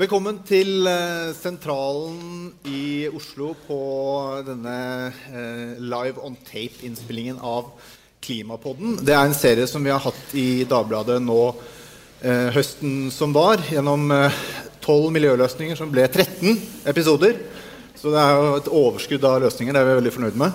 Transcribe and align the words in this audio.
Velkommen 0.00 0.38
til 0.48 0.86
eh, 0.88 1.28
Sentralen 1.36 2.54
i 2.64 3.04
Oslo 3.12 3.50
på 3.66 3.80
denne 4.46 4.76
eh, 5.28 5.74
live 5.76 6.22
on 6.24 6.38
tape-innspillingen 6.40 7.36
av 7.44 7.66
Klimapodden. 8.24 8.94
Det 9.04 9.12
er 9.12 9.26
en 9.28 9.36
serie 9.36 9.66
som 9.68 9.84
vi 9.84 9.92
har 9.92 10.00
hatt 10.00 10.32
i 10.40 10.64
Dagbladet 10.70 11.18
nå 11.20 11.36
eh, 12.22 12.48
høsten 12.54 13.10
som 13.12 13.34
var, 13.36 13.60
gjennom 13.68 14.06
tolv 14.80 15.10
miljøløsninger 15.18 15.76
som 15.76 15.92
ble 15.92 16.06
13 16.08 16.56
episoder. 16.94 17.36
Så 17.92 18.08
det 18.16 18.24
er 18.24 18.32
jo 18.38 18.56
et 18.56 18.72
overskudd 18.80 19.28
av 19.28 19.44
løsninger. 19.44 19.76
Det 19.76 19.84
er 19.84 19.90
vi 19.90 19.98
veldig 20.00 20.14
fornøyd 20.16 20.40
med. 20.46 20.50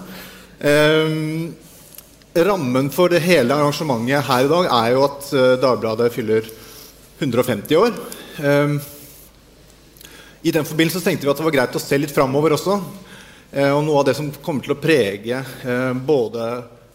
rammen 2.49 2.89
for 2.97 3.13
det 3.13 3.21
hele 3.29 3.53
arrangementet 3.53 4.25
her 4.25 4.49
i 4.49 4.51
dag 4.55 4.73
er 4.81 4.91
jo 4.97 5.05
at 5.11 5.31
Dagbladet 5.69 6.09
fyller 6.17 6.49
150 7.21 7.81
år. 7.85 8.03
I 10.45 10.51
den 10.51 10.65
forbindelse 10.65 11.01
tenkte 11.01 11.25
vi 11.25 11.31
at 11.31 11.39
det 11.39 11.45
var 11.47 11.53
greit 11.55 11.75
å 11.77 11.79
se 11.81 11.97
litt 11.97 12.11
framover 12.13 12.53
også. 12.53 12.75
Eh, 13.49 13.71
og 13.73 13.79
noe 13.87 14.03
av 14.03 14.03
det 14.05 14.13
som 14.13 14.27
kommer 14.45 14.61
til 14.61 14.75
å 14.75 14.77
prege 14.77 15.39
eh, 15.41 15.93
både 16.05 16.43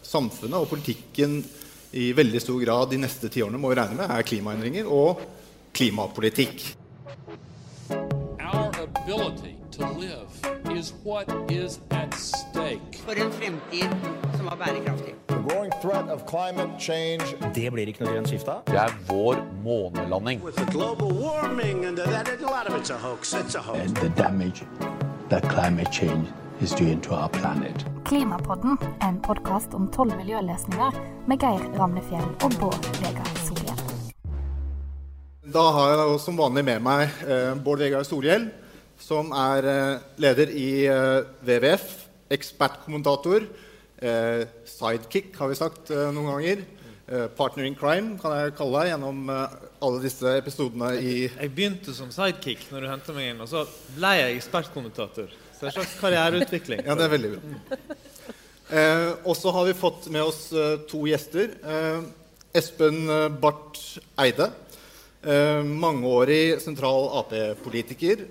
samfunnet 0.06 0.54
og 0.54 0.70
politikken 0.70 1.40
i 1.98 2.12
veldig 2.14 2.44
stor 2.44 2.60
grad 2.62 2.92
de 2.92 3.00
neste 3.02 3.26
tiårene, 3.26 3.58
må 3.58 3.72
vi 3.72 3.80
regne 3.80 3.98
med, 3.98 4.06
er 4.06 4.28
klimaendringer 4.28 4.86
og 4.86 5.24
klimapolitikk. 5.74 6.62
Our 8.38 8.70
ability 8.86 9.56
to 9.74 9.90
live 9.98 10.59
is 10.80 10.92
what 11.04 11.28
is 11.50 11.80
at 11.90 12.14
stake. 12.14 12.96
For 13.06 13.12
en 13.12 13.32
fremtid 13.32 13.90
som 14.36 14.46
er 14.46 14.56
bærekraftig. 14.56 15.14
Det 17.54 17.72
blir 17.72 17.90
ikke 17.90 18.04
noe 18.04 18.12
grønt 18.14 18.28
skifte. 18.28 18.54
Det 18.66 18.78
er 18.80 18.92
vår 19.08 19.42
månelanding. 19.64 20.44
With 20.44 20.56
the 20.56 20.68
global 20.72 21.10
warming 21.24 21.84
and 21.84 21.98
that, 21.98 22.28
a 22.28 22.36
lot 22.42 22.68
of 22.68 22.74
it's 22.80 22.90
a 22.90 22.98
hoax. 22.98 23.34
It's 23.34 23.54
a 23.54 23.62
hoax. 23.62 23.80
And 23.80 23.96
the 23.96 24.08
damage 24.22 24.62
that 25.28 25.42
climate 25.42 25.92
change 25.92 26.28
is 26.60 26.72
doing 26.72 27.00
to 27.00 27.14
our 27.14 27.28
planet. 27.28 27.84
Klimapodden 28.04 28.78
en 29.02 29.20
podkast 29.22 29.74
om 29.74 29.90
tolv 29.92 30.16
miljøløsninger 30.16 30.90
med 31.26 31.38
Geir 31.38 31.78
Ramnefjell 31.78 32.28
og 32.44 32.56
Bård 32.60 32.88
Vegar 33.02 33.28
Solhjell. 33.44 33.84
Da 35.54 35.66
har 35.76 35.92
jeg 35.92 36.20
som 36.20 36.38
vanlig 36.38 36.64
med 36.64 36.80
meg 36.80 37.22
eh, 37.26 37.52
Bård 37.64 37.78
Vegar 37.84 38.02
Solhjell, 38.02 38.50
som 39.02 39.32
er 39.36 39.66
eh, 39.66 40.06
leder 40.20 40.52
i 40.52 40.70
eh, 40.86 41.24
WWF, 41.42 41.90
ekspertkommentator 42.30 43.48
Eh, 44.00 44.46
sidekick, 44.64 45.34
har 45.36 45.50
vi 45.50 45.56
sagt 45.58 45.90
eh, 45.92 46.06
noen 46.14 46.30
ganger. 46.30 46.62
Eh, 47.10 47.26
partner 47.36 47.66
in 47.68 47.74
crime 47.76 48.14
kan 48.20 48.32
jeg 48.32 48.54
kalle 48.56 48.80
deg 48.80 48.94
gjennom 48.94 49.28
alle 49.28 50.00
disse 50.00 50.32
episodene 50.38 50.94
i 50.96 51.12
Jeg 51.26 51.50
begynte 51.52 51.92
som 51.92 52.12
sidekick 52.14 52.62
når 52.72 52.86
du 52.86 52.88
hentet 52.88 53.18
meg 53.18 53.28
inn, 53.32 53.42
og 53.44 53.50
så 53.50 53.66
ble 53.98 54.14
jeg 54.16 54.38
ekspertkommentator. 54.38 55.28
Så 55.52 55.60
det 55.60 55.68
er 55.68 55.72
en 55.72 55.76
slags 55.76 55.98
karriereutvikling. 56.00 56.80
ja, 56.86 56.96
det 56.96 57.06
er 57.06 57.12
veldig 57.16 57.34
bra. 57.34 57.84
Eh, 58.70 59.08
og 59.26 59.34
så 59.34 59.50
har 59.50 59.64
vi 59.66 59.72
fått 59.74 60.04
med 60.14 60.22
oss 60.22 60.44
eh, 60.54 60.76
to 60.88 61.02
gjester. 61.10 61.56
Eh, 61.58 62.04
Espen 62.54 63.02
Barth 63.42 63.98
Eide. 64.18 64.46
mangeårig 65.66 66.60
sentral 66.62 67.08
Ap-politiker. 67.18 68.22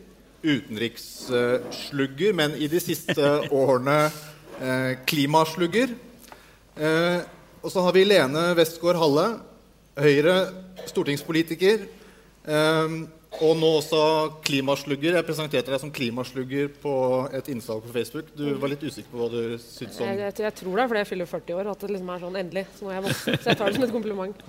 Utenriksslugger, 0.44 2.34
men 2.38 2.56
i 2.56 2.68
de 2.72 2.80
siste 2.82 3.22
årene 3.62 4.12
eh, 4.62 4.98
klimaslugger. 5.10 5.90
Eh, 6.80 7.20
og 7.60 7.72
så 7.74 7.84
har 7.84 7.92
vi 7.96 8.08
Lene 8.08 8.56
Westgård 8.58 9.00
Halle, 9.02 9.28
Høyre, 10.00 10.36
stortingspolitiker. 10.88 11.82
Og 13.38 13.54
nå 13.56 13.68
også 13.78 14.00
klimaslugger. 14.42 15.14
Jeg 15.20 15.26
presenterte 15.28 15.70
deg 15.70 15.80
som 15.80 15.92
klimaslugger 15.94 16.72
på 16.82 16.94
et 17.38 17.52
innslag 17.54 17.84
på 17.84 17.92
Facebook. 17.94 18.32
Du 18.34 18.48
var 18.60 18.72
litt 18.72 18.82
usikker 18.82 19.12
på 19.12 19.20
hva 19.22 19.28
du 19.30 19.42
syntes 19.62 20.00
om 20.02 20.08
jeg, 20.10 20.18
jeg, 20.24 20.36
jeg, 20.48 20.56
tror 20.58 20.74
det 20.74 20.82
er 20.82 20.90
fordi 20.90 21.04
jeg 21.04 21.10
fyller 21.12 21.30
40 21.30 21.60
år 21.60 21.70
at 21.70 21.84
det 21.86 21.92
liksom 21.94 22.10
er 22.10 22.24
sånn 22.24 22.40
endelig. 22.42 22.64
Så 22.74 22.86
nå 22.86 22.90
er 22.90 22.98
jeg 22.98 23.06
voksen. 23.06 23.38
Så 23.38 23.52
jeg 23.52 23.60
tar 23.60 23.70
det 23.70 23.78
som 23.78 23.86
et 23.86 23.94
kompliment. 23.94 24.42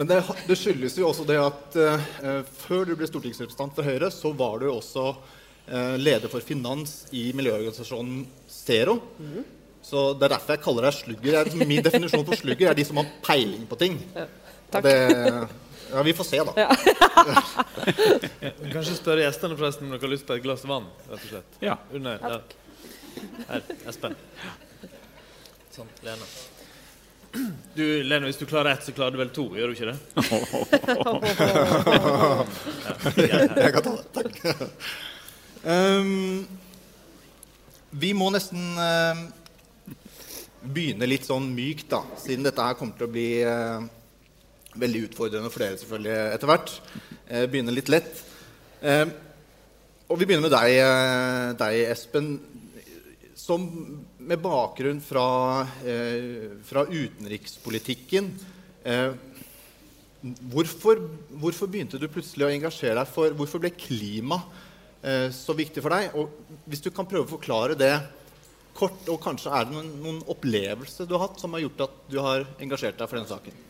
Men 0.00 0.10
det, 0.10 0.18
det 0.48 0.58
skyldes 0.58 0.96
jo 0.98 1.08
også 1.10 1.26
det 1.28 1.38
at 1.42 1.78
uh, 1.78 2.40
før 2.64 2.88
du 2.88 2.94
ble 2.96 3.10
stortingsrepresentant 3.10 3.76
for 3.76 3.90
Høyre, 3.92 4.08
så 4.16 4.32
var 4.40 4.62
du 4.64 4.70
også 4.72 5.10
uh, 5.12 5.96
leder 6.00 6.32
for 6.32 6.44
finans 6.46 7.02
i 7.12 7.28
miljøorganisasjonen 7.36 8.24
Zero. 8.48 8.96
Mm. 9.20 9.42
Så 9.84 10.06
Det 10.16 10.24
er 10.24 10.38
derfor 10.38 10.56
jeg 10.56 10.64
kaller 10.64 10.88
deg 10.88 10.96
slugger. 10.96 11.52
Min 11.66 11.84
definisjon 11.84 12.24
på 12.24 12.40
slugger 12.40 12.72
er 12.72 12.80
de 12.80 12.88
som 12.88 13.02
har 13.02 13.12
peiling 13.26 13.68
på 13.68 13.76
ting. 13.76 14.00
Ja, 14.16 14.24
takk. 14.72 14.88
Det, 14.88 14.96
ja, 15.92 16.02
Vi 16.02 16.14
får 16.14 16.24
se, 16.24 16.44
da. 16.44 16.52
Ja. 16.56 16.70
Kanskje 18.72 18.94
spørre 18.96 19.20
gjestene 19.26 19.56
forresten 19.58 19.86
om 19.86 19.90
dere 19.94 20.06
har 20.06 20.12
lyst 20.14 20.26
på 20.28 20.34
et 20.38 20.44
glass 20.44 20.64
vann? 20.68 20.86
rett 21.10 21.20
og 21.20 21.28
slett. 21.28 21.50
Ja. 21.64 21.74
Under, 21.92 22.18
ja. 22.22 22.40
Her, 23.48 23.60
Espen. 23.90 24.14
Sånn. 25.72 25.88
Lene. 26.04 26.24
Du, 27.74 28.02
Lene, 28.04 28.26
hvis 28.28 28.36
du 28.40 28.46
klarer 28.48 28.70
ett, 28.74 28.84
så 28.84 28.92
klarer 28.92 29.10
du 29.14 29.18
vel 29.22 29.30
to? 29.32 29.56
Gjør 29.56 29.68
du 29.68 29.72
ikke 29.76 29.90
det? 29.92 29.98
ja, 33.30 33.38
jeg 33.56 33.72
kan 33.76 33.82
ta 33.86 33.92
det. 33.96 34.06
Takk. 34.18 34.34
Um, 35.62 36.46
vi 38.02 38.10
må 38.16 38.26
nesten 38.34 38.62
uh, 38.76 39.16
begynne 40.62 41.06
litt 41.08 41.24
sånn 41.28 41.54
mykt, 41.56 41.88
da, 41.92 42.00
siden 42.20 42.44
dette 42.46 42.62
her 42.64 42.74
kommer 42.78 42.94
til 42.98 43.06
å 43.08 43.12
bli 43.12 43.44
uh, 43.46 43.80
veldig 44.78 45.06
utfordrende 45.08 45.50
for 45.52 45.64
dere 45.64 45.80
selvfølgelig 45.80 46.14
etter 46.36 46.50
hvert. 46.50 46.72
Uh, 47.28 47.44
begynne 47.52 47.74
litt 47.74 47.92
lett. 47.92 48.28
og 48.82 50.18
vi 50.18 50.26
begynner 50.26 50.48
med 50.48 50.54
deg, 50.54 51.58
deg 51.60 51.76
Espen. 51.92 52.32
Som 53.38 53.68
med 54.22 54.40
bakgrunn 54.42 54.98
fra, 55.02 55.66
fra 56.66 56.82
utenrikspolitikken 56.86 58.32
hvorfor, 60.52 61.00
hvorfor, 61.42 61.70
begynte 61.70 61.98
du 61.98 62.08
plutselig 62.10 62.46
å 62.46 62.50
engasjere 62.52 62.98
deg 63.00 63.10
for 63.10 63.34
Hvorfor 63.38 63.62
ble 63.62 63.72
klima 63.74 64.38
så 65.34 65.56
viktig 65.58 65.82
for 65.82 65.94
deg? 65.94 66.14
Og 66.18 66.66
hvis 66.70 66.84
du 66.84 66.90
kan 66.94 67.08
prøve 67.08 67.26
å 67.26 67.34
forklare 67.36 67.78
det 67.78 67.94
kort, 68.76 69.02
og 69.08 69.20
kanskje 69.22 69.52
er 69.52 69.66
det 69.66 69.76
noen, 69.76 69.90
noen 70.02 70.22
opplevelser 70.32 71.08
du 71.08 71.16
har 71.16 71.28
hatt 71.28 71.42
som 71.42 71.52
har 71.56 71.64
gjort 71.66 71.86
at 71.88 72.00
du 72.10 72.18
har 72.22 72.46
engasjert 72.62 72.98
deg 72.98 73.10
for 73.10 73.20
denne 73.20 73.30
saken? 73.30 73.60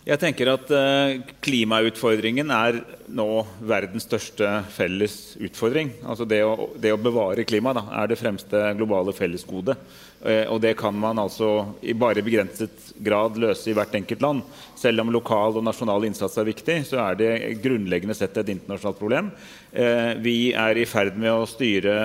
Jeg 0.00 0.16
tenker 0.16 0.48
at 0.48 0.70
uh, 0.72 1.18
Klimautfordringen 1.44 2.48
er 2.56 2.78
nå 3.12 3.26
verdens 3.68 4.06
største 4.08 4.48
felles 4.72 5.34
utfordring. 5.36 5.90
Altså 6.08 6.24
det 6.24 6.38
å, 6.40 6.70
det 6.80 6.94
å 6.94 7.00
bevare 7.00 7.44
klimaet 7.44 7.90
er 7.92 8.08
det 8.08 8.16
fremste 8.16 8.62
globale 8.78 9.12
fellesgode. 9.12 9.76
Uh, 10.24 10.48
og 10.54 10.62
det 10.64 10.72
kan 10.80 10.96
man 10.96 11.20
altså 11.20 11.50
i 11.84 11.92
bare 11.92 12.24
begrenset 12.24 12.94
grad 12.96 13.36
løse 13.36 13.68
i 13.68 13.76
hvert 13.76 13.98
enkelt 14.00 14.24
land. 14.24 14.40
Selv 14.80 15.04
om 15.04 15.12
lokal 15.12 15.60
og 15.60 15.68
nasjonal 15.68 16.08
innsats 16.08 16.40
er 16.40 16.48
viktig, 16.48 16.80
så 16.88 17.02
er 17.04 17.20
det 17.20 17.60
grunnleggende 17.60 18.16
sett 18.16 18.40
et 18.40 18.54
internasjonalt 18.56 19.02
problem. 19.02 19.28
Uh, 19.68 20.16
vi 20.24 20.54
er 20.56 20.80
i 20.80 20.88
ferd 20.88 21.20
med 21.20 21.34
å 21.34 21.48
styre 21.50 22.00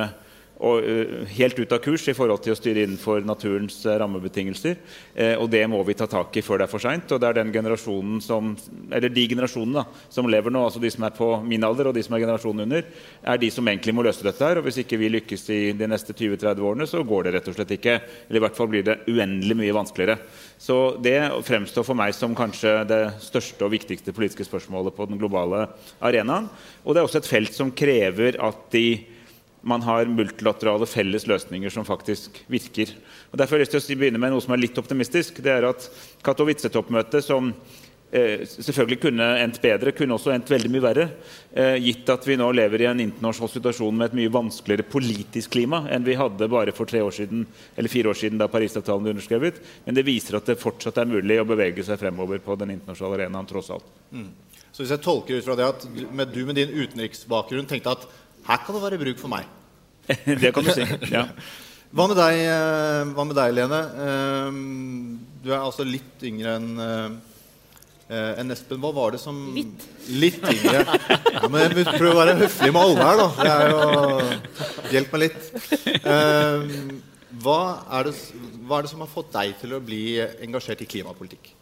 og 0.63 0.85
uh, 0.85 1.23
helt 1.35 1.59
ut 1.59 1.73
av 1.75 1.81
kurs 1.83 2.05
i 2.07 2.15
forhold 2.15 2.41
til 2.43 2.53
å 2.53 2.57
styre 2.57 2.85
innenfor 2.85 3.25
naturens 3.27 3.77
uh, 3.83 3.95
rammebetingelser. 3.99 4.77
Uh, 5.17 5.35
og 5.41 5.49
det 5.51 5.63
må 5.71 5.81
vi 5.87 5.97
ta 5.97 6.07
tak 6.07 6.35
i 6.37 6.43
før 6.45 6.61
det 6.61 6.67
er 6.67 6.71
for 6.71 6.83
seint. 6.83 7.11
Og 7.11 7.21
det 7.21 7.27
er 7.29 7.39
den 7.39 7.51
generasjonen 7.55 8.21
som, 8.23 8.53
eller 8.87 9.11
de 9.11 9.25
generasjonene 9.33 9.83
som 10.13 10.29
lever 10.31 10.53
nå, 10.53 10.63
altså 10.67 10.81
de 10.83 10.91
som 10.93 11.07
er 11.07 11.15
på 11.17 11.29
min 11.43 11.65
alder 11.67 11.89
og 11.91 11.97
de 11.97 12.03
som 12.05 12.15
er 12.15 12.23
generasjonen 12.23 12.65
under, 12.67 12.85
er 13.33 13.41
de 13.41 13.49
som 13.51 13.67
egentlig 13.67 13.95
må 13.97 14.05
løse 14.07 14.23
dette 14.25 14.47
her. 14.47 14.61
Og 14.61 14.67
hvis 14.69 14.79
ikke 14.83 14.99
vi 15.01 15.11
lykkes 15.17 15.47
i 15.55 15.61
de 15.77 15.89
neste 15.91 16.15
20-30 16.15 16.63
årene, 16.69 16.87
så 16.89 17.03
går 17.03 17.27
det 17.27 17.35
rett 17.35 17.49
og 17.51 17.57
slett 17.57 17.75
ikke. 17.75 17.97
Eller 18.29 18.39
i 18.39 18.45
hvert 18.45 18.59
fall 18.59 18.71
blir 18.71 18.85
det 18.87 19.01
uendelig 19.11 19.59
mye 19.59 19.75
vanskeligere. 19.75 20.19
Så 20.61 20.95
det 21.03 21.17
fremstår 21.47 21.83
for 21.83 21.99
meg 21.99 22.15
som 22.15 22.35
kanskje 22.37 22.77
det 22.87 23.01
største 23.25 23.67
og 23.67 23.73
viktigste 23.75 24.15
politiske 24.15 24.47
spørsmålet 24.47 24.95
på 24.95 25.09
den 25.09 25.19
globale 25.19 25.65
arenaen. 25.99 26.47
Og 26.85 26.95
det 26.95 27.01
er 27.01 27.09
også 27.09 27.19
et 27.19 27.29
felt 27.29 27.55
som 27.55 27.73
krever 27.75 28.39
at 28.39 28.63
de 28.71 28.87
man 29.65 29.81
har 29.81 30.05
multilaterale 30.05 30.85
felles 30.85 31.25
løsninger 31.25 31.73
som 31.73 31.87
faktisk 31.87 32.37
virker. 32.51 32.91
Og 33.31 33.39
derfor 33.39 33.57
har 33.57 33.63
jeg 33.63 33.73
lyst 33.73 33.89
til 33.89 33.97
å 33.97 34.03
begynne 34.03 34.21
med 34.21 34.35
noe 34.35 34.43
som 34.43 34.53
er 34.53 34.61
litt 34.61 34.77
optimistisk. 34.77 35.41
Det 35.41 35.51
er 35.51 35.65
at 35.65 35.87
Katowice-toppmøtet, 36.25 37.25
som 37.25 37.49
eh, 38.13 38.43
selvfølgelig 38.45 38.99
kunne 39.07 39.31
endt 39.41 39.57
bedre, 39.63 39.95
kunne 39.97 40.19
også 40.19 40.35
endt 40.35 40.53
veldig 40.53 40.69
mye 40.75 40.85
verre. 40.85 41.07
Eh, 41.49 41.79
gitt 41.81 42.13
at 42.13 42.29
vi 42.29 42.37
nå 42.37 42.51
lever 42.53 42.85
i 42.85 42.89
en 42.91 43.01
internasjonal 43.07 43.55
situasjon 43.55 43.97
med 43.97 44.11
et 44.11 44.17
mye 44.21 44.35
vanskeligere 44.37 44.85
politisk 44.85 45.55
klima 45.57 45.81
enn 45.89 46.05
vi 46.05 46.19
hadde 46.19 46.51
bare 46.51 46.75
for 46.75 46.85
tre 46.89 47.01
år 47.01 47.17
siden, 47.17 47.47
eller 47.73 47.91
fire 47.91 48.13
år 48.13 48.21
siden 48.21 48.41
da 48.41 48.51
Parisavtalen 48.53 49.07
ble 49.07 49.15
underskrevet. 49.15 49.57
Men 49.87 49.97
det 49.97 50.05
viser 50.05 50.37
at 50.37 50.51
det 50.51 50.61
fortsatt 50.61 51.01
er 51.01 51.09
mulig 51.09 51.41
å 51.41 51.49
bevege 51.49 51.87
seg 51.87 51.97
fremover 52.05 52.43
på 52.45 52.59
den 52.61 52.77
internasjonale 52.77 53.23
arenaen. 53.23 53.49
tross 53.49 53.73
alt. 53.73 53.89
Mm. 54.13 54.29
Så 54.75 54.83
hvis 54.83 54.91
jeg 54.91 55.05
tolker 55.05 55.37
ut 55.39 55.45
fra 55.45 55.55
det 55.55 55.65
at 55.71 55.83
du 55.87 56.01
med, 56.11 56.33
din 56.57 56.73
utenriksbakgrunn 56.75 57.67
tenkte 57.69 57.93
at 57.95 58.01
her 58.45 58.65
kan 58.65 58.75
det 58.77 58.83
være 58.83 59.01
bruk 59.01 59.21
for 59.21 59.31
meg. 59.31 59.47
det 60.41 60.51
kan 60.53 60.65
du 60.65 60.73
si. 60.75 60.85
ja. 61.11 61.27
Hva 61.95 62.09
med 62.11 62.17
deg, 62.19 62.41
eh, 62.43 63.13
hva 63.15 63.23
med 63.23 63.37
deg 63.37 63.53
Lene? 63.55 63.79
Ehm, 64.03 64.57
du 65.41 65.51
er 65.53 65.61
altså 65.61 65.85
litt 65.87 66.25
yngre 66.27 66.57
enn 66.59 66.81
eh, 66.83 67.15
eh, 68.09 68.31
enn 68.41 68.51
Espen. 68.51 68.81
Hva 68.83 68.91
var 68.97 69.15
det 69.15 69.21
som 69.23 69.39
Litt. 69.55 69.85
Litt 70.11 70.43
yngre. 70.43 70.83
Ja, 70.83 71.47
men 71.47 71.63
jeg 71.63 71.87
prøver 71.87 72.11
å 72.11 72.19
være 72.19 72.37
høflig 72.43 72.71
med 72.75 72.81
alle 72.81 73.07
her, 73.07 73.21
da. 73.21 73.27
Det 73.39 73.53
er 73.55 73.71
jo 73.71 74.91
Hjelp 74.91 75.15
meg 75.15 75.23
litt. 75.23 75.51
Eh, 76.01 76.67
hva, 77.45 77.59
er 77.97 78.09
det, 78.09 78.15
hva 78.67 78.79
er 78.81 78.85
det 78.85 78.91
som 78.91 79.05
har 79.05 79.11
fått 79.11 79.31
deg 79.33 79.55
til 79.63 79.77
å 79.77 79.83
bli 79.83 80.03
engasjert 80.45 80.83
i 80.83 80.89
klimapolitikk? 80.89 81.54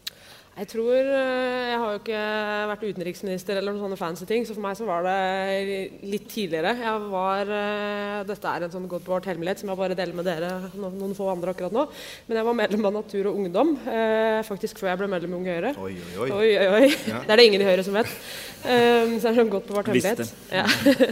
Jeg 0.53 0.67
tror 0.69 0.93
eh, 0.93 1.69
Jeg 1.71 1.77
har 1.81 1.93
jo 1.95 1.99
ikke 1.99 2.23
vært 2.69 2.83
utenriksminister 2.85 3.57
eller 3.57 3.73
noen 3.73 3.87
sånne 3.87 3.97
fancy 3.97 4.27
ting, 4.29 4.43
så 4.45 4.53
for 4.53 4.61
meg 4.61 4.77
så 4.77 4.85
var 4.85 5.01
det 5.07 6.03
litt 6.05 6.27
tidligere. 6.29 6.75
Jeg 6.77 7.07
var 7.09 7.49
eh, 7.57 8.19
Dette 8.29 8.51
er 8.51 8.67
en 8.67 8.75
sånn 8.75 8.85
godt 8.91 9.07
bevart 9.07 9.29
hemmelighet 9.31 9.63
som 9.63 9.71
jeg 9.71 9.79
bare 9.79 9.97
deler 9.97 10.13
med 10.17 10.29
dere 10.29 10.51
noen, 10.77 11.15
få 11.17 11.31
andre 11.33 11.55
akkurat 11.55 11.73
nå. 11.73 11.87
Men 12.27 12.39
jeg 12.39 12.47
var 12.49 12.59
medlem 12.59 12.89
av 12.89 12.95
Natur 12.99 13.31
og 13.31 13.39
Ungdom 13.41 13.73
eh, 13.89 14.41
faktisk 14.45 14.81
før 14.81 14.91
jeg 14.91 15.01
ble 15.01 15.09
medlem 15.15 15.33
i 15.33 15.39
Unge 15.39 15.57
Høyre. 15.57 15.73
Oi, 15.81 15.93
oi, 15.97 16.13
oi. 16.13 16.29
oi, 16.37 16.49
oi, 16.53 16.67
oi. 16.77 16.91
Ja. 17.09 17.23
Det 17.25 17.33
er 17.33 17.41
det 17.41 17.47
ingen 17.49 17.65
i 17.65 17.71
Høyre 17.71 17.87
som 17.87 17.97
vet. 17.97 18.13
Um, 18.63 19.17
så 19.17 19.25
det 19.25 19.31
er 19.33 19.39
sånn 19.41 19.49
godt 19.51 19.65
bevart 19.67 19.89
hemmelighet. 19.89 20.29
Ja. 20.53 20.63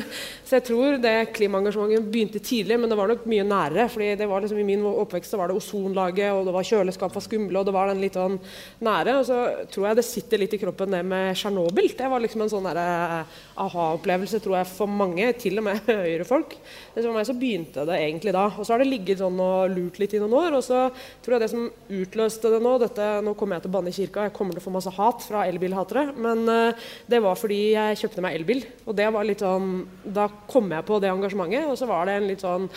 så 0.48 0.60
jeg 0.60 0.68
tror 0.70 0.96
det 1.04 1.16
klimaengasjementet 1.36 2.14
begynte 2.14 2.40
tidlig, 2.40 2.78
men 2.80 2.94
det 2.94 2.96
var 3.00 3.10
nok 3.12 3.26
mye 3.28 3.44
nærere. 3.44 3.90
fordi 3.92 4.14
det 4.22 4.30
var 4.30 4.46
liksom 4.46 4.62
I 4.62 4.68
min 4.70 4.86
oppvekst 4.88 5.34
så 5.34 5.42
var 5.42 5.52
det 5.52 5.58
ozonlaget, 5.60 6.30
og 6.32 6.46
det 6.48 6.56
var 6.56 6.70
kjøleskap 6.70 7.18
var 7.18 7.26
skumle, 7.26 7.60
og 7.60 7.68
det 7.68 7.76
var 7.76 7.92
den 7.92 8.06
litt 8.06 8.16
sånn 8.16 8.38
nære. 8.86 9.18
og 9.18 9.28
så 9.28 9.31
tror 9.72 9.88
jeg 9.88 9.98
det 9.98 10.06
sitter 10.06 10.42
litt 10.42 10.54
i 10.56 10.60
kroppen, 10.62 10.94
det 10.94 11.01
med 11.07 11.36
Tsjernobyl. 11.38 11.89
Det 11.98 12.10
var 12.12 12.22
liksom 12.24 12.44
en 12.45 12.51
sånn 12.51 12.68
eh, 12.72 13.39
aha-opplevelse 13.63 14.39
tror 14.44 14.57
jeg 14.60 14.69
for 14.72 14.92
mange, 14.92 15.28
til 15.42 15.62
og 15.62 15.66
med 15.68 15.81
Høyre-folk. 15.89 16.56
For 16.94 17.16
meg 17.16 17.28
så 17.30 17.36
begynte 17.38 17.86
det 17.89 18.00
egentlig 18.04 18.36
da. 18.36 18.48
Og 18.54 18.66
så 18.66 18.75
har 18.75 18.83
det 18.83 18.89
ligget 18.92 19.22
sånn 19.22 19.39
og 19.42 19.74
lurt 19.74 20.00
litt 20.01 20.16
i 20.18 20.22
noen 20.22 20.38
år. 20.39 20.57
Og 20.60 20.66
så 20.66 20.86
tror 21.24 21.38
jeg 21.38 21.45
det 21.45 21.51
som 21.54 21.68
utløste 22.01 22.54
det 22.54 22.62
nå 22.63 22.78
dette, 22.81 23.10
Nå 23.22 23.36
kommer 23.38 23.57
jeg 23.57 23.66
til 23.66 23.72
å 23.72 23.75
banne 23.75 23.92
i 23.92 23.95
kirka, 23.95 24.25
jeg 24.28 24.36
kommer 24.36 24.56
til 24.56 24.63
å 24.63 24.66
få 24.66 24.74
masse 24.74 24.95
hat 24.95 25.28
fra 25.28 25.45
elbilhatere. 25.50 26.07
Men 26.16 26.44
uh, 26.50 26.89
det 27.10 27.22
var 27.24 27.38
fordi 27.39 27.62
jeg 27.74 28.01
kjøpte 28.01 28.24
meg 28.25 28.39
elbil. 28.39 28.66
Og 28.86 28.98
det 28.98 29.07
var 29.13 29.27
litt 29.27 29.44
sånn 29.44 29.86
Da 30.04 30.27
kom 30.50 30.72
jeg 30.74 30.88
på 30.88 31.00
det 31.01 31.12
engasjementet, 31.12 31.69
og 31.69 31.80
så 31.80 31.89
var 31.89 32.07
det 32.07 32.18
en 32.19 32.30
litt 32.30 32.44
sånn 32.44 32.69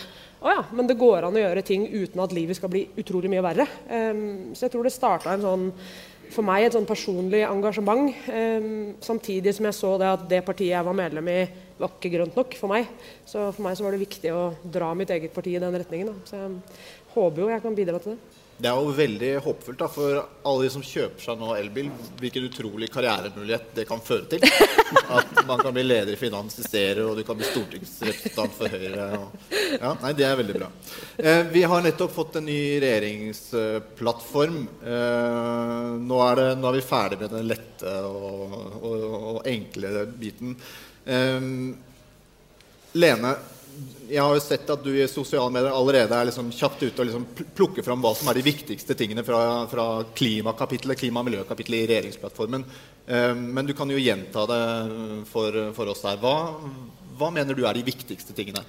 å 0.45 0.51
ja, 0.51 0.63
men 0.77 0.85
det 0.85 0.97
går 0.99 1.25
an 1.25 1.37
å 1.37 1.41
gjøre 1.41 1.63
ting 1.65 1.87
uten 1.89 2.21
at 2.21 2.33
livet 2.35 2.57
skal 2.57 2.69
bli 2.69 2.83
utrolig 3.01 3.31
mye 3.31 3.41
verre. 3.41 3.65
Um, 3.89 4.53
så 4.53 4.67
jeg 4.67 4.75
tror 4.75 4.85
det 4.85 4.93
starta 4.93 5.31
en 5.33 5.45
sånn 5.45 5.63
for 6.33 6.45
meg 6.47 6.65
et 6.65 6.75
sånn 6.75 6.87
personlig 6.87 7.43
engasjement. 7.47 8.09
Um, 8.29 8.95
samtidig 9.03 9.55
som 9.57 9.67
jeg 9.69 9.77
så 9.77 9.91
det 10.01 10.09
at 10.11 10.25
det 10.31 10.41
partiet 10.47 10.73
jeg 10.73 10.87
var 10.87 10.97
medlem 10.97 11.29
i, 11.31 11.39
var 11.79 11.91
ikke 11.93 12.13
grønt 12.15 12.37
nok 12.39 12.55
for 12.59 12.71
meg. 12.71 12.89
Så 13.27 13.49
for 13.51 13.65
meg 13.65 13.77
så 13.77 13.85
var 13.85 13.95
det 13.95 14.05
viktig 14.05 14.31
å 14.33 14.47
dra 14.63 14.93
mitt 14.97 15.11
eget 15.15 15.35
parti 15.35 15.55
i 15.55 15.61
den 15.61 15.75
retningen. 15.75 16.11
Da. 16.11 16.29
Så 16.29 16.39
jeg 16.39 17.13
håper 17.15 17.43
jo 17.43 17.51
jeg 17.53 17.63
kan 17.65 17.77
bidra 17.77 18.01
til 18.01 18.15
det. 18.15 18.34
Det 18.55 18.69
er 18.69 18.77
jo 18.79 18.91
veldig 18.95 19.29
håpefullt 19.43 19.81
da, 19.81 19.87
for 19.91 20.19
alle 20.47 20.63
de 20.63 20.69
som 20.71 20.83
kjøper 20.85 21.19
seg 21.25 21.39
nå 21.41 21.49
elbil. 21.57 21.89
Hvilken 22.21 22.45
utrolig 22.47 22.87
karrieremulighet 22.93 23.73
det 23.75 23.83
kan 23.89 23.99
føre 24.03 24.29
til. 24.31 24.45
At 25.11 25.41
man 25.47 25.59
kan 25.59 25.73
bli 25.75 25.83
leder 25.83 26.13
i 26.13 26.19
finans 26.19 26.55
i 26.61 26.63
stereo, 26.63 27.09
og 27.11 27.19
du 27.19 27.25
kan 27.27 27.35
bli 27.35 27.49
stortingsrepresentant 27.49 28.55
for 28.55 28.71
Høyre. 28.71 29.07
Og, 29.19 29.49
ja, 29.75 29.91
nei, 30.05 30.13
Det 30.15 30.27
er 30.27 30.39
veldig 30.39 30.55
bra. 30.55 30.69
Eh, 31.19 31.41
vi 31.51 31.65
har 31.67 31.83
nettopp 31.83 32.13
fått 32.15 32.37
en 32.39 32.47
ny 32.47 32.59
regjeringsplattform. 32.85 34.61
Eh, 34.87 35.89
nå, 36.05 36.21
er 36.29 36.39
det, 36.39 36.47
nå, 36.61 36.69
er 36.69 36.77
vi 36.79 36.85
ferdig 36.93 37.19
med 37.25 37.35
den 37.35 37.49
lette 37.51 37.97
og, 38.07 38.55
og, 38.79 39.03
og 39.33 39.41
enkle 39.51 40.05
biten. 40.15 40.55
Eh, 41.03 41.51
Lene, 42.95 43.35
jeg 44.09 44.21
har 44.21 44.35
jo 44.35 44.41
sett 44.43 44.69
at 44.69 44.83
du 44.83 44.91
i 44.93 45.07
sosiale 45.09 45.51
medier 45.53 45.73
allerede 45.73 46.15
er 46.15 46.27
liksom 46.29 46.51
kjapt 46.53 46.83
ute 46.83 47.01
og 47.01 47.07
liksom 47.09 47.25
plukker 47.57 47.85
fram 47.85 48.03
hva 48.03 48.11
som 48.17 48.29
er 48.31 48.39
de 48.39 48.45
viktigste 48.45 48.95
tingene 48.97 49.23
fra, 49.25 49.39
fra 49.71 49.85
klimakapitlet, 50.17 50.99
klima- 50.99 51.23
og 51.23 51.29
miljøkapitlet 51.29 51.83
i 51.83 51.89
regjeringsplattformen. 51.91 52.65
Um, 53.05 53.43
men 53.57 53.67
du 53.67 53.73
kan 53.77 53.89
jo 53.91 54.01
gjenta 54.01 54.45
det 54.49 54.61
for, 55.31 55.59
for 55.77 55.93
oss 55.93 56.03
der. 56.05 56.19
Hva, 56.21 56.35
hva, 57.19 57.31
mener 57.33 57.57
du 57.57 57.65
er 57.65 57.77
de 57.77 57.85
viktigste 57.85 58.35
tingene? 58.37 58.63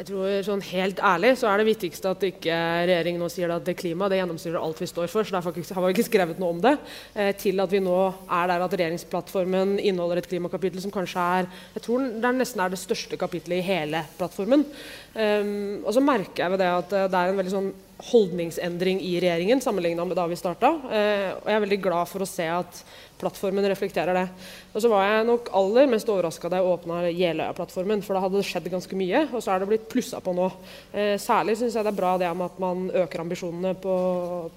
Jeg 0.00 0.06
tror 0.08 0.44
sånn 0.46 0.62
Helt 0.64 1.00
ærlig 1.04 1.34
så 1.36 1.50
er 1.50 1.60
det 1.60 1.66
viktigste 1.68 2.14
at 2.14 2.22
ikke 2.24 2.56
regjeringen 2.88 3.20
nå 3.20 3.26
sier 3.28 3.50
at 3.52 3.66
det 3.66 3.74
klima 3.76 4.06
det 4.08 4.16
gjennomstyrer 4.16 4.62
alt 4.62 4.80
vi 4.80 4.88
står 4.88 5.10
for. 5.12 5.28
så 5.28 5.34
Derfor 5.36 5.52
har 5.52 5.84
vi 5.84 5.92
ikke 5.92 6.06
skrevet 6.06 6.40
noe 6.40 6.54
om 6.54 6.62
det. 6.64 6.72
Eh, 7.12 7.34
til 7.36 7.60
at 7.60 7.74
vi 7.74 7.82
nå 7.84 7.98
er 8.08 8.48
der 8.48 8.64
at 8.64 8.76
regjeringsplattformen 8.78 9.76
inneholder 9.76 10.22
et 10.22 10.30
klimakapittel 10.30 10.80
som 10.80 10.94
kanskje 10.94 11.26
er 11.40 11.50
jeg 11.74 11.84
tror 11.84 12.06
det 12.16 12.30
er 12.30 12.38
nesten 12.38 12.64
er 12.64 12.72
det 12.72 12.80
største 12.80 13.20
kapitlet 13.20 13.60
i 13.60 13.66
hele 13.66 14.00
plattformen. 14.16 14.64
Um, 15.12 15.84
og 15.84 15.92
så 15.92 16.00
merker 16.04 16.46
jeg 16.46 16.54
ved 16.54 16.62
det 16.62 16.72
at 16.78 16.96
det 17.12 17.20
er 17.20 17.32
en 17.32 17.40
veldig 17.42 17.52
sånn 17.52 17.70
holdningsendring 18.08 19.00
i 19.04 19.14
regjeringen 19.20 19.60
sammenligna 19.60 20.04
med 20.04 20.18
da 20.18 20.26
vi 20.30 20.38
starta. 20.38 20.72
Eh, 20.90 21.28
og 21.36 21.46
jeg 21.46 21.58
er 21.58 21.64
veldig 21.66 21.80
glad 21.84 22.10
for 22.10 22.24
å 22.24 22.28
se 22.28 22.48
at 22.50 22.82
plattformen 23.20 23.66
reflekterer 23.68 24.16
det. 24.16 24.26
Og 24.72 24.82
så 24.82 24.90
var 24.90 25.04
jeg 25.06 25.26
nok 25.28 25.50
aller 25.56 25.88
mest 25.90 26.08
overraska 26.10 26.50
da 26.50 26.60
jeg 26.60 26.70
åpna 26.70 27.00
Jeløya-plattformen, 27.10 28.04
for 28.06 28.16
da 28.16 28.22
hadde 28.24 28.38
det 28.38 28.46
skjedd 28.48 28.70
ganske 28.72 28.96
mye, 28.98 29.24
og 29.28 29.42
så 29.42 29.54
er 29.54 29.62
det 29.62 29.68
blitt 29.70 29.88
plussa 29.90 30.22
på 30.24 30.34
nå. 30.36 30.46
Eh, 30.94 31.16
særlig 31.20 31.58
syns 31.60 31.76
jeg 31.76 31.86
det 31.86 31.92
er 31.92 31.98
bra 31.98 32.14
det 32.20 32.30
med 32.32 32.46
at 32.46 32.60
man 32.62 32.86
øker 33.02 33.24
ambisjonene 33.24 33.74
på, 33.82 33.96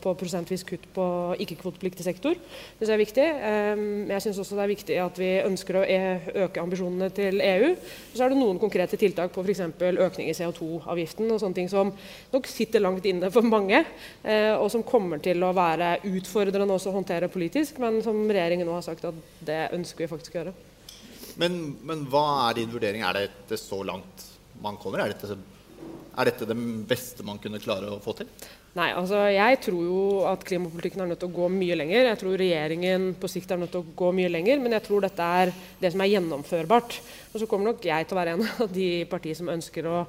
på 0.03 0.15
prosentvis 0.19 0.65
kutt 0.67 0.85
på 0.95 1.07
ikke-kvotepliktig 1.43 2.05
sektor. 2.05 2.37
Det 2.37 2.85
synes 2.85 2.93
jeg 2.93 2.99
er 2.99 3.03
viktig. 3.03 3.27
Eh, 3.49 3.83
jeg 4.13 4.25
syns 4.27 4.41
også 4.43 4.59
det 4.59 4.65
er 4.65 4.73
viktig 4.73 4.99
at 5.03 5.21
vi 5.21 5.31
ønsker 5.43 5.79
å 5.79 5.83
e 5.83 6.01
øke 6.45 6.63
ambisjonene 6.63 7.09
til 7.15 7.41
EU. 7.43 7.73
Og 7.73 8.15
så 8.15 8.25
er 8.25 8.33
det 8.33 8.39
noen 8.39 8.61
konkrete 8.61 8.99
tiltak 9.01 9.33
på 9.33 9.43
f.eks. 9.43 9.65
økning 9.81 10.29
i 10.29 10.37
CO2-avgiften 10.37 11.31
og 11.33 11.41
sånne 11.41 11.57
ting 11.57 11.71
som 11.71 11.91
nok 12.33 12.49
sitter 12.49 12.83
langt 12.83 13.05
inne 13.09 13.32
for 13.33 13.45
mange, 13.45 13.83
eh, 14.23 14.51
og 14.53 14.69
som 14.71 14.85
kommer 14.87 15.21
til 15.23 15.43
å 15.43 15.53
være 15.55 15.95
utfordrende 16.09 16.75
også 16.75 16.91
å 16.91 16.97
håndtere 16.99 17.31
politisk, 17.33 17.81
men 17.83 18.01
som 18.05 18.21
regjeringen 18.29 18.69
nå 18.69 18.77
har 18.77 18.85
sagt 18.85 19.05
at 19.09 19.19
det 19.45 19.65
ønsker 19.75 20.05
vi 20.05 20.11
faktisk 20.11 20.37
å 20.37 20.41
gjøre. 20.41 20.55
Men, 21.41 21.59
men 21.81 22.05
hva 22.11 22.25
er 22.47 22.59
din 22.59 22.73
vurdering? 22.73 23.03
Er 23.05 23.25
dette 23.25 23.57
så 23.57 23.81
langt 23.85 24.27
man 24.61 24.77
kommer? 24.81 25.01
Er 25.01 25.13
dette, 25.15 25.37
er 26.13 26.29
dette 26.29 26.49
det 26.49 26.57
beste 26.89 27.25
man 27.25 27.41
kunne 27.41 27.61
klare 27.63 27.89
å 27.89 28.01
få 28.03 28.13
til? 28.19 28.29
Nei, 28.73 28.87
altså 28.97 29.19
jeg 29.29 29.59
tror 29.61 29.81
jo 29.85 30.03
at 30.25 30.43
klimapolitikken 30.49 31.03
er 31.03 31.11
nødt 31.11 31.19
til 31.21 31.29
å 31.29 31.35
gå 31.35 31.47
mye 31.53 31.75
lenger. 31.77 32.07
Jeg 32.09 32.19
tror 32.23 32.39
regjeringen 32.41 33.11
på 33.21 33.29
sikt 33.29 33.51
er 33.53 33.59
nødt 33.61 33.69
til 33.75 33.83
å 33.83 33.95
gå 33.99 34.07
mye 34.17 34.31
lenger, 34.33 34.63
men 34.63 34.73
jeg 34.73 34.85
tror 34.87 35.05
dette 35.05 35.27
er 35.41 35.51
det 35.81 35.91
som 35.93 36.01
er 36.01 36.09
gjennomførbart. 36.09 36.95
Og 37.29 37.37
så 37.37 37.49
kommer 37.49 37.69
nok 37.69 37.85
jeg 37.85 38.07
til 38.09 38.17
å 38.17 38.21
være 38.21 38.33
en 38.33 38.47
av 38.65 38.73
de 38.73 38.87
partiene 39.11 39.41
som 39.43 39.51
ønsker 39.53 39.89
å 39.89 39.99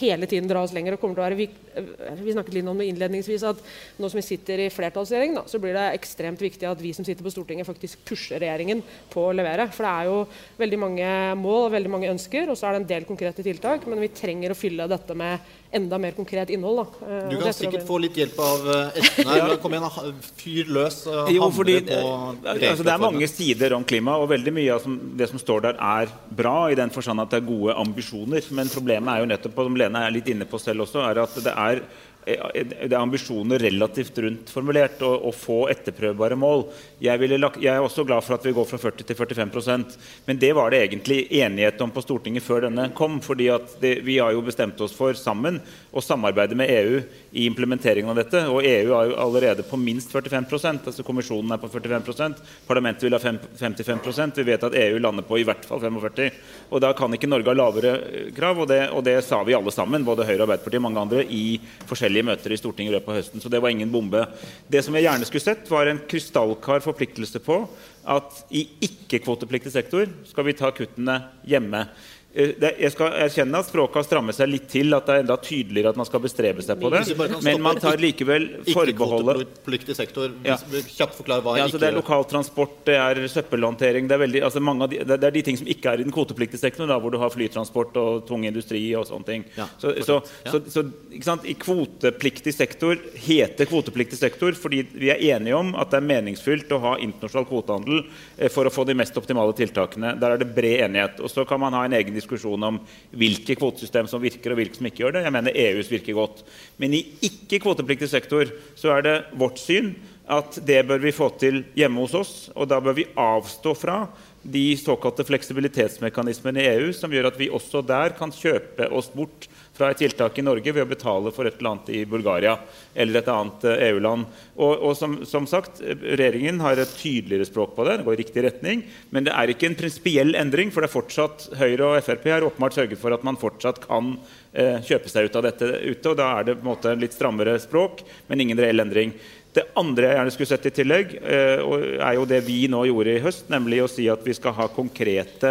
hele 0.00 0.26
tiden 0.26 0.48
dra 0.48 0.62
oss 0.62 0.72
lenger. 0.72 0.94
og 0.94 1.00
kommer 1.00 1.14
til 1.14 1.22
å 1.22 1.28
være, 1.28 1.36
Vi, 1.36 1.48
eh, 1.74 2.22
vi 2.22 2.32
snakket 2.32 2.54
litt 2.54 2.66
om 2.66 2.78
det 2.78 2.88
innledningsvis 2.88 3.42
at 3.48 3.56
nå 3.98 4.10
som 4.10 4.18
vi 4.18 4.26
sitter 4.26 4.58
i 4.58 4.68
flertallsregjering, 4.68 5.34
da, 5.34 5.42
så 5.46 5.60
blir 5.60 5.72
det 5.72 5.98
ekstremt 5.98 6.40
viktig 6.40 6.68
at 6.68 6.80
vi 6.80 6.92
som 6.92 7.04
sitter 7.04 7.22
på 7.22 7.30
Stortinget 7.30 7.66
faktisk 7.66 8.04
pusher 8.04 8.40
regjeringen 8.40 8.82
på 9.10 9.28
å 9.28 9.34
levere. 9.34 9.70
For 9.72 9.84
det 9.84 9.92
er 9.92 10.04
jo 10.10 10.26
veldig 10.58 10.78
mange 10.78 11.36
mål 11.36 11.66
og 11.68 11.72
veldig 11.72 11.90
mange 11.90 12.10
ønsker, 12.10 12.50
og 12.50 12.56
så 12.56 12.68
er 12.68 12.72
det 12.72 12.82
en 12.82 12.90
del 12.94 13.04
konkrete 13.04 13.42
tiltak. 13.42 13.86
Men 13.86 14.00
vi 14.00 14.08
trenger 14.08 14.50
å 14.50 14.58
fylle 14.58 14.88
dette 14.88 15.14
med 15.14 15.40
enda 15.70 15.98
mer 15.98 16.12
konkret 16.12 16.50
innhold. 16.50 16.82
Da. 16.82 17.06
Eh, 17.06 17.28
du 17.30 17.36
kan 17.40 17.54
sikkert 17.54 17.86
få 17.86 18.00
litt 18.02 18.16
hjelp 18.18 18.38
av 18.42 18.70
eh, 18.74 19.00
Espen 19.00 19.30
her. 19.30 19.56
Kom 19.62 19.74
igjen, 19.76 20.18
fyr 20.40 20.70
løs. 20.74 21.04
Jo, 21.30 21.50
fordi, 21.54 21.76
altså, 21.86 22.82
det 22.82 22.92
er 22.92 23.02
mange 23.02 23.28
sider 23.30 23.76
om 23.76 23.84
klima, 23.86 24.16
og 24.18 24.30
veldig 24.32 24.54
mye 24.56 24.74
av 24.74 24.88
det 25.20 25.30
som 25.30 25.40
står 25.40 25.68
der, 25.68 25.78
er 25.78 26.10
bra, 26.36 26.56
i 26.70 26.78
den 26.78 26.90
forstand 26.90 27.22
at 27.22 27.30
det 27.30 27.40
er 27.42 27.48
gode 27.48 27.76
ambisjoner. 27.78 28.50
Men 28.56 28.72
problemet 28.72 29.14
er 29.14 29.22
jo 29.22 29.30
nettopp 29.30 29.59
som 29.66 29.76
Lene 29.78 30.04
er 30.06 30.14
litt 30.14 30.30
inne 30.32 30.46
på 30.48 30.60
selv 30.60 30.86
også, 30.86 31.02
er 31.08 31.22
at 31.22 31.36
det 31.44 31.52
er 31.52 31.82
det 32.24 32.92
er 32.92 32.98
ambisjoner 32.98 33.62
relativt 33.62 34.18
rundt 34.20 34.50
formulert 34.52 35.00
og, 35.06 35.24
og 35.30 35.34
få 35.34 35.58
etterprøvbare 35.72 36.36
mål. 36.36 36.66
Jeg, 37.00 37.30
lagt, 37.40 37.60
jeg, 37.62 37.72
er 37.72 37.80
også 37.80 38.04
glad 38.04 38.24
for 38.26 38.36
at 38.36 38.44
vi 38.44 38.52
går 38.54 38.66
fra 38.68 38.80
40 38.82 39.06
til 39.08 39.16
45% 39.16 39.96
men 40.26 40.40
det 40.40 40.52
var 40.56 40.70
det 40.70 40.82
egentlig 40.84 41.22
enighet 41.40 41.80
om 41.80 41.92
på 41.94 42.02
Stortinget 42.04 42.44
før 42.44 42.66
denne 42.66 42.90
kom. 42.96 43.20
fordi 43.24 43.48
det, 43.80 44.00
Vi 44.04 44.18
har 44.18 44.32
jo 44.32 44.44
bestemt 44.44 44.80
oss 44.80 44.92
for 44.96 45.16
sammen 45.16 45.60
å 45.92 46.02
samarbeide 46.04 46.54
med 46.54 46.70
EU 46.70 47.00
i 47.32 47.46
implementeringen 47.46 48.10
av 48.10 48.20
dette. 48.20 48.44
Og 48.52 48.62
EU 48.64 48.92
er 48.94 49.10
jo 49.10 49.16
allerede 49.16 49.64
på 49.66 49.80
minst 49.80 50.12
45% 50.12 50.90
altså 50.90 51.06
Kommisjonen 51.06 51.56
er 51.56 51.62
på 51.62 51.70
45% 51.72 52.44
parlamentet 52.66 53.06
vil 53.06 53.16
ha 53.16 53.20
55% 53.22 54.36
Vi 54.36 54.46
vet 54.46 54.68
at 54.68 54.76
EU 54.76 55.00
lander 55.00 55.26
på 55.26 55.40
i 55.40 55.46
hvert 55.46 55.64
fall 55.66 55.80
45 55.80 56.30
og 56.70 56.80
Da 56.84 56.92
kan 56.96 57.14
ikke 57.14 57.28
Norge 57.30 57.50
ha 57.50 57.56
lavere 57.56 57.94
krav, 58.36 58.60
og 58.62 58.68
det, 58.70 58.80
og 58.94 59.02
det 59.04 59.16
sa 59.26 59.40
vi 59.46 59.54
alle 59.56 59.72
sammen, 59.74 60.04
både 60.06 60.26
Høyre, 60.28 60.44
Arbeiderpartiet 60.44 60.80
og 60.80 60.86
mange 60.86 61.02
andre, 61.02 61.24
i 61.24 61.58
forskjellige 61.88 62.09
forskjellige 62.10 62.26
møter 62.26 62.52
i 62.52 62.58
Stortinget 62.58 62.90
i 62.90 62.96
løpet 62.96 63.10
av 63.10 63.18
høsten. 63.20 63.40
Så 63.40 63.50
det 63.50 63.60
var 63.62 63.70
ingen 63.70 63.90
bombe. 63.90 64.26
Det 64.68 64.82
som 64.82 64.94
jeg 64.94 65.06
gjerne 65.06 65.26
skulle 65.26 65.44
sett, 65.44 65.70
var 65.70 65.86
en 65.86 66.00
krystallklar 66.10 66.82
forpliktelse 66.82 67.40
på 67.40 67.62
at 68.10 68.44
i 68.50 68.66
ikke-kvotepliktig 68.82 69.72
sektor 69.72 70.08
skal 70.26 70.46
vi 70.46 70.56
ta 70.58 70.70
kuttene 70.74 71.20
hjemme. 71.46 71.86
Eh, 72.32 72.52
jeg 72.60 72.92
skal 72.94 73.16
erkjenne 73.24 73.58
at 73.58 73.66
språket 73.66 73.98
har 73.98 74.06
strammet 74.06 74.36
seg 74.38 74.50
litt 74.50 74.68
til. 74.70 74.94
At 74.94 75.08
det 75.08 75.16
er 75.16 75.24
enda 75.24 75.36
tydeligere 75.42 75.94
at 75.94 75.98
man 75.98 76.06
skal 76.08 76.22
bestrebe 76.22 76.62
seg 76.62 76.78
på 76.80 76.92
det. 76.94 77.02
Men 77.46 77.62
man 77.64 77.80
tar 77.80 77.98
likevel 78.00 78.48
forbeholdet 78.70 79.42
Ikke-kvotepliktig 79.42 79.96
sektor. 79.98 80.30
Ja. 80.46 80.58
Kjapt 80.60 81.18
forklar 81.18 81.42
hva 81.44 81.56
ja, 81.58 81.66
altså 81.66 81.80
Det 81.80 81.90
er 81.90 81.96
lokal 81.96 82.20
lokaltransport, 82.20 82.80
det 82.86 82.96
er 82.98 83.20
søppelhåndtering 83.30 84.08
det 84.08 84.16
er, 84.16 84.20
veldig, 84.24 84.40
altså 84.44 84.60
de, 84.90 84.98
det 85.06 85.26
er 85.26 85.34
de 85.34 85.42
ting 85.46 85.58
som 85.58 85.68
ikke 85.70 85.92
er 85.92 86.02
i 86.02 86.06
den 86.06 86.14
kvotepliktige 86.14 86.60
sektoren, 86.60 86.90
da, 86.90 86.98
hvor 87.00 87.12
du 87.12 87.18
har 87.20 87.32
flytransport 87.32 87.96
og 88.00 88.24
tung 88.28 88.44
industri 88.48 88.82
og 88.98 89.06
sånne 89.08 89.26
ting. 89.28 89.44
Ja, 89.56 89.66
så, 89.80 89.94
så, 90.04 90.20
så, 90.44 90.60
så? 90.68 91.36
I 91.50 91.54
kvotepliktig 91.58 92.52
sektor 92.54 92.98
heter 93.24 93.68
kvotepliktig 93.70 94.18
sektor 94.20 94.56
fordi 94.58 94.82
vi 94.92 95.10
er 95.12 95.22
enige 95.34 95.56
om 95.56 95.72
at 95.78 95.92
det 95.92 96.00
er 96.00 96.08
meningsfylt 96.10 96.72
å 96.76 96.80
ha 96.84 96.94
internasjonal 97.00 97.48
kvotehandel 97.48 98.02
eh, 98.02 98.50
for 98.52 98.68
å 98.68 98.74
få 98.74 98.84
de 98.88 98.96
mest 98.98 99.16
optimale 99.18 99.54
tiltakene. 99.56 100.14
Der 100.20 100.34
er 100.34 100.42
det 100.42 100.50
bred 100.54 100.86
enighet. 100.86 101.22
Og 101.24 101.32
så 101.32 101.46
kan 101.48 101.62
man 101.62 101.76
ha 101.76 101.84
en 101.86 101.96
egen 101.96 102.19
diskusjon 102.20 102.68
om 102.68 102.78
hvilke 103.10 103.56
kvotesystem 103.58 104.08
som 104.10 104.22
virker, 104.22 104.52
og 104.52 104.60
hvilke 104.60 104.78
som 104.78 104.88
ikke 104.88 105.04
gjør 105.04 105.18
det. 105.18 105.26
Jeg 105.26 105.34
mener 105.34 105.60
EUs 105.66 105.90
virker 105.90 106.18
godt. 106.20 106.44
Men 106.80 106.94
i 106.96 107.02
ikke-kvotepliktig 107.26 108.10
sektor 108.12 108.52
så 108.78 108.94
er 108.96 109.06
det 109.06 109.18
vårt 109.40 109.60
syn 109.60 109.94
at 110.30 110.60
det 110.62 110.84
bør 110.86 111.00
vi 111.02 111.12
få 111.14 111.26
til 111.40 111.64
hjemme 111.74 112.04
hos 112.04 112.14
oss. 112.14 112.34
Og 112.54 112.68
da 112.70 112.78
bør 112.82 112.94
vi 113.00 113.08
avstå 113.18 113.74
fra 113.78 114.04
de 114.40 114.64
såkalte 114.80 115.26
fleksibilitetsmekanismene 115.28 116.62
i 116.62 116.70
EU 116.78 116.92
som 116.96 117.12
gjør 117.12 117.28
at 117.32 117.40
vi 117.40 117.50
også 117.52 117.82
der 117.84 118.14
kan 118.16 118.32
kjøpe 118.32 118.88
oss 118.96 119.10
bort 119.12 119.48
fra 119.80 119.90
et 119.94 120.02
tiltak 120.02 120.36
i 120.38 120.44
Norge 120.44 120.74
ved 120.76 120.84
å 120.84 120.90
betale 120.90 121.32
for 121.32 121.48
et 121.48 121.56
eller 121.56 121.72
annet 121.72 121.90
i 121.96 122.02
Bulgaria 122.08 122.58
eller 122.94 123.20
et 123.20 123.30
annet 123.32 123.64
eh, 123.70 123.84
EU-land. 123.88 124.26
Og, 124.60 124.74
og 124.90 124.96
som, 124.98 125.20
som 125.28 125.48
sagt, 125.48 125.80
Regjeringen 125.80 126.60
har 126.60 126.80
et 126.80 126.92
tydeligere 127.00 127.48
språk 127.48 127.72
på 127.76 127.86
det. 127.88 127.98
Det 128.00 128.06
går 128.06 128.18
i 128.18 128.20
riktig 128.20 128.44
retning. 128.44 128.84
Men 129.14 129.26
det 129.26 129.32
er 129.32 129.52
ikke 129.52 129.70
en 129.70 129.78
prinsipiell 129.78 130.36
endring, 130.38 130.72
for 130.74 130.84
det 130.84 130.90
er 130.90 130.96
fortsatt 130.98 131.48
Høyre 131.60 131.94
og 131.94 132.04
Frp 132.04 132.28
har 132.30 132.46
åpenbart 132.46 132.76
sørget 132.76 133.00
for 133.00 133.16
at 133.16 133.24
man 133.26 133.40
fortsatt 133.40 133.80
kan 133.86 134.12
eh, 134.52 134.78
kjøpe 134.84 135.12
seg 135.12 135.30
ut 135.30 135.40
av 135.40 135.46
dette 135.48 135.70
ute. 135.80 136.12
og 136.12 136.18
Da 136.20 136.30
er 136.36 136.48
det 136.48 136.58
på 136.58 136.66
en 136.66 136.72
måte 136.74 136.96
litt 136.98 137.16
strammere 137.16 137.56
språk, 137.62 138.04
men 138.28 138.44
ingen 138.44 138.60
reell 138.60 138.84
endring. 138.84 139.16
Det 139.50 139.64
andre 139.78 140.06
jeg 140.06 140.14
gjerne 140.14 140.32
skulle 140.34 140.48
sett 140.52 140.66
i 140.68 140.70
tillegg, 140.74 141.14
eh, 141.26 141.60
er 141.98 142.14
jo 142.14 142.26
det 142.28 142.38
vi 142.46 142.68
nå 142.70 142.84
gjorde 142.86 143.16
i 143.16 143.22
høst, 143.24 143.48
nemlig 143.50 143.80
å 143.82 143.88
si 143.90 144.04
at 144.12 144.22
vi 144.22 144.34
skal 144.36 144.54
ha 144.54 144.68
konkrete 144.70 145.50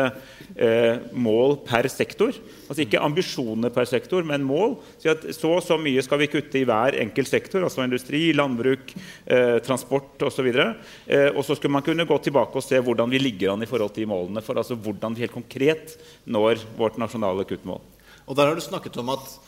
eh, 0.56 1.02
mål 1.12 1.58
per 1.68 1.90
sektor. 1.92 2.32
Altså 2.70 2.86
ikke 2.86 3.02
ambisjoner 3.04 3.74
per 3.76 3.90
sektor, 3.92 4.24
men 4.24 4.48
mål. 4.48 4.78
Så 5.04 5.52
og 5.52 5.60
så 5.66 5.76
mye 5.82 6.06
skal 6.06 6.24
vi 6.24 6.30
kutte 6.32 6.62
i 6.62 6.64
hver 6.70 6.96
enkelt 7.04 7.28
sektor, 7.28 7.68
altså 7.68 7.84
industri, 7.84 8.30
landbruk, 8.32 8.96
eh, 9.28 9.60
transport 9.68 10.24
osv. 10.30 10.48
Og 10.48 11.44
så 11.44 11.60
skulle 11.60 11.76
man 11.76 11.84
kunne 11.84 12.08
gå 12.08 12.22
tilbake 12.24 12.56
og 12.56 12.64
se 12.64 12.80
hvordan 12.80 13.12
vi 13.12 13.20
ligger 13.20 13.58
an 13.58 13.68
i 13.68 13.70
forhold 13.70 13.98
til 13.98 14.08
målene. 14.08 14.46
For 14.46 14.56
altså 14.56 14.80
hvordan 14.80 15.18
vi 15.18 15.28
helt 15.28 15.36
konkret 15.36 16.00
når 16.24 16.64
vårt 16.80 17.02
nasjonale 17.02 17.44
kuttmål. 17.50 17.84
Og 18.30 18.38
der 18.38 18.48
har 18.48 18.56
du 18.56 18.64
snakket 18.64 18.96
om 19.02 19.12
at 19.12 19.40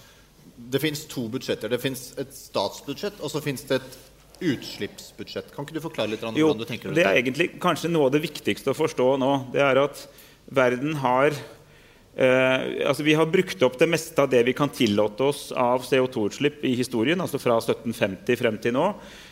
det 0.72 0.82
fins 0.82 1.06
to 1.10 1.30
budsjetter. 1.32 1.72
Det 1.72 1.82
fins 1.82 2.10
et 2.20 2.34
statsbudsjett, 2.36 3.22
og 3.24 3.32
så 3.32 3.42
fins 3.44 3.64
det 3.70 3.80
et 3.80 4.02
utslippsbudsjett. 4.42 5.54
Kan 5.56 5.68
ikke 5.68 5.78
du 5.78 5.84
forklare 5.84 6.14
litt 6.14 6.26
om 6.28 6.38
Jo, 6.38 6.52
hvordan 6.52 6.64
du 6.64 6.70
tenker 6.70 6.90
rundt 6.90 7.00
det 7.00 7.08
er 7.08 7.22
egentlig 7.22 7.52
kanskje 7.62 7.92
noe 7.94 8.10
av 8.10 8.16
det 8.16 8.24
viktigste 8.26 8.74
å 8.74 8.78
forstå 8.78 9.16
nå. 9.22 9.32
Det 9.54 9.64
er 9.64 9.82
at 9.82 10.06
verden 10.52 10.98
har 11.02 11.32
eh, 11.32 12.88
altså 12.90 13.06
Vi 13.08 13.16
har 13.18 13.30
brukt 13.32 13.64
opp 13.66 13.80
det 13.80 13.90
meste 13.92 14.24
av 14.24 14.32
det 14.32 14.44
vi 14.48 14.56
kan 14.58 14.72
tillate 14.74 15.30
oss 15.32 15.50
av 15.56 15.86
CO2-utslipp 15.88 16.66
i 16.68 16.76
historien, 16.80 17.22
altså 17.22 17.42
fra 17.42 17.60
1750 17.62 18.42
frem 18.42 18.62
til 18.64 18.76
nå. 18.78 18.88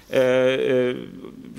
Eh, 0.10 0.56
eh, 0.74 1.01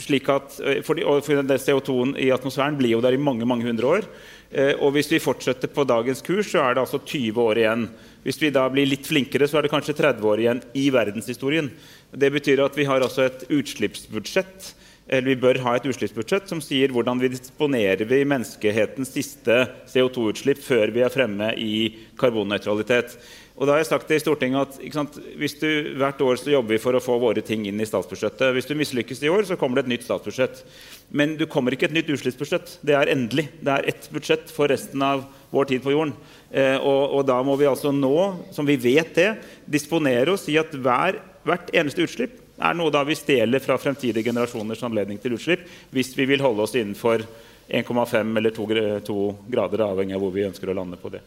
slik 0.03 0.29
at, 0.33 0.57
for, 0.59 0.83
fordi, 0.91 1.07
for 1.23 1.43
den 1.43 1.65
CO2-en 1.67 2.17
i 2.19 2.33
atmosfæren 2.35 2.79
blir 2.81 2.97
jo 2.97 3.03
der 3.05 3.15
i 3.15 3.23
mange 3.23 3.47
mange 3.47 3.69
hundre 3.69 3.97
år. 3.99 4.09
Eh, 4.51 4.75
og 4.83 4.97
hvis 4.97 5.11
vi 5.13 5.23
fortsetter 5.23 5.71
på 5.71 5.87
dagens 5.87 6.23
kurs, 6.27 6.51
så 6.51 6.65
er 6.65 6.75
det 6.75 6.83
altså 6.83 6.99
20 6.99 7.39
år 7.39 7.61
igjen. 7.63 7.85
Hvis 8.25 8.41
vi 8.43 8.53
da 8.53 8.67
blir 8.73 8.89
litt 8.89 9.09
flinkere, 9.09 9.49
så 9.49 9.59
er 9.59 9.67
det 9.67 9.73
kanskje 9.73 9.97
30 9.97 10.27
år 10.29 10.43
igjen 10.43 10.61
i 10.77 10.91
verdenshistorien. 10.93 11.71
Det 12.13 12.31
betyr 12.35 12.63
at 12.65 12.77
vi 12.77 12.89
har 12.89 13.01
altså 13.01 13.27
et 13.29 13.47
utslippsbudsjett 13.49 14.75
eller 15.11 15.33
vi 15.33 15.41
bør 15.43 15.59
ha 15.65 15.75
et 15.75 15.87
utslippsbudsjett 15.91 16.47
som 16.47 16.61
sier 16.63 16.93
hvordan 16.95 17.19
vi 17.19 17.33
disponerer 17.33 18.07
vi 18.07 18.21
menneskehetens 18.31 19.11
siste 19.11 19.57
CO2-utslipp 19.91 20.61
før 20.63 20.93
vi 20.95 21.03
er 21.03 21.11
fremme 21.11 21.49
i 21.59 21.73
karbonnøytralitet. 22.21 23.17
Og 23.59 23.67
da 23.67 23.75
har 23.75 23.83
jeg 23.83 23.91
sagt 23.91 24.13
i 24.15 24.21
Stortinget 24.23 24.79
at 24.79 24.95
sant, 24.95 25.19
du, 25.19 25.67
Hvert 25.99 26.23
år 26.25 26.39
så 26.39 26.55
jobber 26.55 26.77
vi 26.77 26.81
for 26.81 26.97
å 26.97 27.03
få 27.03 27.19
våre 27.21 27.43
ting 27.45 27.67
inn 27.69 27.83
i 27.83 27.89
statsbudsjettet. 27.89 28.55
Hvis 28.55 28.71
du 28.71 28.77
mislykkes 28.79 29.21
i 29.27 29.33
år, 29.33 29.43
så 29.51 29.59
kommer 29.61 29.81
det 29.81 29.89
et 29.89 29.93
nytt 29.97 30.07
statsbudsjett. 30.07 30.63
Men 31.11 31.35
du 31.37 31.45
kommer 31.51 31.75
ikke 31.75 31.91
et 31.91 31.97
nytt 31.99 32.09
utslippsbudsjett. 32.15 32.79
Det 32.87 32.95
er 32.97 33.11
endelig. 33.13 33.51
Det 33.61 33.75
er 33.75 33.91
ett 33.91 34.09
budsjett 34.15 34.49
for 34.55 34.71
resten 34.71 35.03
av 35.05 35.27
vår 35.51 35.73
tid 35.75 35.85
på 35.85 35.93
jorden. 35.93 36.15
Eh, 36.51 36.77
og, 36.77 37.03
og 37.19 37.27
da 37.29 37.39
må 37.47 37.55
vi 37.59 37.69
altså 37.71 37.93
nå, 37.95 38.15
som 38.55 38.67
vi 38.67 38.79
vet 38.81 39.15
det, 39.15 39.31
disponere 39.71 40.35
oss 40.35 40.49
i 40.51 40.59
at 40.59 40.73
hver, 40.75 41.21
hvert 41.47 41.71
eneste 41.77 42.07
utslipp 42.07 42.39
er 42.61 42.77
noe 42.77 42.93
da 42.93 43.05
vi 43.07 43.17
stjeler 43.17 43.63
fra 43.63 43.79
fremtidige 43.81 44.27
generasjoners 44.27 44.83
anledning 44.85 45.21
til 45.23 45.39
utslipp 45.39 45.63
hvis 45.95 46.13
vi 46.19 46.27
vil 46.29 46.43
holde 46.45 46.67
oss 46.67 46.75
innenfor 46.77 47.25
1,5 47.71 48.37
eller 48.37 48.51
2, 49.07 49.21
grader, 49.47 49.85
avhengig 49.87 50.17
av 50.17 50.25
hvor 50.25 50.35
vi 50.35 50.49
ønsker 50.49 50.73
å 50.73 50.75
lande 50.75 50.99
på 51.01 51.13
det. 51.15 51.23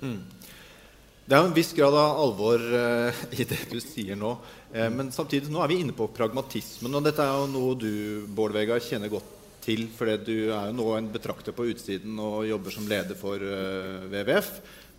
Det 1.23 1.37
er 1.37 1.45
en 1.45 1.55
viss 1.55 1.71
grad 1.71 1.95
av 1.95 2.19
alvor 2.19 2.59
eh, 2.59 3.21
i 3.39 3.47
det 3.47 3.61
du 3.71 3.77
sier 3.79 4.19
nå. 4.19 4.35
Eh, 4.75 4.89
men 4.91 5.13
samtidig 5.15 5.51
nå 5.53 5.63
er 5.63 5.71
vi 5.71 5.79
inne 5.85 5.95
på 5.95 6.09
pragmatismen. 6.11 6.91
Og 6.91 7.05
dette 7.05 7.23
er 7.23 7.31
jo 7.39 7.47
noe 7.53 7.77
du 7.79 7.93
Bård 8.27 8.55
Vegar, 8.55 8.83
kjenner 8.83 9.11
godt 9.13 9.29
til. 9.63 9.85
For 9.95 10.11
du 10.19 10.35
er 10.51 10.67
jo 10.67 10.75
nå 10.75 10.89
en 10.97 11.07
betrakter 11.13 11.55
på 11.55 11.69
utsiden 11.71 12.19
og 12.19 12.43
jobber 12.49 12.75
som 12.75 12.89
leder 12.91 13.15
for 13.15 13.39
eh, 13.39 14.03
WWF. 14.11 14.51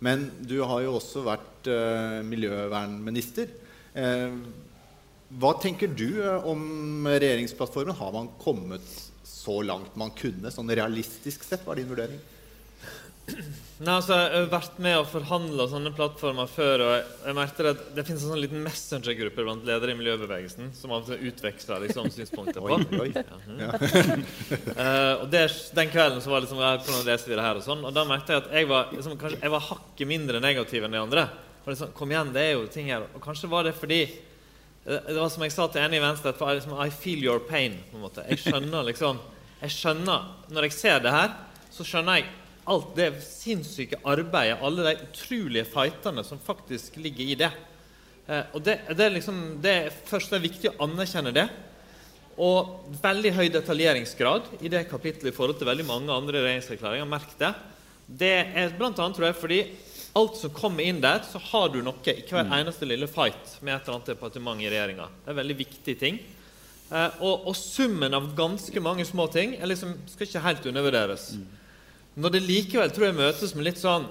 Men 0.03 0.27
du 0.43 0.57
har 0.67 0.83
jo 0.83 0.97
også 0.97 1.23
vært 1.25 1.69
eh, 1.71 2.21
miljøvernminister. 2.27 3.51
Eh, 3.95 4.37
hva 5.39 5.51
tenker 5.61 5.91
du 5.91 6.07
eh, 6.19 6.47
om 6.47 7.07
regjeringsplattformen? 7.07 7.95
Har 7.97 8.11
man 8.15 8.31
kommet 8.41 8.85
så 9.25 9.61
langt 9.65 9.95
man 9.99 10.13
kunne, 10.17 10.51
sånn 10.51 10.73
realistisk 10.73 11.45
sett? 11.47 11.63
Hva 11.65 11.75
er 11.75 11.83
din 11.83 11.91
vurdering? 11.91 12.19
Nei, 13.25 13.91
altså, 13.91 14.15
Jeg 14.15 14.37
har 14.37 14.45
vært 14.53 14.77
med 14.79 14.93
og 15.01 15.07
forhandla 15.11 15.65
sånne 15.67 15.91
plattformer 15.97 16.47
før. 16.47 16.83
og 16.85 16.91
jeg, 16.93 17.05
jeg 17.25 17.35
merkte 17.35 17.65
at 17.73 17.81
Det 17.97 18.05
finnes 18.07 18.23
en 18.23 18.31
sånn 18.31 18.41
liten 18.43 18.61
messengergruppe 18.63 19.43
blant 19.43 19.65
ledere 19.67 19.91
i 19.95 19.97
miljøbevegelsen 19.99 20.69
som 20.77 20.93
av 20.95 21.03
og 21.03 21.09
til 21.09 21.31
utveksler 21.31 21.83
liksom, 21.87 22.07
synspunkter 22.13 22.61
på. 22.63 22.77
Oi, 22.77 23.09
oi. 23.09 23.11
Eh, 24.75 25.13
og 25.23 25.27
det, 25.31 25.41
Den 25.75 25.89
kvelden 25.91 26.21
så 26.21 26.29
var 26.29 26.39
det 26.39 26.47
liksom, 26.47 26.61
ja, 26.61 26.75
hvordan 26.77 27.05
leser 27.07 27.31
vi 27.31 27.35
det 27.37 27.45
her 27.45 27.59
og 27.59 27.65
sånn, 27.65 27.83
og 27.87 27.93
da 27.95 28.03
merkte 28.07 28.33
jeg 28.35 28.43
at 28.43 28.53
jeg 28.53 28.67
var, 28.69 28.89
liksom, 28.93 29.15
kanskje, 29.19 29.39
jeg 29.41 29.53
var 29.53 29.63
hakket 29.69 30.09
mindre 30.09 30.41
negativ 30.43 30.85
enn 30.85 30.95
de 30.95 31.01
andre. 31.01 31.23
Og 31.63 31.69
liksom, 31.71 31.91
kom 31.97 32.11
igjen, 32.13 32.33
det 32.35 32.43
er 32.43 32.51
jo 32.53 32.65
ting 32.71 32.89
her. 32.91 33.07
Og 33.15 33.23
kanskje 33.23 33.49
var 33.51 33.65
det 33.65 33.73
fordi 33.77 34.01
eh, 34.05 34.99
Det 35.09 35.17
var 35.17 35.31
som 35.33 35.45
jeg 35.45 35.55
sa 35.55 35.67
til 35.71 35.83
en 35.83 35.97
i 35.97 36.03
Venstre, 36.03 36.35
at 36.35 36.43
liksom, 36.59 36.75
I 36.77 36.93
feel 36.93 37.23
your 37.25 37.41
pain. 37.49 37.79
på 37.89 37.97
en 37.99 38.05
måte. 38.05 38.25
Jeg 38.29 38.43
skjønner 38.45 38.87
liksom 38.91 39.21
jeg 39.61 39.71
skjønner, 39.71 40.25
Når 40.51 40.67
jeg 40.67 40.75
ser 40.75 40.99
det 41.01 41.13
her, 41.15 41.31
så 41.73 41.85
skjønner 41.87 42.19
jeg 42.19 42.27
alt 42.65 42.95
det 42.97 43.11
sinnssyke 43.21 43.99
arbeidet, 44.07 44.57
alle 44.63 44.87
de 44.87 45.07
utrolige 45.07 45.67
fightene 45.69 46.23
som 46.25 46.41
faktisk 46.41 46.97
ligger 47.01 47.31
i 47.31 47.37
det. 47.39 47.51
Eh, 48.27 48.43
og 48.53 48.63
det, 48.65 48.79
det, 48.89 49.05
er 49.05 49.13
liksom, 49.13 49.41
det 49.61 49.73
er 49.83 49.97
først 50.09 50.33
det 50.33 50.39
er 50.39 50.47
viktig 50.47 50.71
å 50.71 50.77
anerkjenne 50.87 51.33
det. 51.35 51.45
Og 52.41 52.91
veldig 53.03 53.31
høy 53.37 53.45
detaljeringsgrad 53.53 54.57
i 54.59 54.71
det 54.71 54.87
kapittelet 54.89 55.31
i 55.31 55.35
forhold 55.35 55.59
til 55.59 55.69
veldig 55.69 55.87
mange 55.87 56.15
andre 56.15 56.41
regjeringserklæringer. 56.41 57.07
Merk 57.09 57.35
det. 57.39 57.53
Det 58.05 58.35
er 58.53 58.73
blant 58.77 58.99
annet, 58.99 59.17
tror 59.17 59.29
jeg, 59.29 59.37
fordi 59.39 59.59
alt 60.15 60.39
som 60.39 60.53
kommer 60.55 60.85
inn 60.85 61.01
der, 61.03 61.21
så 61.27 61.39
har 61.51 61.69
du 61.71 61.81
noe 61.83 62.11
i 62.11 62.23
hver 62.27 62.49
eneste 62.57 62.87
lille 62.87 63.07
fight 63.11 63.57
med 63.61 63.75
et 63.75 63.85
eller 63.85 63.97
annet 63.97 64.11
departement 64.13 64.63
i 64.63 64.71
regjeringa. 64.71 65.07
Det 65.21 65.29
er 65.29 65.35
en 65.35 65.41
veldig 65.41 65.57
viktig 65.61 65.95
ting. 66.01 66.19
Eh, 66.89 67.21
og, 67.21 67.47
og 67.49 67.55
summen 67.57 68.13
av 68.17 68.33
ganske 68.37 68.83
mange 68.83 69.05
små 69.07 69.29
ting 69.33 69.55
er 69.59 69.69
liksom, 69.71 69.95
skal 70.11 70.27
ikke 70.27 70.43
helt 70.45 70.67
undervurderes. 70.71 71.29
Når 72.15 72.31
det 72.31 72.45
likevel 72.45 72.91
tror 72.95 73.09
jeg 73.09 73.17
møtes 73.17 73.53
med 73.55 73.67
litt 73.67 73.79
sånn 73.81 74.05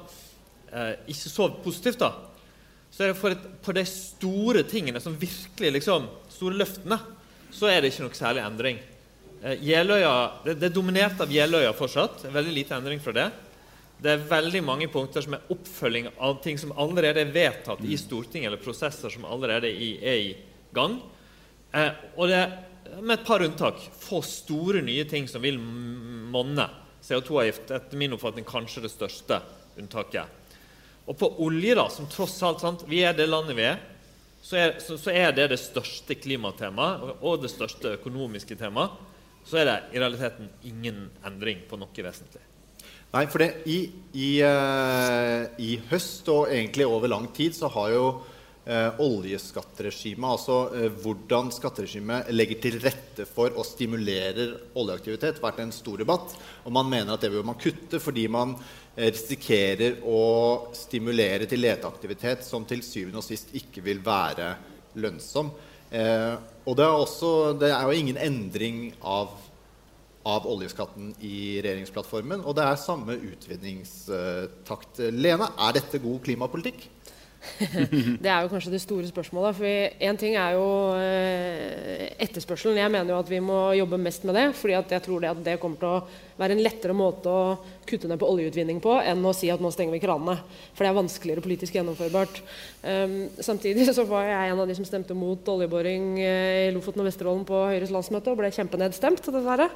eh, 0.73 0.94
ikke 1.08 1.30
så 1.32 1.49
positivt, 1.64 2.02
da, 2.02 2.11
så 2.92 3.06
er 3.06 3.12
det 3.12 3.18
for 3.18 3.34
et, 3.34 3.46
på 3.64 3.75
de 3.75 3.84
store 3.88 4.64
tingene 4.68 5.00
som 5.02 5.16
virkelig 5.18 5.70
liksom, 5.78 6.11
store 6.30 6.58
løftene, 6.61 6.99
så 7.54 7.70
er 7.70 7.80
det 7.80 7.90
ikke 7.90 8.04
noe 8.04 8.18
særlig 8.18 8.44
endring. 8.44 8.82
Eh, 9.40 9.56
Jeløya, 9.70 10.12
det, 10.44 10.58
det 10.61 10.68
er 10.68 10.76
dominert 10.76 11.25
av 11.25 11.32
Jeløya 11.32 11.73
fortsatt. 11.76 12.26
Veldig 12.34 12.54
lite 12.54 12.76
endring 12.76 13.02
fra 13.02 13.16
det. 13.16 13.26
Det 14.04 14.12
er 14.12 14.28
veldig 14.28 14.62
mange 14.66 14.90
punkter 14.92 15.25
som 15.25 15.37
er 15.38 15.50
oppfølging 15.54 16.11
av 16.23 16.38
ting 16.44 16.61
som 16.61 16.75
allerede 16.76 17.23
er 17.25 17.32
vedtatt 17.32 17.82
i 17.87 17.96
Stortinget, 17.99 18.50
eller 18.50 18.62
prosesser 18.62 19.12
som 19.12 19.25
allerede 19.25 19.70
er 19.70 20.20
i 20.28 20.30
gang. 20.76 20.99
Eh, 21.73 21.92
og 22.18 22.28
det 22.28 22.40
er, 22.42 22.56
med 23.00 23.16
et 23.16 23.26
par 23.26 23.42
unntak, 23.42 23.80
få 23.96 24.20
store 24.26 24.84
nye 24.84 25.06
ting 25.08 25.26
som 25.30 25.42
vil 25.42 25.56
monne. 25.58 26.68
CO2-avgift 27.04 27.73
etter 27.75 28.00
min 28.00 28.14
oppfatning 28.16 28.46
kanskje 28.49 28.84
det 28.87 28.92
største 28.92 29.40
unntaket. 29.80 30.40
Og 31.04 31.18
på 31.20 31.28
olje, 31.44 31.75
da, 31.76 31.88
som 31.92 32.08
tross 32.08 32.38
alt 32.46 32.62
sant, 32.64 32.87
Vi 32.88 33.02
er 33.04 33.12
det 33.16 33.28
landet 33.28 33.56
vi 33.58 33.66
er. 33.68 33.82
Så 34.44 34.56
er, 34.61 34.75
så, 34.80 34.96
så 35.00 35.12
er 35.12 35.32
det 35.32 35.49
det 35.52 35.61
største 35.61 36.16
klimatemaet 36.20 37.20
og, 37.20 37.42
det 37.42 37.52
største 37.52 37.96
økonomiske 37.99 38.56
temaet. 38.61 38.92
Så 39.44 39.61
er 39.61 39.68
det 39.68 39.78
i 39.92 40.00
realiteten 40.00 40.49
ingen 40.64 41.06
endring 41.25 41.64
på 41.68 41.76
noe 41.80 42.04
vesentlig. 42.04 42.42
Nei, 43.14 43.26
for 43.30 43.44
det, 43.44 43.50
i, 43.70 43.78
i, 44.16 44.28
uh, 44.42 45.44
i 45.61 45.76
høst 45.90 46.28
og 46.32 46.49
egentlig 46.50 46.87
over 46.88 47.08
lang 47.12 47.28
tid 47.37 47.54
så 47.56 47.68
har 47.73 47.92
jo 47.92 48.06
eh, 48.64 49.00
oljeskatteregimet, 49.00 50.26
altså 50.28 50.59
eh, 50.76 50.88
hvordan 51.02 51.50
skatteregimet 51.54 52.30
legger 52.35 52.61
til 52.64 52.78
rette 52.83 53.26
for 53.28 53.54
og 53.54 53.66
stimulerer 53.68 54.54
oljeaktivitet, 54.80 55.42
vært 55.42 55.62
en 55.64 55.75
stor 55.75 56.00
debatt. 56.02 56.35
Og 56.64 56.75
man 56.75 56.88
mener 56.90 57.14
at 57.14 57.25
det 57.25 57.33
bør 57.35 57.47
man 57.50 57.61
kutte 57.61 58.00
fordi 58.02 58.26
man 58.33 58.56
eh, 58.97 59.11
risikerer 59.11 60.00
å 60.09 60.73
stimulere 60.76 61.49
til 61.50 61.64
leteaktivitet 61.64 62.44
som 62.47 62.66
til 62.68 62.85
syvende 62.87 63.21
og 63.23 63.26
sist 63.26 63.54
ikke 63.56 63.85
vil 63.85 64.02
være 64.04 64.54
lønnsom. 65.00 65.52
Eh, 65.94 66.35
og 66.64 66.78
det 66.78 66.87
er, 66.87 66.94
også, 66.94 67.33
det 67.61 67.71
er 67.75 67.83
jo 67.85 67.99
ingen 68.04 68.21
endring 68.21 68.87
av 69.00 69.40
av 70.25 70.47
oljeskatten 70.49 71.11
i 71.21 71.61
regjeringsplattformen. 71.61 72.47
Og 72.49 72.56
det 72.56 72.64
er 72.64 72.78
samme 72.80 73.12
utvinningstakt. 73.28 75.02
Lena, 75.12 75.50
er 75.66 75.75
dette 75.76 76.00
god 76.00 76.23
klimapolitikk? 76.25 76.87
det 78.24 78.30
er 78.30 78.42
jo 78.42 78.50
kanskje 78.52 78.72
det 78.72 78.82
store 78.82 79.08
spørsmålet. 79.08 79.56
for 79.56 79.66
Én 80.08 80.18
ting 80.18 80.36
er 80.36 80.56
jo 80.56 80.66
eh, 80.98 82.10
etterspørselen. 82.24 82.80
Jeg 82.80 82.92
mener 82.92 83.14
jo 83.14 83.20
at 83.20 83.30
vi 83.30 83.40
må 83.44 83.58
jobbe 83.78 84.00
mest 84.00 84.24
med 84.24 84.34
det. 84.34 84.46
fordi 84.58 84.74
jeg 84.74 85.02
tror 85.02 85.20
det 85.20 85.30
at 85.30 85.44
det 85.44 85.60
kommer 85.62 85.80
til 85.80 85.88
å 85.88 86.02
være 86.38 86.56
en 86.56 86.62
lettere 86.64 86.96
måte 86.96 87.30
å 87.30 87.56
kutte 87.86 88.08
ned 88.10 88.18
på 88.18 88.26
oljeutvinning 88.26 88.80
på 88.82 88.96
enn 88.98 89.22
å 89.22 89.34
si 89.36 89.50
at 89.52 89.62
nå 89.62 89.70
stenger 89.70 89.94
vi 89.94 90.02
kranene. 90.02 90.36
For 90.74 90.82
det 90.82 90.90
er 90.90 90.98
vanskeligere 90.98 91.44
politisk 91.44 91.76
gjennomførbart. 91.78 92.40
Um, 92.82 93.16
samtidig 93.38 93.86
så 93.94 94.06
var 94.08 94.26
jeg 94.28 94.52
en 94.52 94.60
av 94.64 94.68
de 94.68 94.76
som 94.76 94.88
stemte 94.88 95.16
mot 95.16 95.48
oljeboring 95.54 96.18
eh, 96.20 96.66
i 96.68 96.74
Lofoten 96.74 97.04
og 97.04 97.08
Vesterålen 97.08 97.46
på 97.48 97.64
Høyres 97.70 97.94
landsmøte 97.94 98.32
og 98.32 98.40
ble 98.40 98.52
kjempenedstemt, 98.54 99.30
dessverre. 99.30 99.70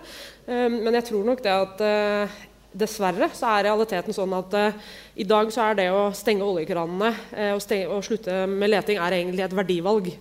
Um, 0.48 0.80
men 0.82 0.98
jeg 0.98 1.10
tror 1.12 1.28
nok 1.28 1.44
det 1.44 1.54
at 1.54 1.84
uh, 1.84 2.38
dessverre 2.78 3.30
så 3.37 3.52
er 3.54 3.68
realiteten 3.68 4.14
sånn 4.16 4.35
at 4.38 4.58
uh, 4.58 4.90
i 5.18 5.26
dag 5.28 5.50
så 5.54 5.68
er 5.68 5.80
det 5.80 5.88
å 5.92 6.08
stenge 6.16 6.47
oljekranene 6.47 7.14
uh, 7.14 7.54
og, 7.54 7.62
stenge, 7.64 7.88
og, 7.90 8.04
slutte 8.06 8.44
med 8.50 8.73
leting 8.73 9.00
er 9.02 9.20
egentlig 9.20 9.47
et 9.47 9.56
verdivalg. 9.58 10.12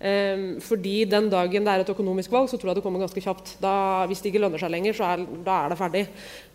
Um, 0.00 0.44
fordi 0.64 1.02
den 1.04 1.26
dagen 1.28 1.66
det 1.66 1.72
er 1.72 1.82
et 1.82 1.90
økonomisk 1.92 2.32
valg, 2.32 2.46
så 2.48 2.56
tror 2.56 2.70
jeg 2.70 2.78
det 2.78 2.84
kommer 2.86 3.02
ganske 3.02 3.20
kjapt. 3.20 3.54
Da, 3.60 3.72
hvis 4.08 4.22
det 4.24 4.30
ikke 4.30 4.40
lønner 4.46 4.62
seg 4.62 4.72
lenger, 4.72 4.96
så 4.96 5.10
er, 5.10 5.24
da 5.44 5.58
er 5.60 5.72
det 5.72 5.78
ferdig. 5.80 6.04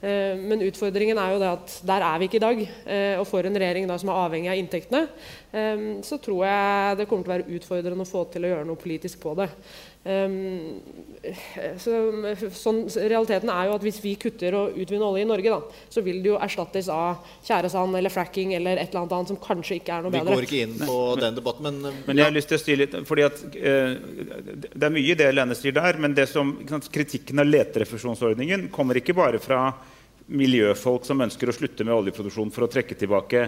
Uh, 0.01 0.33
men 0.41 0.65
utfordringen 0.65 1.21
er 1.21 1.35
jo 1.35 1.41
det 1.43 1.51
at 1.51 1.75
der 1.91 2.05
er 2.07 2.21
vi 2.21 2.29
ikke 2.29 2.39
i 2.41 2.45
dag. 2.45 2.63
og 3.21 3.27
for 3.29 3.45
en 3.45 3.59
regjering 3.61 3.85
da, 3.89 3.99
som 4.01 4.09
er 4.09 4.21
avhengig 4.23 4.49
av 4.49 4.61
inntektene, 4.61 5.03
um, 5.53 5.85
så 6.05 6.17
tror 6.17 6.41
jeg 6.47 6.97
det 7.01 7.09
kommer 7.11 7.27
til 7.27 7.33
å 7.33 7.35
være 7.35 7.59
utfordrende 7.59 8.07
å 8.07 8.09
få 8.09 8.25
til 8.33 8.47
å 8.47 8.55
gjøre 8.55 8.69
noe 8.71 8.81
politisk 8.81 9.21
på 9.21 9.37
det. 9.37 9.51
Um, 10.05 10.81
så, 11.81 11.91
sånn, 12.53 12.83
realiteten 12.93 13.49
er 13.49 13.71
jo 13.71 13.77
at 13.79 13.85
hvis 13.87 13.97
vi 14.03 14.11
kutter 14.21 14.53
og 14.53 14.75
utvinner 14.77 15.07
olje 15.07 15.23
i 15.25 15.29
Norge, 15.29 15.55
da, 15.55 15.85
så 15.89 16.03
vil 16.05 16.19
det 16.21 16.29
jo 16.29 16.35
erstattes 16.37 16.89
av 16.93 17.23
tjæresand 17.47 17.97
eller 17.97 18.13
fracking 18.13 18.53
eller 18.53 18.77
et 18.77 18.91
eller 18.91 19.01
annet 19.01 19.15
annet 19.17 19.31
som 19.33 19.39
kanskje 19.41 19.79
ikke 19.79 19.95
er 19.95 20.05
noe 20.05 20.13
vi 20.13 20.19
bedre. 20.19 20.35
Vi 20.35 20.37
går 20.37 20.45
ikke 20.45 20.59
inn 20.67 20.75
på 20.85 20.99
den 21.23 21.39
debatten, 21.39 21.65
men 21.65 22.03
Men 22.05 22.21
jeg 22.21 22.29
har 22.29 22.35
lyst 22.35 22.53
til 22.53 22.59
å 22.59 22.61
si 22.61 22.77
litt 22.77 22.93
fordi 23.09 23.25
at 23.25 23.41
uh, 23.55 23.95
Det 24.75 24.85
er 24.85 24.93
mye 24.93 25.15
i 25.15 25.17
det 25.17 25.31
Lene 25.33 25.57
sier 25.57 25.73
der, 25.73 25.97
men 25.97 26.13
det 26.13 26.27
som, 26.29 26.53
sant, 26.69 26.91
kritikken 26.93 27.41
av 27.41 27.49
leterefusjonsordningen 27.49 28.69
kommer 28.75 29.01
ikke 29.01 29.17
bare 29.17 29.41
fra 29.41 29.71
miljøfolk 30.25 31.05
som 31.05 31.21
ønsker 31.21 31.49
å 31.49 31.57
slutte 31.57 31.85
med 31.85 31.97
oljeproduksjon 31.97 32.53
for 32.53 32.65
å 32.65 32.69
trekke 32.71 32.97
tilbake 32.97 33.47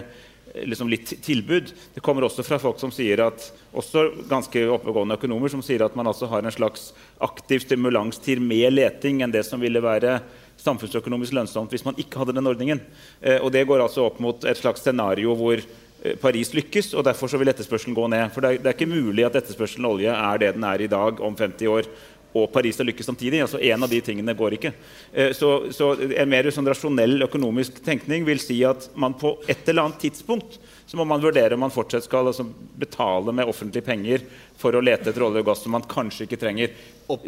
liksom 0.54 0.88
litt 0.88 1.12
tilbud. 1.24 1.72
Det 1.94 2.02
kommer 2.04 2.26
også 2.26 2.44
fra 2.46 2.58
folk 2.62 2.80
som 2.80 2.92
sier 2.94 3.22
at, 3.24 3.48
også 3.76 4.08
ganske 4.30 4.64
oppegående 4.72 5.18
økonomer 5.18 5.52
som 5.52 5.62
sier 5.64 5.84
at 5.84 5.96
man 5.98 6.08
altså 6.10 6.28
har 6.30 6.44
en 6.44 6.54
slags 6.54 6.92
aktiv 7.24 7.64
stimulans 7.64 8.20
til 8.24 8.42
mer 8.44 8.72
leting 8.74 9.22
enn 9.22 9.34
det 9.34 9.44
som 9.46 9.60
ville 9.62 9.82
være 9.84 10.18
samfunnsøkonomisk 10.58 11.36
lønnsomt 11.36 11.74
hvis 11.74 11.86
man 11.86 11.98
ikke 12.00 12.22
hadde 12.22 12.36
den 12.38 12.50
ordningen. 12.50 12.82
Eh, 13.20 13.38
og 13.38 13.52
Det 13.54 13.66
går 13.68 13.84
altså 13.84 14.08
opp 14.08 14.18
mot 14.22 14.44
et 14.44 14.58
slags 14.58 14.82
scenario 14.82 15.36
hvor 15.38 15.60
eh, 15.60 16.16
Paris 16.20 16.52
lykkes, 16.56 16.94
og 16.94 17.06
derfor 17.06 17.30
så 17.30 17.38
vil 17.38 17.52
etterspørselen 17.52 17.96
gå 17.96 18.08
ned. 18.10 18.28
For 18.34 18.44
det 18.44 18.50
er, 18.50 18.62
det 18.62 18.72
er 18.72 18.78
ikke 18.78 18.90
mulig 18.90 19.26
at 19.26 19.38
etterspørselen 19.38 19.88
olje 19.88 20.14
er 20.14 20.42
det 20.42 20.54
den 20.56 20.66
er 20.66 20.82
i 20.82 20.90
dag 20.90 21.20
om 21.20 21.36
50 21.38 21.74
år 21.74 21.90
og 22.38 22.52
Paris 22.54 22.78
har 22.80 22.88
lykkes 22.88 23.08
samtidig. 23.10 23.42
altså 23.44 23.60
En 23.60 23.82
av 23.82 23.90
de 23.90 24.00
tingene 24.04 24.34
går 24.38 24.58
ikke. 24.58 24.72
Eh, 25.12 25.32
så, 25.36 25.70
så 25.74 25.92
En 26.08 26.30
mer 26.30 26.50
sånn 26.54 26.68
rasjonell 26.68 27.22
økonomisk 27.28 27.82
tenkning 27.84 28.26
vil 28.28 28.40
si 28.42 28.60
at 28.66 28.90
man 28.94 29.16
på 29.18 29.36
et 29.48 29.68
eller 29.68 29.88
annet 29.88 30.02
tidspunkt 30.06 30.58
så 30.88 30.96
må 30.96 31.04
man 31.04 31.20
vurdere 31.20 31.52
om 31.52 31.60
man 31.60 31.72
fortsatt 31.72 32.06
skal 32.06 32.30
altså, 32.30 32.46
betale 32.80 33.32
med 33.36 33.50
offentlige 33.50 33.84
penger 33.84 34.22
for 34.56 34.72
å 34.72 34.80
lete 34.80 35.10
etter 35.10 35.24
olje 35.26 35.42
og 35.42 35.50
gass 35.50 35.60
som 35.60 35.74
man 35.76 35.84
kanskje 35.84 36.24
ikke 36.24 36.38
trenger. 36.40 36.72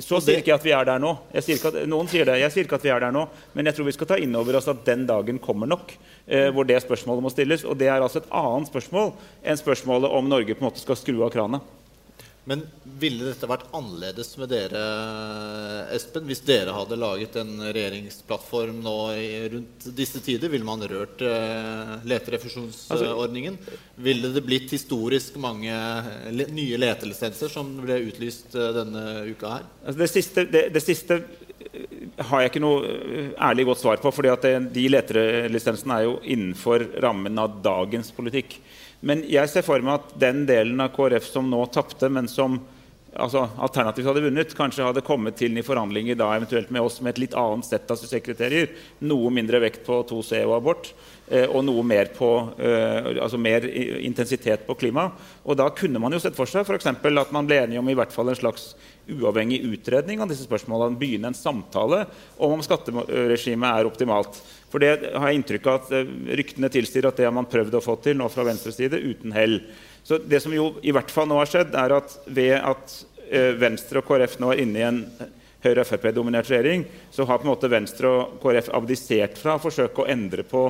Så 0.00 0.16
sier 0.24 0.40
ikke 0.40 0.54
jeg 0.54 0.56
at 0.56 0.64
vi 0.64 0.72
er 0.72 0.88
der 0.88 1.02
nå. 1.02 1.10
Sier 1.44 1.60
at, 1.68 1.76
noen 1.88 2.08
sier 2.08 2.24
det. 2.24 2.38
Jeg 2.40 2.54
sier 2.54 2.64
ikke 2.64 2.78
at 2.80 2.86
vi 2.88 2.92
er 2.94 3.04
der 3.04 3.12
nå, 3.12 3.26
men 3.52 3.68
jeg 3.68 3.76
tror 3.76 3.90
vi 3.90 3.94
skal 3.98 4.08
ta 4.08 4.18
inn 4.20 4.32
over 4.40 4.56
oss 4.56 4.70
at 4.72 4.80
den 4.88 5.04
dagen 5.08 5.42
kommer 5.44 5.68
nok 5.68 5.92
eh, 5.92 6.48
hvor 6.56 6.64
det 6.68 6.80
spørsmålet 6.86 7.26
må 7.26 7.34
stilles. 7.34 7.66
Og 7.68 7.76
det 7.80 7.90
er 7.92 8.00
altså 8.00 8.22
et 8.22 8.32
annet 8.32 8.72
spørsmål 8.72 9.12
enn 9.44 9.60
spørsmålet 9.60 10.16
om 10.16 10.32
Norge 10.32 10.56
på 10.56 10.64
en 10.64 10.70
måte 10.70 10.80
skal 10.80 10.96
skru 10.96 11.20
av 11.20 11.32
krana. 11.36 11.60
Men 12.48 12.62
ville 13.00 13.26
dette 13.28 13.48
vært 13.48 13.66
annerledes 13.76 14.30
med 14.40 14.48
dere, 14.52 14.80
Espen? 15.92 16.24
Hvis 16.28 16.40
dere 16.48 16.72
hadde 16.72 16.96
laget 16.98 17.36
en 17.40 17.52
regjeringsplattform 17.66 18.80
nå 18.84 18.96
rundt 19.52 19.88
disse 19.96 20.22
tider, 20.24 20.48
ville 20.52 20.66
man 20.66 20.84
rørt 20.88 21.20
uh, 21.20 21.98
leterefusjonsordningen? 22.08 23.60
ville 24.00 24.30
det 24.32 24.42
blitt 24.46 24.72
historisk 24.72 25.36
mange 25.42 25.74
nye 26.32 26.80
letelisenser 26.80 27.52
som 27.52 27.74
ble 27.84 28.00
utlyst 28.08 28.56
uh, 28.56 28.70
denne 28.78 29.04
uka 29.28 29.54
her? 29.58 29.70
Altså 29.84 30.00
det, 30.00 30.10
siste, 30.14 30.46
det, 30.48 30.66
det, 30.72 30.84
siste, 30.84 31.20
har 32.30 32.42
jeg 32.42 32.54
ikke 32.54 32.64
noe 32.64 32.94
ærlig 33.50 33.68
godt 33.68 33.82
svar 33.84 34.00
på. 34.00 34.12
fordi 34.16 34.56
de 34.72 34.86
letelisensene 34.96 35.98
er 35.98 36.08
jo 36.08 36.20
innenfor 36.24 36.88
rammen 37.04 37.36
av 37.42 37.60
dagens 37.64 38.12
politikk. 38.16 38.56
Men 39.00 39.22
jeg 39.28 39.48
ser 39.48 39.64
for 39.64 39.80
meg 39.84 40.00
at 40.00 40.12
den 40.20 40.44
delen 40.48 40.80
av 40.82 40.92
KrF 40.94 41.24
som 41.30 41.48
nå 41.50 41.62
tapte, 41.72 42.10
men 42.12 42.28
som 42.28 42.58
altså, 43.16 43.44
alternativt 43.58 44.06
hadde 44.10 44.24
vunnet, 44.24 44.56
kanskje 44.56 44.86
hadde 44.86 45.04
kommet 45.06 45.38
til 45.40 45.56
i 45.58 45.64
forhandlinger 45.66 46.18
da 46.18 46.30
eventuelt 46.36 46.70
med 46.74 46.84
oss 46.84 47.00
med 47.00 47.14
et 47.14 47.24
litt 47.24 47.38
annet 47.38 47.66
sett 47.66 47.90
av 47.90 47.98
suksesskriterier. 48.00 48.74
Noe 49.06 49.32
mindre 49.34 49.62
vekt 49.62 49.82
på 49.86 50.02
2C 50.10 50.44
og 50.44 50.58
abort. 50.60 50.92
Eh, 51.30 51.46
og 51.46 51.62
noe 51.62 51.84
mer, 51.86 52.08
på, 52.10 52.28
eh, 52.58 53.12
altså 53.22 53.38
mer 53.38 53.62
intensitet 54.02 54.64
på 54.66 54.74
klima. 54.74 55.12
Og 55.44 55.54
da 55.56 55.68
kunne 55.70 56.00
man 56.02 56.10
jo 56.10 56.18
sett 56.18 56.34
for 56.34 56.50
seg 56.50 56.66
for 56.66 56.74
at 56.74 57.32
man 57.32 57.46
ble 57.46 57.60
enige 57.62 57.78
om 57.78 57.88
i 57.88 57.94
hvert 57.94 58.10
fall 58.10 58.32
en 58.32 58.38
slags 58.38 58.74
uavhengig 59.10 59.60
utredning 59.62 60.20
av 60.20 60.30
disse 60.30 60.46
spørsmålene. 60.48 60.98
Begynne 60.98 61.30
en 61.30 61.38
samtale 61.38 62.06
om 62.36 62.56
om 62.56 62.64
skatteregimet 62.66 63.70
er 63.70 63.86
optimalt. 63.86 64.42
For 64.70 64.82
det 64.82 65.14
har 65.14 65.30
jeg 65.30 65.38
inntrykk 65.38 65.70
av 65.70 65.78
at 65.78 65.94
eh, 65.94 66.10
ryktene 66.40 66.70
tilsier 66.70 67.06
at 67.06 67.16
det 67.16 67.28
har 67.28 67.34
man 67.34 67.46
prøvd 67.50 67.78
å 67.78 67.84
få 67.84 67.94
til 68.02 68.18
nå 68.18 68.26
fra 68.28 68.46
venstre 68.50 68.74
side, 68.74 68.98
uten 68.98 69.30
hell. 69.30 69.60
Så 70.04 70.18
det 70.18 70.40
som 70.42 70.54
jo 70.54 70.72
i 70.82 70.94
hvert 70.94 71.12
fall 71.12 71.28
nå 71.30 71.38
har 71.40 71.50
skjedd, 71.50 71.76
er 71.76 71.96
at 71.98 72.16
ved 72.26 72.56
at 72.58 72.96
Venstre 73.60 74.00
og 74.00 74.08
KrF 74.08 74.40
nå 74.42 74.50
er 74.52 74.62
inne 74.64 74.80
i 74.80 74.86
en 74.86 75.04
Høyre-Frp-dominert 75.60 76.48
regjering, 76.50 76.86
så 77.12 77.26
har 77.28 77.38
på 77.38 77.44
en 77.44 77.52
måte 77.52 77.68
Venstre 77.70 78.08
og 78.08 78.38
KrF 78.42 78.70
abdisert 78.76 79.36
fra 79.38 79.58
å 79.58 79.62
forsøke 79.62 80.02
å 80.02 80.08
endre 80.08 80.44
på 80.48 80.64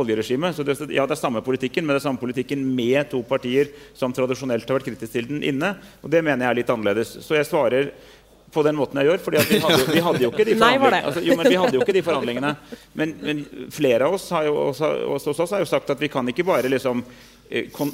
oljeregimet. 0.00 0.56
Så 0.56 0.64
det, 0.64 0.78
ja, 0.94 1.04
det 1.04 1.16
er 1.16 1.20
samme 1.20 1.42
politikken, 1.44 1.84
men 1.84 1.94
det 1.94 2.00
er 2.00 2.06
samme 2.08 2.22
politikken 2.22 2.62
med 2.76 3.10
to 3.12 3.20
partier 3.26 3.68
som 3.98 4.14
tradisjonelt 4.16 4.68
har 4.68 4.78
vært 4.78 4.88
kritiske 4.88 5.18
til 5.18 5.28
den 5.28 5.44
inne. 5.44 5.74
Og 6.00 6.12
det 6.12 6.22
mener 6.24 6.46
jeg 6.46 6.54
er 6.54 6.60
litt 6.62 6.72
annerledes. 6.72 7.18
Så 7.26 7.36
jeg 7.36 7.48
svarer 7.48 7.90
på 8.50 8.64
den 8.66 8.78
måten 8.78 8.98
jeg 8.98 9.10
gjør. 9.10 9.20
fordi 9.26 9.42
vi 9.50 9.58
hadde, 9.62 9.82
vi 9.92 10.04
hadde, 10.06 10.22
jo 10.24 10.30
ikke 10.32 10.46
de 10.48 10.54
forhandlingene. 10.62 11.02
Altså, 11.10 11.24
jo, 11.26 11.36
men 11.36 11.50
vi 11.50 11.58
hadde 11.60 11.76
jo 11.76 11.82
ikke 11.84 11.98
de 11.98 12.06
forhandlingene. 12.06 12.54
Men, 12.98 13.12
men 13.20 13.44
flere 13.74 14.08
av 14.08 14.16
oss 14.16 14.30
har 14.34 14.48
jo, 14.48 14.56
også, 14.70 14.94
også, 15.18 15.36
også 15.36 15.58
har 15.58 15.66
jo 15.66 15.70
sagt 15.74 15.92
at 15.92 16.00
vi 16.00 16.10
kan 16.10 16.32
ikke 16.32 16.48
bare 16.48 16.72
liksom 16.72 17.04
Eh, 17.04 17.39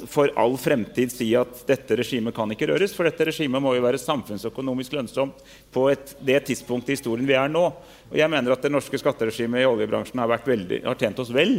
for 0.07 0.29
all 0.37 0.53
fremtid 0.57 1.11
si 1.11 1.31
at 1.37 1.63
dette 1.65 1.95
regimet 1.97 2.35
kan 2.35 2.51
ikke 2.53 2.67
røres. 2.69 2.93
For 2.93 3.07
dette 3.07 3.25
regimet 3.25 3.63
må 3.63 3.73
jo 3.73 3.81
være 3.81 3.97
samfunnsøkonomisk 4.01 4.93
lønnsomt 4.93 5.41
på 5.73 5.87
et, 5.89 6.13
det 6.21 6.43
tidspunktet 6.51 6.93
i 6.93 6.97
historien 6.99 7.25
vi 7.25 7.33
er 7.37 7.49
nå. 7.49 7.63
Og 8.11 8.19
jeg 8.19 8.29
mener 8.29 8.53
at 8.53 8.61
det 8.61 8.71
norske 8.71 8.99
skatteregimet 9.01 9.63
i 9.63 9.69
oljebransjen 9.69 10.21
har, 10.21 10.35
veldig, 10.45 10.83
har 10.85 10.99
tjent 11.01 11.23
oss 11.23 11.33
vel. 11.33 11.57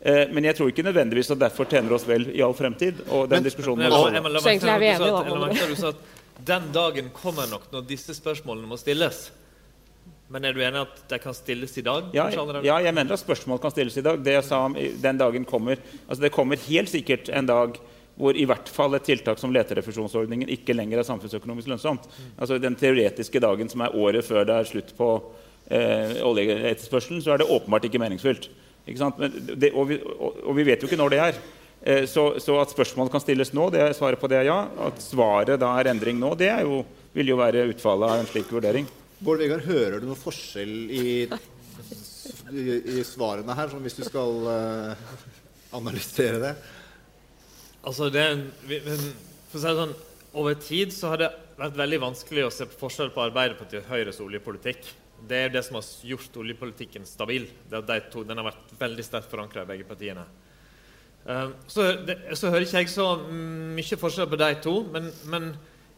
Eh, 0.00 0.30
men 0.30 0.46
jeg 0.46 0.60
tror 0.60 0.70
ikke 0.70 0.86
nødvendigvis 0.86 1.34
at 1.34 1.42
derfor 1.42 1.66
tjener 1.70 1.96
oss 1.98 2.06
vel 2.08 2.30
i 2.30 2.44
all 2.46 2.54
fremtid. 2.54 3.02
Og 3.08 3.26
den 3.26 3.40
men, 3.40 3.48
diskusjonen 3.50 3.82
men, 3.82 3.90
er 3.90 4.78
vi 4.80 4.94
enige, 4.94 5.74
da. 5.82 5.92
Den 6.40 6.70
dagen 6.72 7.10
kommer 7.12 7.50
nok 7.50 7.66
når 7.74 7.84
disse 7.90 8.14
spørsmålene 8.16 8.70
må 8.70 8.78
stilles. 8.80 9.26
Men 10.30 10.46
er 10.46 10.54
du 10.54 10.60
enig 10.62 10.84
at 10.84 10.98
det 11.10 11.18
kan 11.24 11.34
stilles 11.34 11.72
i 11.80 11.82
dag? 11.82 12.12
Ja, 12.14 12.28
ja, 12.30 12.76
jeg 12.84 12.94
mener 12.94 13.16
at 13.16 13.22
spørsmål 13.22 13.58
kan 13.62 13.72
stilles 13.74 13.96
i 13.98 14.04
dag. 14.06 14.20
Det 14.22 14.36
jeg 14.36 14.46
sa 14.46 14.60
om 14.68 14.76
den 14.78 15.18
dagen 15.18 15.46
kommer 15.48 15.80
altså 16.06 16.22
Det 16.22 16.34
kommer 16.34 16.60
helt 16.68 16.92
sikkert 16.92 17.32
en 17.34 17.48
dag 17.50 17.80
hvor 18.20 18.36
i 18.36 18.44
hvert 18.46 18.68
fall 18.68 18.94
et 18.94 19.06
tiltak 19.08 19.40
som 19.40 19.52
leterefusjonsordningen 19.54 20.50
ikke 20.52 20.74
lenger 20.76 21.00
er 21.00 21.06
samfunnsøkonomisk 21.08 21.70
lønnsomt. 21.72 22.08
Altså 22.36 22.58
Den 22.60 22.76
teoretiske 22.78 23.40
dagen 23.40 23.70
som 23.72 23.82
er 23.86 23.96
året 23.96 24.26
før 24.26 24.44
det 24.44 24.58
er 24.58 24.68
slutt 24.68 24.92
på 24.98 25.08
eh, 25.72 26.20
oljeetterspørselen, 26.26 27.22
så 27.24 27.34
er 27.34 27.40
det 27.40 27.48
åpenbart 27.48 27.88
ikke 27.88 28.02
meningsfylt. 28.02 28.50
Ikke 28.86 29.10
det, 29.56 29.72
og, 29.72 29.88
vi, 29.88 29.98
og, 30.04 30.36
og, 30.44 30.52
vi, 30.58 30.66
vet 30.68 30.82
jo 30.82 30.90
ikke 30.90 31.00
når 31.00 31.14
det 31.14 31.22
er. 31.24 31.40
Eh, 31.80 32.04
så, 32.10 32.26
så, 32.42 32.60
at 32.60 32.76
spørsmål 32.76 33.10
kan 33.10 33.24
stilles 33.24 33.54
nå, 33.56 33.70
det 33.72 33.82
er 33.86 33.96
svaret 33.96 34.20
på 34.20 34.28
det 34.30 34.42
er 34.42 34.50
ja. 34.50 34.60
At 34.90 35.00
svaret 35.02 35.56
da 35.62 35.72
er 35.80 35.94
endring 35.94 36.20
nå, 36.20 36.34
det 36.38 36.52
er 36.52 36.68
jo, 36.68 36.84
vil 37.16 37.32
jo 37.32 37.40
være 37.40 37.70
utfallet 37.72 38.10
av 38.10 38.20
en 38.20 38.28
slik 38.30 38.52
vurdering. 38.52 38.88
Bård 39.20 39.42
Vegar, 39.42 39.60
hører 39.66 40.00
du 40.00 40.06
noen 40.08 40.18
forskjell 40.18 40.76
i 40.96 41.06
i, 42.50 42.98
i 42.98 43.02
svarene 43.06 43.54
her, 43.56 43.70
sånn 43.70 43.84
hvis 43.84 43.98
du 43.98 44.04
skal 44.06 44.46
uh, 44.46 45.10
analysere 45.76 46.40
det? 46.42 46.54
Altså, 47.86 48.10
det 48.12 48.24
for 48.64 49.58
å 49.58 49.60
si 49.60 49.66
det 49.66 49.76
sånn, 49.78 49.94
Over 50.40 50.56
tid 50.62 50.92
så 50.94 51.12
har 51.12 51.22
det 51.22 51.28
vært 51.58 51.78
veldig 51.78 52.00
vanskelig 52.04 52.44
å 52.46 52.52
se 52.54 52.66
forskjell 52.80 53.10
på 53.14 53.24
Arbeiderpartiet 53.24 53.82
og 53.82 53.88
Høyres 53.90 54.20
oljepolitikk. 54.22 54.84
Det 55.28 55.40
er 55.46 55.50
det 55.52 55.64
som 55.66 55.76
har 55.76 55.88
gjort 56.06 56.36
oljepolitikken 56.38 57.08
stabil. 57.08 57.48
Det 57.68 57.80
at 57.80 57.88
de 57.88 57.96
to, 58.12 58.22
den 58.24 58.38
har 58.38 58.46
vært 58.46 58.70
veldig 58.78 59.04
sterkt 59.04 59.32
forankra 59.32 59.64
i 59.66 59.70
begge 59.72 59.88
partiene. 59.88 60.22
Um, 61.26 61.56
så, 61.68 61.90
det, 62.06 62.16
så 62.38 62.52
hører 62.52 62.64
ikke 62.64 62.84
jeg 62.84 62.92
så 62.94 63.08
mye 63.26 63.98
forskjell 64.00 64.30
på 64.30 64.38
de 64.40 64.52
to, 64.64 64.76
men, 64.94 65.10
men 65.28 65.50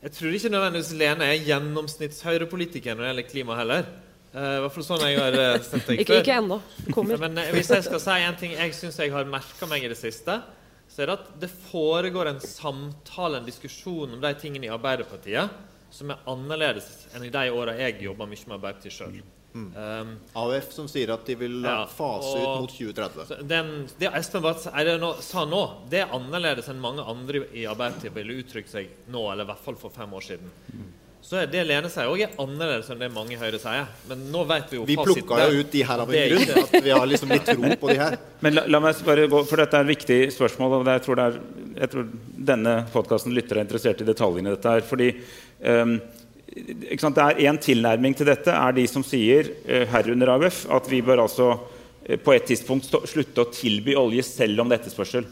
jeg 0.03 0.15
tror 0.17 0.37
ikke 0.37 0.51
nødvendigvis 0.51 0.95
Lene 0.99 1.29
er 1.31 1.45
gjennomsnittshøyrepolitiker 1.47 2.97
når 2.97 3.05
det 3.05 3.11
gjelder 3.13 3.29
klima 3.29 3.59
heller. 3.61 3.91
Uh, 4.33 4.63
hvert 4.65 4.75
fall 4.75 4.87
sånn 4.87 5.05
jeg 5.05 5.19
har 5.21 5.35
uh, 5.37 5.59
sett 5.61 5.85
deg 5.91 6.01
Ikke, 6.03 6.23
ikke 6.23 6.39
ennå. 6.41 6.57
Kommer. 6.95 7.21
men 7.21 7.37
uh, 7.39 7.51
hvis 7.53 7.71
jeg 7.71 7.85
skal 7.85 8.01
si 8.01 8.17
en 8.25 8.39
ting 8.41 8.55
jeg 8.57 8.75
syns 8.75 8.97
jeg 8.99 9.13
har 9.13 9.29
merka 9.29 9.69
meg 9.71 9.85
i 9.85 9.91
det 9.93 9.99
siste, 10.01 10.39
så 10.89 11.05
er 11.05 11.11
det 11.11 11.19
at 11.21 11.29
det 11.45 11.51
foregår 11.69 12.33
en 12.33 12.41
samtale, 12.41 13.39
en 13.39 13.47
diskusjon 13.47 14.17
om 14.17 14.25
de 14.25 14.33
tingene 14.41 14.67
i 14.69 14.73
Arbeiderpartiet 14.73 15.53
som 15.93 16.11
er 16.13 16.25
annerledes 16.33 16.89
enn 17.13 17.29
i 17.29 17.33
de 17.33 17.45
åra 17.53 17.77
jeg 17.79 18.01
jobba 18.07 18.27
mye 18.29 18.49
med 18.49 18.57
Arbeiderpartiet 18.57 18.97
sjøl. 18.97 19.21
Um, 19.53 20.15
AUF 20.33 20.71
som 20.73 20.87
sier 20.89 21.11
at 21.13 21.27
de 21.29 21.35
vil 21.37 21.59
Ja, 21.61 21.83
fase 21.85 22.39
ut 22.41 22.63
mot 22.63 22.73
2030. 22.73 23.43
den, 23.45 23.73
det 24.01 24.09
Espen 24.17 24.41
Barth 24.45 24.71
er 24.73 24.95
nå, 24.99 25.13
sa 25.21 25.45
nå, 25.45 25.61
det 25.93 26.07
er 26.07 26.15
annerledes 26.17 26.71
enn 26.73 26.81
mange 26.81 27.05
andre 27.05 27.45
i 27.53 27.67
Arbeiderpartiet 27.69 28.17
ville 28.17 28.39
uttrykt 28.41 28.73
seg 28.73 28.89
nå, 29.13 29.27
eller 29.29 29.45
i 29.45 29.51
hvert 29.53 29.65
fall 29.67 29.77
for 29.77 29.93
fem 29.93 30.13
år 30.17 30.25
siden. 30.31 30.53
Så 31.23 31.37
er 31.39 31.47
det 31.47 31.61
Lene 31.69 31.87
sier 31.93 32.09
òg, 32.11 32.19
er 32.25 32.33
annerledes 32.43 32.89
enn 32.91 32.99
det 32.99 33.09
mange 33.15 33.37
i 33.37 33.39
Høyre 33.39 33.61
sier. 33.63 33.85
Men 34.11 34.25
nå 34.33 34.41
vet 34.49 34.73
vi 34.73 34.81
jo 34.81 34.87
Vi 34.89 34.97
plukka 34.99 35.39
jo 35.45 35.61
ut 35.61 35.69
de 35.71 35.85
her 35.87 36.01
av 36.03 36.11
en 36.11 36.33
grunn. 36.33 36.65
At 36.65 36.75
vi 36.83 36.91
har 36.97 37.07
liksom 37.07 37.31
litt 37.31 37.47
tro 37.47 37.77
på 37.79 37.93
de 37.93 37.99
her. 38.01 38.17
Men 38.43 38.57
la, 38.57 38.65
la 38.67 38.81
meg 38.83 39.05
bare 39.07 39.29
gå, 39.31 39.45
for 39.47 39.63
Dette 39.63 39.79
er 39.79 39.87
et 39.87 39.93
viktig 39.93 40.19
spørsmål. 40.35 40.81
og 40.81 40.89
det, 40.89 40.97
jeg, 40.99 41.05
tror 41.07 41.21
det 41.21 41.29
er, 41.29 41.39
jeg 41.85 41.93
tror 41.93 42.11
denne 42.51 42.75
podkasten 42.91 43.37
lytter 43.37 43.61
er 43.61 43.69
interessert 43.69 44.03
i 44.03 44.09
detaljene 44.09 44.51
i 44.51 44.57
dette. 44.57 44.75
her, 44.75 44.83
fordi 44.89 45.13
ehm, 45.63 45.95
sant, 46.03 46.22
det 46.53 47.25
er 47.25 47.49
En 47.49 47.59
tilnærming 47.59 48.15
til 48.17 48.29
dette 48.29 48.53
er 48.53 48.73
de 48.77 48.87
som 48.87 49.03
sier, 49.03 49.49
eh, 49.67 49.87
herunder 49.89 50.29
AUF, 50.29 50.67
at 50.71 50.89
vi 50.91 51.01
bør 51.01 51.25
altså 51.25 51.59
eh, 52.05 52.19
på 52.19 52.35
et 52.35 52.45
tidspunkt 52.45 52.85
slutte 52.85 53.41
å 53.41 53.51
tilby 53.53 53.95
olje 53.97 54.23
selv 54.23 54.61
om 54.61 54.69
det 54.69 54.79
er 54.79 54.83
etterspørsel. 54.83 55.25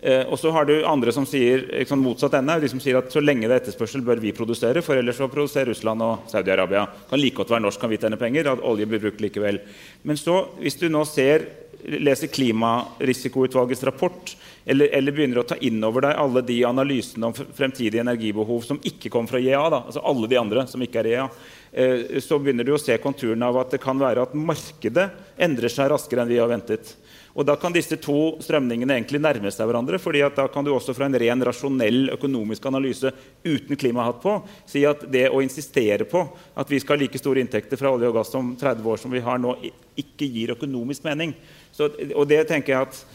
Eh, 0.00 0.24
og 0.30 0.38
så 0.38 0.50
har 0.54 0.66
du 0.66 0.84
andre 0.86 1.12
som 1.14 1.26
sier 1.26 1.64
sant, 1.86 2.02
motsatt 2.02 2.34
ende. 2.38 2.60
De 2.62 2.70
som 2.70 2.80
sier 2.82 2.98
at 2.98 3.10
så 3.12 3.22
lenge 3.22 3.46
det 3.46 3.54
er 3.54 3.62
etterspørsel, 3.62 4.02
bør 4.02 4.22
vi 4.22 4.34
produsere, 4.34 4.82
for 4.82 4.98
ellers 4.98 5.18
så 5.18 5.30
produserer 5.30 5.70
Russland 5.72 6.02
og 6.02 6.26
Saudi-Arabia. 6.30 6.86
Kan 7.10 7.22
like 7.22 7.38
godt 7.38 7.54
være 7.54 7.66
norsk, 7.66 7.80
kan 7.80 7.90
vi 7.90 7.98
tjene 8.02 8.18
penger. 8.18 8.50
At 8.52 8.62
olje 8.62 8.86
blir 8.86 9.02
brukt 9.02 9.22
likevel. 9.22 9.62
Men 10.02 10.18
så, 10.18 10.44
hvis 10.58 10.78
du 10.78 10.88
nå 10.90 11.04
ser, 11.06 11.46
leser 11.86 12.30
Klimarisikoutvalgets 12.34 13.86
rapport, 13.86 14.34
eller, 14.68 14.90
eller 14.92 15.14
begynner 15.16 15.40
å 15.40 15.46
ta 15.48 15.56
inn 15.64 15.80
over 15.86 16.04
deg 16.04 16.18
alle 16.20 16.42
de 16.44 16.58
analysene 16.68 17.30
om 17.30 17.32
fremtidige 17.32 18.02
energibehov 18.04 18.66
som 18.66 18.80
ikke 18.84 19.08
kom 19.12 19.28
fra 19.30 19.40
IEA, 19.40 19.62
da, 19.72 19.80
altså 19.88 20.02
alle 20.04 20.28
de 20.28 20.36
andre 20.36 20.66
som 20.68 20.82
ikke 20.84 21.00
er 21.00 21.08
IEA, 21.14 21.28
eh, 21.72 22.18
så 22.20 22.36
begynner 22.36 22.68
du 22.68 22.74
å 22.76 22.80
se 22.82 22.98
konturene 23.00 23.48
av 23.48 23.62
at 23.62 23.72
det 23.72 23.80
kan 23.80 23.96
være 23.96 24.26
at 24.28 24.36
markedet 24.36 25.08
endrer 25.40 25.72
seg 25.72 25.88
raskere 25.88 26.26
enn 26.26 26.28
vi 26.28 26.40
har 26.42 26.52
ventet. 26.52 26.92
Og 27.38 27.46
Da 27.46 27.54
kan 27.56 27.72
disse 27.72 27.96
to 28.02 28.34
strømningene 28.42 28.96
egentlig 28.96 29.20
nærme 29.22 29.52
seg 29.54 29.68
hverandre. 29.68 29.98
fordi 29.98 30.20
da 30.34 30.48
kan 30.48 30.64
du 30.64 30.72
også 30.72 30.94
fra 30.94 31.06
en 31.06 31.14
ren 31.14 31.44
rasjonell 31.44 32.10
økonomisk 32.10 32.66
analyse 32.66 33.12
uten 33.44 33.76
klimahatt 33.76 34.20
på 34.20 34.42
si 34.66 34.84
at 34.84 35.06
det 35.10 35.30
å 35.30 35.40
insistere 35.40 36.04
på 36.04 36.28
at 36.56 36.68
vi 36.68 36.80
skal 36.80 36.98
ha 36.98 37.02
like 37.04 37.18
store 37.18 37.40
inntekter 37.40 37.78
fra 37.78 37.92
olje 37.94 38.08
og 38.08 38.14
gass 38.14 38.34
om 38.34 38.56
30 38.56 38.82
år 38.82 38.98
som 38.98 39.10
vi 39.10 39.20
har 39.20 39.38
nå, 39.38 39.54
ikke 39.96 40.26
gir 40.26 40.56
økonomisk 40.56 41.04
mening. 41.04 41.32
Så, 41.72 41.88
og 42.14 42.26
det 42.26 42.42
tenker 42.48 42.74
jeg 42.74 42.88
at 42.88 43.06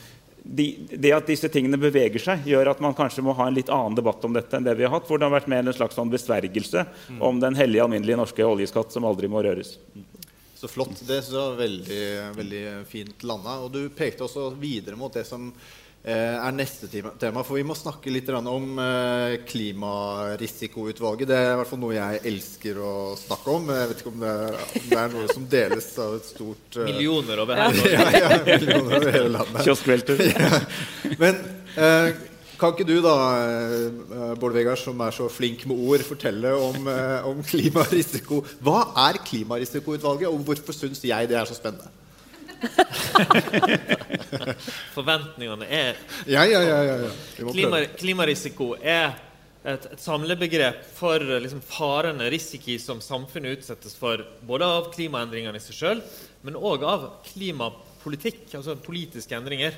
de, 0.43 0.65
det 0.91 1.12
at 1.15 1.27
disse 1.27 1.47
tingene 1.49 1.79
beveger 1.79 2.19
seg, 2.19 2.47
gjør 2.47 2.73
at 2.73 2.82
man 2.84 2.95
kanskje 2.97 3.23
må 3.23 3.36
ha 3.38 3.47
en 3.47 3.56
litt 3.56 3.71
annen 3.71 3.95
debatt 3.95 4.25
om 4.27 4.34
dette 4.36 4.58
enn 4.58 4.65
det 4.65 4.75
vi 4.75 4.84
har 4.84 4.91
hatt, 4.91 5.08
hvor 5.08 5.19
det 5.19 5.27
har 5.27 5.36
vært 5.38 5.47
mer 5.51 5.63
en 5.63 5.75
slags 5.75 5.95
sånn 5.95 6.12
besvergelse 6.12 6.84
om 7.23 7.39
den 7.39 7.56
hellige 7.56 7.86
alminnelige 7.86 8.19
norske 8.19 8.43
oljeskatt 8.45 8.91
som 8.91 9.08
aldri 9.08 9.32
må 9.32 9.43
røres. 9.45 9.77
Så 10.60 10.69
flott. 10.71 10.95
Det 11.03 11.21
synes 11.21 11.32
jeg 11.32 11.39
var 11.39 11.56
veldig, 11.60 12.03
veldig 12.38 12.65
fint 12.88 13.23
landa. 13.27 13.58
Og 13.65 13.71
du 13.73 13.82
pekte 13.91 14.23
også 14.27 14.45
videre 14.56 14.95
mot 14.99 15.12
det 15.12 15.25
som 15.27 15.49
er 16.04 16.52
neste 16.52 16.89
tema. 16.92 17.44
For 17.46 17.56
vi 17.56 17.63
må 17.63 17.76
snakke 17.78 18.12
litt 18.12 18.28
om 18.34 18.80
eh, 18.84 19.38
klimarisikoutvalget. 19.48 21.30
Det 21.30 21.38
er 21.38 21.54
i 21.54 21.60
hvert 21.62 21.70
fall 21.70 21.80
noe 21.80 21.96
jeg 21.96 22.20
elsker 22.34 22.82
å 22.84 22.92
snakke 23.20 23.56
om. 23.56 23.72
Jeg 23.72 23.92
vet 23.92 24.04
ikke 24.04 24.12
om 24.12 24.26
det 24.26 24.34
er, 24.34 24.60
om 24.82 24.89
det 24.89 25.00
er 25.00 25.16
noe 25.16 25.32
som 25.32 25.48
deles 25.54 25.88
av 26.04 26.18
et 26.18 26.28
stort 26.28 26.82
eh, 26.82 26.89
Millioner 26.92 27.46
over 27.46 27.56
hele 27.63 27.72
landet. 27.72 27.96
ja, 27.96 28.10
ja, 28.20 28.44
millioner 28.50 29.00
over 29.00 29.16
hele 29.16 29.34
landet. 29.38 29.63
Kioskvelter. 29.70 30.28
Men 31.24 31.42
eh, 31.78 32.22
kan 32.63 32.72
ikke 32.72 32.86
du 32.88 33.00
da, 33.04 33.16
eh, 33.44 34.36
Bård 34.39 34.54
Vegar, 34.56 34.78
som 34.80 35.00
er 35.04 35.12
så 35.12 35.26
flink 35.32 35.66
med 35.68 35.80
ord, 35.84 36.04
fortelle 36.08 36.54
om, 36.56 36.88
eh, 36.88 37.26
om 37.28 37.42
klimarisiko? 37.52 38.44
Hva 38.63 38.86
er 39.08 39.20
klimarisikoutvalget, 39.26 40.30
og 40.30 40.46
hvorfor 40.48 40.76
syns 40.76 41.04
jeg 41.04 41.32
det 41.32 41.39
er 41.39 41.50
så 41.50 41.58
spennende? 41.58 41.92
Forventningene 44.95 45.67
er 45.67 45.99
Ja, 46.30 46.45
ja, 46.47 46.62
ja. 46.63 46.80
ja, 46.88 46.97
ja. 47.06 47.12
Klima, 47.52 47.84
klimarisiko 47.99 48.73
er 48.80 49.13
et, 49.63 49.86
et 49.93 50.02
samlebegrep 50.02 50.82
for 50.97 51.23
liksom, 51.23 51.62
farene, 51.63 52.28
risiko 52.32 52.76
som 52.82 53.02
samfunnet 53.04 53.60
utsettes 53.60 53.95
for, 53.99 54.23
både 54.47 54.67
av 54.67 54.91
klimaendringene 54.95 55.60
i 55.60 55.63
seg 55.63 55.78
sjøl, 55.78 56.04
men 56.43 56.60
òg 56.60 56.84
av 56.88 57.08
klimapolitikk, 57.30 58.45
altså 58.58 58.76
politiske 58.84 59.36
endringer. 59.38 59.78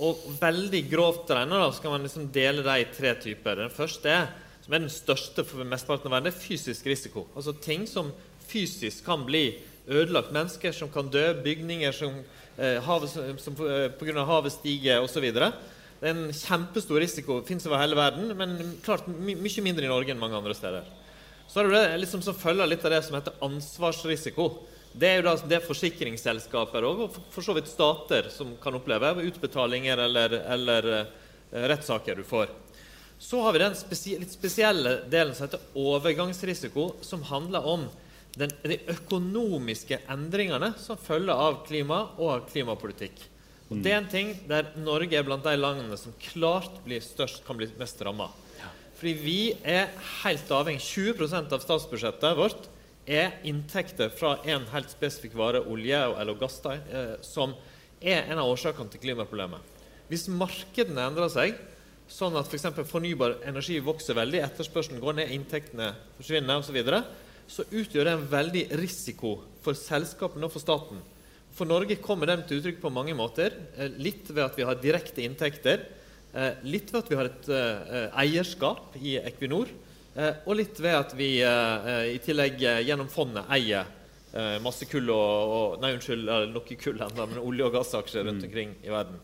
Og, 0.00 0.22
veldig 0.40 0.80
grovt 0.88 1.28
regna 1.34 1.58
da, 1.60 1.72
skal 1.74 1.92
man 1.92 2.06
liksom 2.06 2.30
dele 2.32 2.62
det 2.64 2.76
i 2.80 2.86
tre 2.94 3.12
typer. 3.20 3.58
Den 3.58 3.74
første 3.74 4.08
er, 4.08 4.30
som 4.64 4.72
er 4.72 4.86
den 4.86 4.92
største 4.92 5.44
for 5.44 5.66
mesteparten 5.68 6.08
av 6.08 6.16
verden, 6.16 6.32
er 6.32 6.46
fysisk 6.46 6.86
risiko. 6.88 7.26
Altså 7.36 7.52
ting 7.60 7.84
som 7.90 8.08
fysisk 8.48 9.04
kan 9.04 9.26
bli 9.26 9.50
ødelagt. 9.88 10.32
Mennesker 10.32 10.72
som 10.72 10.90
kan 10.92 11.08
dø, 11.12 11.26
bygninger 11.44 11.92
som, 11.92 12.18
eh, 12.58 12.82
havet, 12.82 13.10
som, 13.10 13.38
som 13.38 13.54
eh, 13.66 13.88
pga. 13.90 14.24
havet 14.24 14.52
stiger 14.52 15.02
osv. 15.02 15.30
Det 15.32 16.10
er 16.10 16.10
en 16.10 16.28
kjempestor 16.32 17.00
risiko. 17.00 17.42
Fins 17.46 17.66
over 17.66 17.80
hele 17.80 17.96
verden, 17.96 18.36
men 18.36 18.78
klart 18.84 19.06
my 19.08 19.34
mye 19.34 19.64
mindre 19.64 19.86
i 19.86 19.92
Norge 19.92 20.12
enn 20.12 20.20
mange 20.20 20.36
andre 20.36 20.54
steder. 20.54 20.84
Så 21.48 21.60
er 21.60 21.68
det 21.68 21.82
det 21.82 22.00
liksom 22.02 22.22
som 22.24 22.36
følger 22.36 22.66
litt 22.66 22.84
av 22.84 22.94
det 22.94 23.02
som 23.04 23.16
heter 23.18 23.36
ansvarsrisiko. 23.44 24.48
Det 24.94 25.08
er 25.08 25.16
jo 25.18 25.26
da 25.26 25.34
det 25.50 25.64
forsikringsselskaper 25.66 26.84
og 26.86 27.16
for 27.34 27.42
så 27.42 27.54
vidt 27.56 27.66
stater 27.66 28.28
som 28.30 28.52
kan 28.62 28.76
oppleve 28.78 29.24
utbetalinger 29.26 29.98
eller, 30.06 30.36
eller 30.54 30.88
eh, 30.94 31.66
rettssaker 31.72 32.16
du 32.16 32.24
får. 32.26 32.52
Så 33.18 33.40
har 33.42 33.54
vi 33.54 33.62
den 33.62 33.74
spesie 33.78 34.20
litt 34.20 34.32
spesielle 34.34 34.96
delen 35.10 35.34
som 35.34 35.46
heter 35.46 35.62
overgangsrisiko, 35.78 36.94
som 37.02 37.22
handler 37.26 37.66
om 37.66 37.86
den, 38.38 38.52
de 38.64 38.78
økonomiske 38.90 40.00
endringene 40.10 40.72
som 40.80 40.98
følger 41.00 41.34
av 41.34 41.62
klima 41.68 42.00
og 42.16 42.30
av 42.32 42.46
klimapolitikk. 42.50 43.22
Og 43.70 43.80
Det 43.82 43.92
er 43.92 44.00
en 44.02 44.10
ting 44.10 44.32
der 44.48 44.72
Norge 44.76 45.16
er 45.16 45.26
blant 45.26 45.46
de 45.46 45.54
landene 45.56 45.96
som 45.98 46.14
klart 46.20 46.82
blir 46.84 47.02
størst, 47.02 47.44
kan 47.46 47.56
bli 47.58 47.70
mest 47.78 48.02
ramma. 48.04 48.28
Fordi 48.94 49.14
vi 49.18 49.38
er 49.66 49.90
helt 50.22 50.50
avhengig 50.54 50.84
20% 50.84 51.52
av 51.52 51.62
statsbudsjettet 51.64 52.36
vårt 52.38 52.68
er 53.10 53.34
inntekter 53.44 54.12
fra 54.14 54.38
en 54.48 54.64
helt 54.72 54.92
spesifikk 54.92 55.34
vare, 55.36 55.60
olje 55.60 55.98
eller 55.98 56.38
gass, 56.40 56.60
eh, 56.64 57.16
som 57.24 57.54
er 58.00 58.30
en 58.30 58.40
av 58.40 58.48
årsakene 58.52 58.90
til 58.92 59.02
klimaproblemet. 59.02 59.60
Hvis 60.08 60.28
markedene 60.28 61.08
endrer 61.08 61.30
seg, 61.32 61.58
sånn 62.08 62.36
at 62.36 62.48
f.eks. 62.48 62.68
For 62.76 62.88
fornybar 62.88 63.38
energi 63.48 63.78
vokser 63.80 64.16
veldig, 64.16 64.42
etterspørselen 64.44 65.02
går 65.02 65.18
ned, 65.20 65.32
inntektene 65.36 65.94
forsvinner 66.18 66.60
osv., 66.60 66.80
så, 67.48 67.64
utgjør 67.70 68.04
det 68.08 68.14
en 68.16 68.28
veldig 68.30 68.62
risiko 68.80 69.36
for 69.64 69.76
selskapene 69.78 70.46
og 70.46 70.52
for 70.54 70.62
staten. 70.62 71.02
For 71.54 71.68
Norge 71.70 71.96
kommer 72.02 72.26
den 72.26 72.42
til 72.48 72.58
uttrykk 72.58 72.80
på 72.82 72.90
mange 72.92 73.14
måter. 73.14 73.54
eh, 73.76 73.92
Litt 73.98 74.28
ved 74.30 74.44
at 74.44 74.56
vi 74.58 74.64
har 74.66 74.74
direkte 74.74 75.22
inntekter. 75.22 75.86
eh, 76.34 76.54
Litt 76.64 76.92
ved 76.92 77.04
at 77.04 77.10
vi 77.10 77.16
har 77.16 77.24
et 77.30 77.48
eh, 77.48 78.08
eierskap 78.24 78.96
i 79.00 79.18
Equinor. 79.18 79.68
Og 80.46 80.54
litt 80.54 80.78
ved 80.78 80.94
at 80.94 81.12
vi 81.18 81.40
i 81.42 82.18
tillegg 82.22 82.60
gjennom 82.86 83.08
fondet 83.10 83.48
eier 83.50 83.88
masse 84.62 84.86
kull 84.86 85.08
og, 85.10 85.54
og 85.56 85.80
Nei, 85.82 85.90
unnskyld, 85.96 86.30
noe 86.52 86.76
kull 86.78 87.00
ennå, 87.02 87.26
men 87.32 87.40
olje- 87.42 87.66
og 87.66 87.74
gassaksjer 87.74 88.22
rundt 88.22 88.44
omkring 88.46 88.76
i 88.86 88.92
verden. 88.94 89.18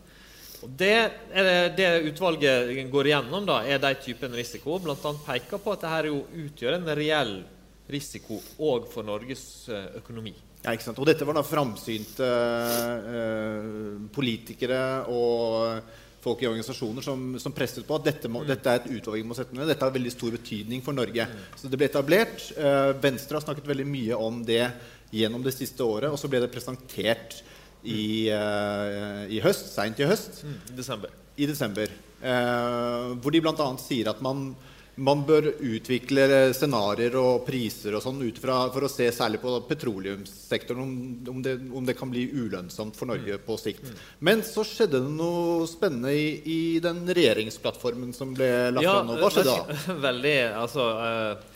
Og 0.65 0.73
det, 0.75 0.91
er 1.31 1.47
det, 1.47 1.55
det 1.79 2.11
utvalget 2.11 2.91
går 2.91 3.07
igjennom, 3.07 3.47
da, 3.47 3.61
er 3.63 3.79
de 3.79 3.93
typen 4.03 4.35
risiko. 4.35 4.81
Blant 4.83 5.07
annet 5.07 5.23
peker 5.29 5.63
på 5.63 5.71
at 5.71 5.87
dette 5.87 6.11
jo 6.11 6.25
utgjør 6.43 6.75
en 6.81 6.91
reell 6.99 7.33
risiko 7.39 7.60
òg 7.89 8.85
for 8.91 9.03
Norges 9.03 9.67
eh, 9.69 9.97
økonomi. 9.99 10.33
Ja, 10.63 10.71
ikke 10.75 10.83
sant? 10.85 10.99
Og 11.01 11.07
dette 11.09 11.25
var 11.25 11.33
da 11.33 11.41
framsynte 11.43 12.27
eh, 12.27 14.07
politikere 14.13 14.81
og 15.09 15.81
folk 16.21 16.43
i 16.43 16.47
organisasjoner 16.51 17.01
som, 17.01 17.23
som 17.41 17.53
presset 17.55 17.85
på 17.87 17.95
at 17.97 18.05
dette, 18.05 18.29
må, 18.29 18.43
dette 18.45 18.69
er 18.69 18.83
et 18.83 18.91
utvalg 18.99 19.17
vi 19.23 19.25
må 19.25 19.33
sette 19.37 19.55
ned. 19.57 19.65
Dette 19.71 19.87
har 19.87 19.93
veldig 19.95 20.11
stor 20.13 20.35
betydning 20.35 20.83
for 20.85 20.93
Norge. 20.93 21.25
Så 21.57 21.67
det 21.71 21.79
ble 21.81 21.89
etablert. 21.89 22.43
Eh, 22.53 22.91
Venstre 23.01 23.39
har 23.39 23.45
snakket 23.47 23.65
veldig 23.71 23.87
mye 23.89 24.19
om 24.21 24.43
det 24.45 24.67
gjennom 25.11 25.41
det 25.43 25.55
siste 25.57 25.81
året, 25.83 26.11
og 26.13 26.19
så 26.21 26.29
ble 26.31 26.39
det 26.43 26.51
presentert 26.53 27.39
i, 27.83 28.29
eh, 28.29 29.23
i 29.33 29.41
høst, 29.43 29.73
seint 29.73 29.97
i 29.99 30.05
høst, 30.07 30.43
Mm, 30.45 30.59
Desember. 30.77 31.09
i 31.41 31.47
desember. 31.49 31.89
Eh, 32.21 33.15
hvor 33.17 33.31
de 33.33 33.41
bl.a. 33.41 33.65
sier 33.81 34.07
at 34.13 34.21
man, 34.21 34.51
man 34.99 35.21
bør 35.23 35.47
utvikle 35.63 36.25
scenarioer 36.55 37.15
og 37.19 37.45
priser 37.47 37.95
og 37.95 38.03
sånn 38.03 38.19
ut 38.25 38.39
fra 38.41 38.57
for 38.73 38.85
å 38.85 38.89
se 38.91 39.07
særlig 39.15 39.39
på 39.41 39.53
petroleumssektoren 39.69 40.81
om, 40.83 40.91
om, 41.31 41.39
det, 41.45 41.55
om 41.71 41.87
det 41.87 41.95
kan 41.97 42.11
bli 42.11 42.25
ulønnsomt 42.33 42.97
for 42.99 43.09
Norge 43.11 43.37
på 43.45 43.57
sikt. 43.61 43.87
Men 44.19 44.43
så 44.45 44.65
skjedde 44.67 44.99
det 44.99 45.13
noe 45.15 45.63
spennende 45.71 46.11
i, 46.11 46.27
i 46.43 46.59
den 46.83 47.05
regjeringsplattformen 47.07 48.11
som 48.17 48.35
ble 48.35 48.51
lagt 48.75 48.89
fram 48.89 49.13
nå. 49.13 49.17
Hva 49.21 49.31
skjedde 49.31 49.55
da? 49.55 49.79
Veldig, 50.09 50.35
altså 50.59 50.89
eh, 51.07 51.47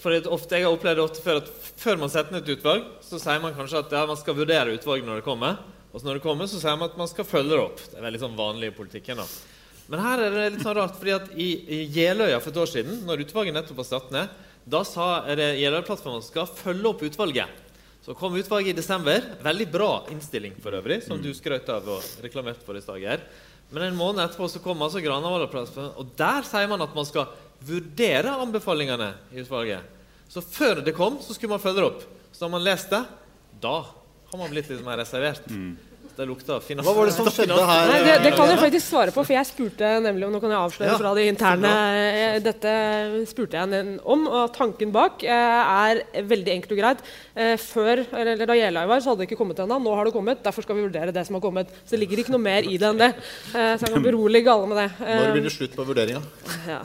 for 0.00 0.32
ofte, 0.34 0.56
Jeg 0.56 0.66
har 0.66 0.74
opplevd 0.74 1.04
ofte 1.04 1.22
før 1.24 1.42
at 1.44 1.52
før 1.80 2.00
man 2.00 2.10
setter 2.12 2.34
ned 2.34 2.48
et 2.48 2.58
utvalg, 2.58 2.88
så 3.06 3.20
sier 3.22 3.44
man 3.44 3.54
kanskje 3.56 3.84
at 3.84 3.94
ja, 3.94 4.02
man 4.08 4.18
skal 4.18 4.40
vurdere 4.40 4.74
utvalget 4.74 5.06
når 5.06 5.20
det 5.20 5.28
kommer. 5.28 5.60
Og 5.90 6.00
så 6.00 6.06
når 6.06 6.18
det 6.18 6.24
kommer, 6.24 6.48
så 6.50 6.58
sier 6.62 6.76
man 6.78 6.90
at 6.90 6.98
man 6.98 7.10
skal 7.10 7.26
følge 7.26 7.54
det 7.54 7.62
opp. 7.62 7.80
Det 7.92 7.98
er 7.98 8.06
veldig 8.08 8.22
sånn 8.22 8.36
vanlig 8.38 8.70
i 8.70 8.76
politikken. 8.76 9.20
da. 9.20 9.28
Men 9.90 10.02
her 10.04 10.22
er 10.22 10.34
det 10.36 10.44
litt 10.54 10.62
sånn 10.62 10.76
rart, 10.78 10.94
fordi 10.98 11.16
at 11.16 11.32
i, 11.34 11.48
Jeløya 11.90 12.38
for 12.38 12.52
et 12.52 12.60
år 12.62 12.70
siden, 12.70 13.00
når 13.08 13.24
utvalget 13.24 13.56
nettopp 13.56 13.80
var 13.80 13.88
satt 13.88 14.12
ned, 14.14 14.38
da 14.70 14.84
sa 14.86 15.06
Jeløya-plattformen 15.34 16.22
skal 16.22 16.46
følge 16.46 16.92
opp 16.92 17.02
utvalget. 17.08 17.66
Så 18.04 18.14
kom 18.16 18.36
utvalget 18.38 18.72
i 18.72 18.78
desember. 18.78 19.24
Veldig 19.42 19.66
bra 19.72 19.90
innstilling 20.12 20.54
for 20.62 20.78
øvrig, 20.78 21.02
som 21.04 21.18
du 21.20 21.32
skrøt 21.36 21.68
av 21.74 21.88
og 21.96 22.22
reklamerte 22.22 22.64
for 22.64 22.78
i 22.78 22.84
stad, 22.84 23.00
Geir. 23.02 23.24
Men 23.74 23.88
en 23.88 23.98
måned 23.98 24.22
etterpå 24.24 24.48
så 24.50 24.62
kom 24.62 24.80
altså 24.82 25.02
Granavolden-plattformen, 25.02 25.92
og 25.98 26.14
der 26.18 26.46
sier 26.46 26.70
man 26.70 26.86
at 26.86 26.94
man 26.94 27.06
skal 27.06 27.28
vurdere 27.66 28.38
anbefalingene 28.40 29.12
i 29.34 29.42
utvalget. 29.42 29.98
Så 30.30 30.42
før 30.42 30.84
det 30.86 30.94
kom, 30.96 31.18
så 31.22 31.34
skulle 31.34 31.56
man 31.56 31.62
følge 31.62 31.82
det 31.82 31.90
opp. 31.90 32.06
Så 32.30 32.46
har 32.46 32.54
man 32.54 32.62
lest 32.64 32.94
det, 32.94 33.02
da 33.62 33.76
har 34.30 34.38
man 34.38 34.50
blitt 34.54 34.70
litt 34.70 34.86
mer 34.86 35.02
reservert. 35.02 35.50
Så 35.50 35.89
det 36.20 36.26
lukta 36.28 36.58
finans... 36.64 36.86
Hva 36.86 36.94
var 36.96 37.08
det 37.08 37.14
som 37.16 37.28
skjedde 37.32 37.56
her? 37.56 37.90
Nei, 37.90 37.98
det, 38.06 38.16
det 38.26 38.32
kan 38.36 38.50
jeg 38.52 38.60
faktisk 38.60 38.86
svare 38.86 39.14
på, 39.14 39.24
for 39.24 39.34
jeg 39.34 39.48
spurte 39.48 39.92
nemlig 40.04 40.26
om 40.28 40.34
Nå 40.36 40.40
kan 40.42 40.52
jeg 40.52 40.60
avsløre 40.60 40.90
Ja, 40.92 40.98
fra 41.00 41.12
det 41.16 41.26
interne 41.30 41.72
eh, 41.96 42.36
Dette 42.44 42.74
spurte 43.30 43.58
jeg 43.58 43.96
om, 44.04 44.26
og 44.28 44.52
tanken 44.56 44.92
bak 44.94 45.24
eh, 45.24 45.74
er 45.90 46.02
veldig 46.30 46.54
enkelt 46.56 46.74
og 46.76 46.80
greit. 46.80 47.04
Eh, 47.34 47.54
Før, 47.60 48.04
eller 48.20 48.44
Da 48.48 48.56
Jeløya 48.58 48.88
var, 48.90 49.02
så 49.02 49.12
hadde 49.12 49.24
det 49.24 49.30
ikke 49.30 49.40
kommet 49.40 49.62
ennå. 49.64 49.78
Nå 49.82 49.94
har 49.96 50.08
det 50.08 50.14
kommet. 50.14 50.42
Derfor 50.44 50.66
skal 50.66 50.78
vi 50.78 50.86
vurdere 50.86 51.14
det 51.14 51.24
som 51.28 51.38
har 51.38 51.44
kommet. 51.44 51.72
Så 51.84 51.94
det 51.96 52.02
ligger 52.04 52.22
ikke 52.22 52.34
noe 52.34 52.42
mer 52.44 52.66
i 52.68 52.76
det 52.80 52.88
enn 52.90 53.00
det. 53.00 53.10
Eh, 53.54 53.74
Så 53.80 53.88
jeg 53.88 53.94
kan 53.96 54.06
berolige 54.06 54.52
alle 54.52 54.70
med 54.70 54.80
det. 54.82 54.88
Når 55.00 55.34
blir 55.36 55.46
det 55.48 55.54
slutt 55.54 55.76
på 55.78 55.86
vurderinga? 55.88 56.22
Ja. 56.68 56.80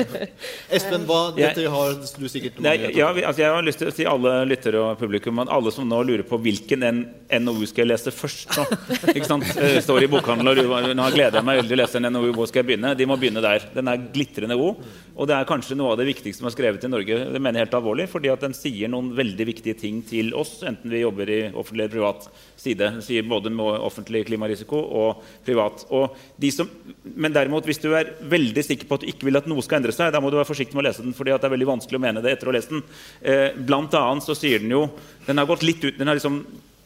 Espen, 0.76 1.06
hva, 1.08 1.20
dette 1.36 1.66
har 1.70 1.94
du 1.96 2.26
sikkert 2.30 2.58
Nei, 2.64 2.76
ja, 2.96 3.10
altså 3.12 3.42
jeg 3.42 3.52
har 3.52 3.64
lyst 3.66 3.80
til 3.82 3.90
å 3.90 3.94
si 3.94 4.06
alle 4.08 4.32
lyttere 4.48 4.80
og 4.82 4.98
publikum 5.00 5.42
at 5.44 5.52
alle 5.52 5.72
som 5.74 5.86
nå 5.88 6.00
lurer 6.06 6.24
på 6.26 6.38
hvilken 6.42 6.84
NOU 6.86 7.66
skal 7.68 7.84
jeg 7.84 7.92
lese 7.92 8.14
først 8.14 8.55
nå, 8.58 8.64
ikke 9.12 9.28
sant? 9.28 9.46
Eh, 9.60 9.78
står 9.84 10.06
i 10.06 10.10
bokhandelen 10.10 10.66
og 10.66 10.90
nå 10.96 11.08
gleder 11.14 11.40
jeg 11.40 11.46
meg 11.46 11.60
veldig 11.60 11.72
til 11.72 11.78
å 11.78 11.80
lese 11.82 12.02
den. 12.02 12.18
Hvor 12.36 12.48
skal 12.50 12.62
jeg 12.62 12.68
begynne? 12.70 12.94
De 12.98 13.08
må 13.08 13.18
begynne 13.20 13.42
der. 13.44 13.66
Den 13.74 13.90
er 13.92 14.06
glitrende 14.14 14.56
god. 14.58 14.86
Og 15.16 15.28
det 15.28 15.36
er 15.36 15.48
kanskje 15.48 15.76
noe 15.78 15.94
av 15.94 16.00
det 16.00 16.08
viktigste 16.08 16.42
som 16.42 16.50
er 16.50 16.54
skrevet 16.54 16.84
i 16.84 16.90
Norge. 16.92 17.18
Det 17.32 17.40
mener 17.40 17.60
jeg 17.60 17.68
helt 17.68 17.78
alvorlig, 17.78 18.08
fordi 18.12 18.32
at 18.32 18.44
den 18.44 18.56
sier 18.56 18.90
noen 18.92 19.12
veldig 19.16 19.46
viktige 19.48 19.78
ting 19.80 20.02
til 20.06 20.32
oss, 20.36 20.58
enten 20.68 20.92
vi 20.92 21.00
jobber 21.02 21.32
i 21.32 21.40
offentlig 21.48 21.86
eller 21.86 21.94
privat 21.94 22.28
side. 22.56 22.82
Den 22.82 23.04
sier 23.04 23.26
både 23.28 23.52
med 23.54 23.80
offentlig 23.86 24.26
klimarisiko 24.28 24.80
og 25.00 25.24
privat. 25.46 25.86
Og 25.96 26.16
de 26.40 26.52
som, 26.52 26.70
men 27.14 27.34
derimot, 27.34 27.66
hvis 27.68 27.80
du 27.82 27.90
er 27.96 28.12
veldig 28.28 28.66
sikker 28.66 28.88
på 28.88 28.98
at 28.98 29.06
du 29.06 29.10
ikke 29.12 29.30
vil 29.30 29.40
at 29.40 29.48
noe 29.50 29.64
skal 29.64 29.80
endre 29.80 29.94
seg, 29.96 30.12
da 30.12 30.22
må 30.22 30.32
du 30.32 30.38
være 30.40 30.50
forsiktig 30.50 30.76
med 30.76 30.84
å 30.84 30.88
lese 30.90 31.06
den, 31.06 31.16
fordi 31.16 31.32
det 31.34 31.48
er 31.48 31.56
veldig 31.56 31.72
vanskelig 31.72 32.00
å 32.00 32.04
mene 32.06 32.24
det 32.24 32.36
etter 32.36 32.50
å 32.50 32.52
ha 32.52 32.58
lest 32.58 32.74
den. 32.74 32.84
Eh, 33.22 33.48
blant 33.56 33.96
annet 33.96 34.26
så 34.26 34.36
sier 34.36 34.62
den 34.62 34.72
jo 34.72 34.86
Den 35.26 35.40
har 35.40 35.48
gått 35.48 35.64
litt 35.66 35.82
ut 35.82 35.96
den 35.98 36.06
har 36.06 36.18
liksom, 36.18 36.36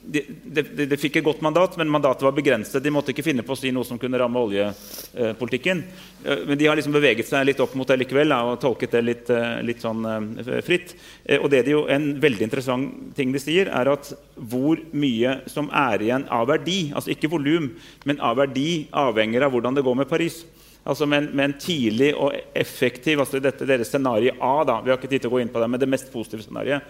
de, 0.03 0.23
de, 0.45 0.87
de 0.89 0.99
fikk 0.99 1.19
et 1.21 1.25
godt 1.25 1.43
mandat, 1.45 1.77
men 1.79 1.91
mandatet 1.93 2.25
var 2.25 2.35
begrenset. 2.37 2.81
De 2.83 2.93
måtte 2.93 3.13
ikke 3.13 3.25
finne 3.27 3.45
på 3.47 3.53
å 3.53 3.59
si 3.59 3.73
noe 3.75 3.87
som 3.87 3.99
kunne 4.01 4.19
ramme 4.21 4.41
oljepolitikken. 4.41 5.83
Eh, 6.25 6.45
men 6.49 6.59
de 6.59 6.69
har 6.69 6.79
liksom 6.79 6.95
beveget 6.97 7.29
seg 7.29 7.45
litt 7.47 7.61
opp 7.61 7.77
mot 7.79 7.89
det 7.89 7.99
likevel 8.01 8.33
og 8.37 8.55
tolket 8.63 8.97
det 8.97 9.03
litt, 9.05 9.33
eh, 9.35 9.61
litt 9.67 9.85
sånn 9.85 10.07
eh, 10.09 10.63
fritt. 10.67 10.95
Og 11.41 11.51
det 11.53 11.65
de 11.67 11.77
jo, 11.77 11.85
En 11.91 12.15
veldig 12.21 12.47
interessant 12.47 13.15
ting 13.17 13.33
de 13.33 13.43
sier, 13.43 13.69
er 13.69 13.93
at 13.93 14.13
hvor 14.37 14.81
mye 14.93 15.41
som 15.51 15.69
er 15.69 16.07
igjen 16.07 16.27
av 16.33 16.49
verdi, 16.49 16.93
altså 16.95 17.13
ikke 17.13 17.31
volum, 17.33 17.71
men 18.09 18.21
av 18.25 18.41
verdi, 18.41 18.89
avhenger 18.93 19.45
av 19.45 19.53
hvordan 19.53 19.77
det 19.77 19.85
går 19.85 20.01
med 20.01 20.09
Paris. 20.09 20.45
Altså 20.81 21.05
med 21.07 21.23
en, 21.23 21.31
med 21.37 21.45
en 21.45 21.59
tidlig 21.61 22.15
og 22.17 22.33
effektiv 22.57 23.21
altså 23.21 23.41
dette 23.43 23.67
deres 23.69 23.91
scenario 23.93 24.33
A, 24.41 24.65
da, 24.65 24.79
vi 24.81 24.89
har 24.89 24.97
ikke 24.97 25.11
tid 25.13 25.27
til 25.27 25.29
å 25.29 25.35
gå 25.35 25.43
inn 25.43 25.51
på 25.53 25.61
det, 25.61 25.69
men 25.69 25.81
det 25.83 25.89
mest 25.91 26.09
positive 26.13 26.41
scenarioet, 26.47 26.87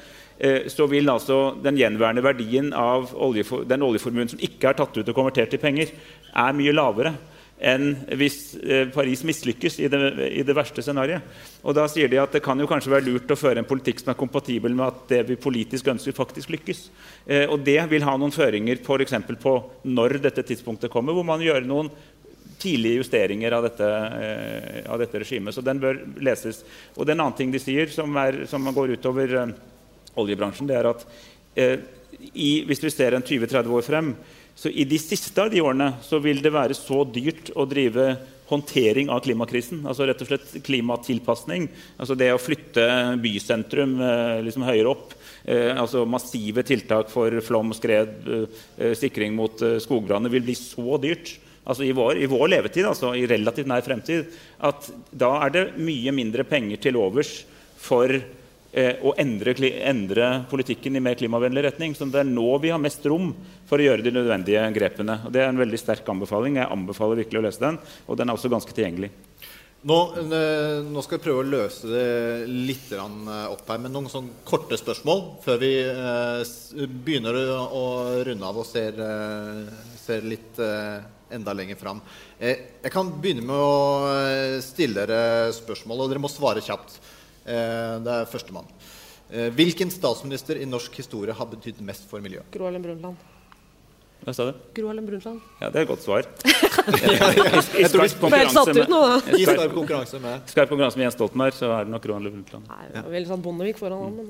så 0.72 0.86
vil 0.88 1.10
altså 1.12 1.50
den 1.60 1.76
gjenværende 1.76 2.22
verdien 2.24 2.70
av 2.72 3.10
oljefor, 3.12 3.66
den 3.68 3.82
oljeformuen 3.84 4.30
som 4.32 4.40
ikke 4.40 4.70
er 4.70 4.78
tatt 4.78 4.94
ut 4.96 5.10
og 5.10 5.16
konvertert 5.16 5.52
til 5.52 5.60
penger, 5.60 5.92
er 6.32 6.56
mye 6.56 6.72
lavere 6.72 7.12
enn 7.60 7.90
hvis 8.16 8.38
eh, 8.56 8.86
Paris 8.92 9.22
mislykkes 9.26 9.78
i 9.84 9.88
det, 9.92 10.00
i 10.32 10.44
det 10.46 10.56
verste 10.56 10.82
scenarioet. 10.84 11.24
Og 11.60 11.76
da 11.76 11.84
sier 11.92 12.08
de 12.08 12.20
at 12.20 12.32
det 12.32 12.42
kan 12.44 12.60
jo 12.60 12.68
kanskje 12.68 12.92
være 12.94 13.06
lurt 13.10 13.32
å 13.32 13.38
føre 13.38 13.60
en 13.60 13.68
politikk 13.68 14.00
som 14.00 14.14
er 14.14 14.20
kompatibel 14.20 14.72
med 14.76 14.86
at 14.86 15.02
det 15.12 15.20
vi 15.28 15.36
politisk 15.40 15.90
ønsker, 15.92 16.16
faktisk 16.16 16.54
lykkes. 16.54 16.86
Eh, 17.26 17.44
og 17.44 17.60
det 17.66 17.82
vil 17.92 18.06
ha 18.08 18.16
noen 18.16 18.34
føringer 18.34 18.80
f.eks. 18.80 19.18
på 19.42 19.54
når 19.92 20.20
dette 20.24 20.46
tidspunktet 20.48 20.92
kommer, 20.92 21.16
hvor 21.16 21.26
man 21.28 21.44
gjør 21.44 21.68
noen 21.68 21.92
tidlige 22.60 23.00
justeringer 23.00 23.56
av 23.56 23.68
dette, 23.68 23.90
eh, 24.20 24.80
av 24.88 25.00
dette 25.00 25.20
regimet. 25.20 25.56
Så 25.56 25.64
den 25.64 25.80
bør 25.82 26.00
leses. 26.24 26.64
Og 26.96 27.04
det 27.04 27.12
er 27.12 27.18
en 27.18 27.26
annen 27.26 27.36
ting 27.36 27.52
de 27.52 27.60
sier, 27.60 27.92
som, 27.92 28.16
er, 28.20 28.46
som 28.48 28.64
går 28.72 28.96
utover 28.96 29.36
eh, 29.42 29.54
oljebransjen, 30.18 30.68
det 30.70 30.78
er 30.78 30.90
at 30.90 31.06
eh, 31.54 31.78
i, 32.34 32.62
hvis 32.68 32.82
vi 32.82 32.92
ser 32.92 33.16
en 33.16 33.24
20-30 33.24 33.74
år 33.76 33.86
frem, 33.86 34.12
så 34.60 34.68
i 34.68 34.84
de 34.84 34.98
siste 35.00 35.40
av 35.40 35.50
de 35.52 35.62
årene 35.64 35.94
så 36.04 36.18
vil 36.20 36.42
det 36.44 36.52
være 36.52 36.76
så 36.76 37.04
dyrt 37.08 37.52
å 37.56 37.64
drive 37.68 38.12
håndtering 38.50 39.10
av 39.14 39.22
klimakrisen. 39.24 39.84
altså 39.86 40.06
rett 40.08 40.22
og 40.24 40.28
slett 40.28 40.56
Klimatilpasning. 40.66 41.68
altså 41.96 42.16
Det 42.18 42.32
å 42.34 42.40
flytte 42.40 42.86
bysentrum 43.22 43.94
eh, 44.02 44.40
liksom 44.44 44.66
høyere 44.66 44.90
opp. 44.90 45.14
Eh, 45.44 45.70
altså 45.78 46.02
Massive 46.04 46.64
tiltak 46.66 47.12
for 47.12 47.40
flom, 47.46 47.70
skred, 47.76 48.10
eh, 48.26 48.96
sikring 48.98 49.36
mot 49.38 49.62
skogbranner 49.80 50.32
vil 50.32 50.44
bli 50.48 50.58
så 50.58 50.98
dyrt 51.00 51.38
altså 51.70 51.84
i 51.86 51.94
vår, 51.94 52.18
i 52.18 52.26
vår 52.26 52.48
levetid, 52.50 52.86
altså 52.88 53.12
i 53.14 53.26
relativt 53.30 53.68
nær 53.70 53.84
fremtid, 53.84 54.30
at 54.66 54.90
da 55.12 55.28
er 55.44 55.52
det 55.54 55.64
mye 55.78 56.12
mindre 56.16 56.42
penger 56.48 56.80
til 56.82 56.98
overs 56.98 57.44
for 57.78 58.10
eh, 58.72 59.00
å 59.02 59.14
endre, 59.20 59.54
endre 59.90 60.30
politikken 60.50 60.96
i 60.96 61.02
mer 61.04 61.18
klimavennlig 61.20 61.64
retning. 61.68 61.96
Så 61.96 62.08
det 62.10 62.22
er 62.22 62.30
nå 62.30 62.46
vi 62.62 62.72
har 62.74 62.82
mest 62.82 63.06
rom 63.10 63.32
for 63.68 63.80
å 63.80 63.88
gjøre 63.88 64.06
de 64.06 64.14
nødvendige 64.14 64.66
grepene. 64.76 65.20
Og 65.26 65.34
det 65.34 65.44
er 65.44 65.52
en 65.52 65.60
veldig 65.60 65.80
sterk 65.80 66.08
anbefaling. 66.12 66.60
Jeg 66.60 66.70
anbefaler 66.70 67.22
virkelig 67.24 67.42
å 67.42 67.46
lese 67.48 67.64
den, 67.66 67.80
og 68.06 68.20
den 68.20 68.30
er 68.30 68.38
også 68.38 68.52
ganske 68.52 68.76
tilgjengelig. 68.76 69.12
Nå, 69.80 69.96
eh, 70.12 70.82
nå 70.84 71.00
skal 71.00 71.16
vi 71.16 71.24
prøve 71.24 71.40
å 71.40 71.48
løse 71.48 71.88
det 71.88 72.48
litt 72.52 72.90
eh, 72.92 73.46
opp 73.48 73.70
her 73.72 73.78
med 73.80 73.94
noen 73.94 74.10
sånn 74.12 74.26
korte 74.44 74.76
spørsmål 74.76 75.22
før 75.40 75.56
vi 75.62 75.70
eh, 75.80 76.42
begynner 77.06 77.38
å, 77.64 77.84
runde 78.28 78.50
av 78.50 78.60
og 78.60 78.68
ser, 78.68 79.00
eh, 79.00 79.70
ser 80.02 80.28
litt 80.28 80.60
eh, 80.60 81.00
enda 81.32 81.54
lenger 81.56 81.80
fram. 81.80 82.02
Eh, 82.36 82.76
jeg 82.84 82.92
kan 82.92 83.08
begynne 83.22 83.46
med 83.46 83.56
å 83.56 84.10
eh, 84.10 84.58
stille 84.64 85.06
dere 85.06 85.48
spørsmål, 85.56 86.04
og 86.04 86.12
dere 86.12 86.22
må 86.26 86.32
svare 86.32 86.60
kjapt. 86.64 86.98
Eh, 87.46 87.96
det 88.04 88.16
er 88.16 88.28
førstemann. 88.30 88.68
Eh, 89.30 89.50
hvilken 89.54 89.90
statsminister 89.94 90.58
i 90.58 90.66
norsk 90.68 90.96
historie 91.00 91.34
har 91.36 91.46
betydd 91.50 91.80
mest 91.86 92.08
for 92.10 92.22
miljøet? 92.24 92.48
Gro 92.52 92.66
Harlem 92.66 92.82
Brundtland. 92.82 93.28
Hva 94.20 94.34
sa 94.36 94.50
du? 94.50 94.58
Gro 94.76 94.90
Harlem 94.90 95.06
Brundtland. 95.06 95.40
Ja, 95.62 95.70
det 95.70 95.80
er 95.80 95.86
et 95.86 95.88
godt 95.88 96.04
svar. 96.04 96.26
Jeg 97.80 97.88
tror 97.92 98.04
vi 98.04 98.10
Ble 98.26 98.42
satt 98.52 98.72
ut 98.74 98.90
nå, 98.90 99.00
da. 99.06 99.16
I 99.38 99.46
skarp 99.46 99.74
konkurranse 99.76 100.20
med 100.20 100.50
skarp 100.50 100.72
konkurranse 100.72 101.00
med 101.00 101.08
Jens 101.08 101.16
Stoltenberg, 101.16 101.56
så 101.56 101.70
er 101.78 101.88
det 101.88 101.94
nok 101.94 102.08
Roald 102.10 102.28
Brundtland. 102.28 102.68
Nei, 102.68 102.86
det 102.90 103.04
var 103.04 103.12
veldig 103.16 103.30
sånn 103.30 103.44
Bondevik 103.46 103.80
foran 103.80 104.02
han. 104.04 104.18
Men... 104.18 104.26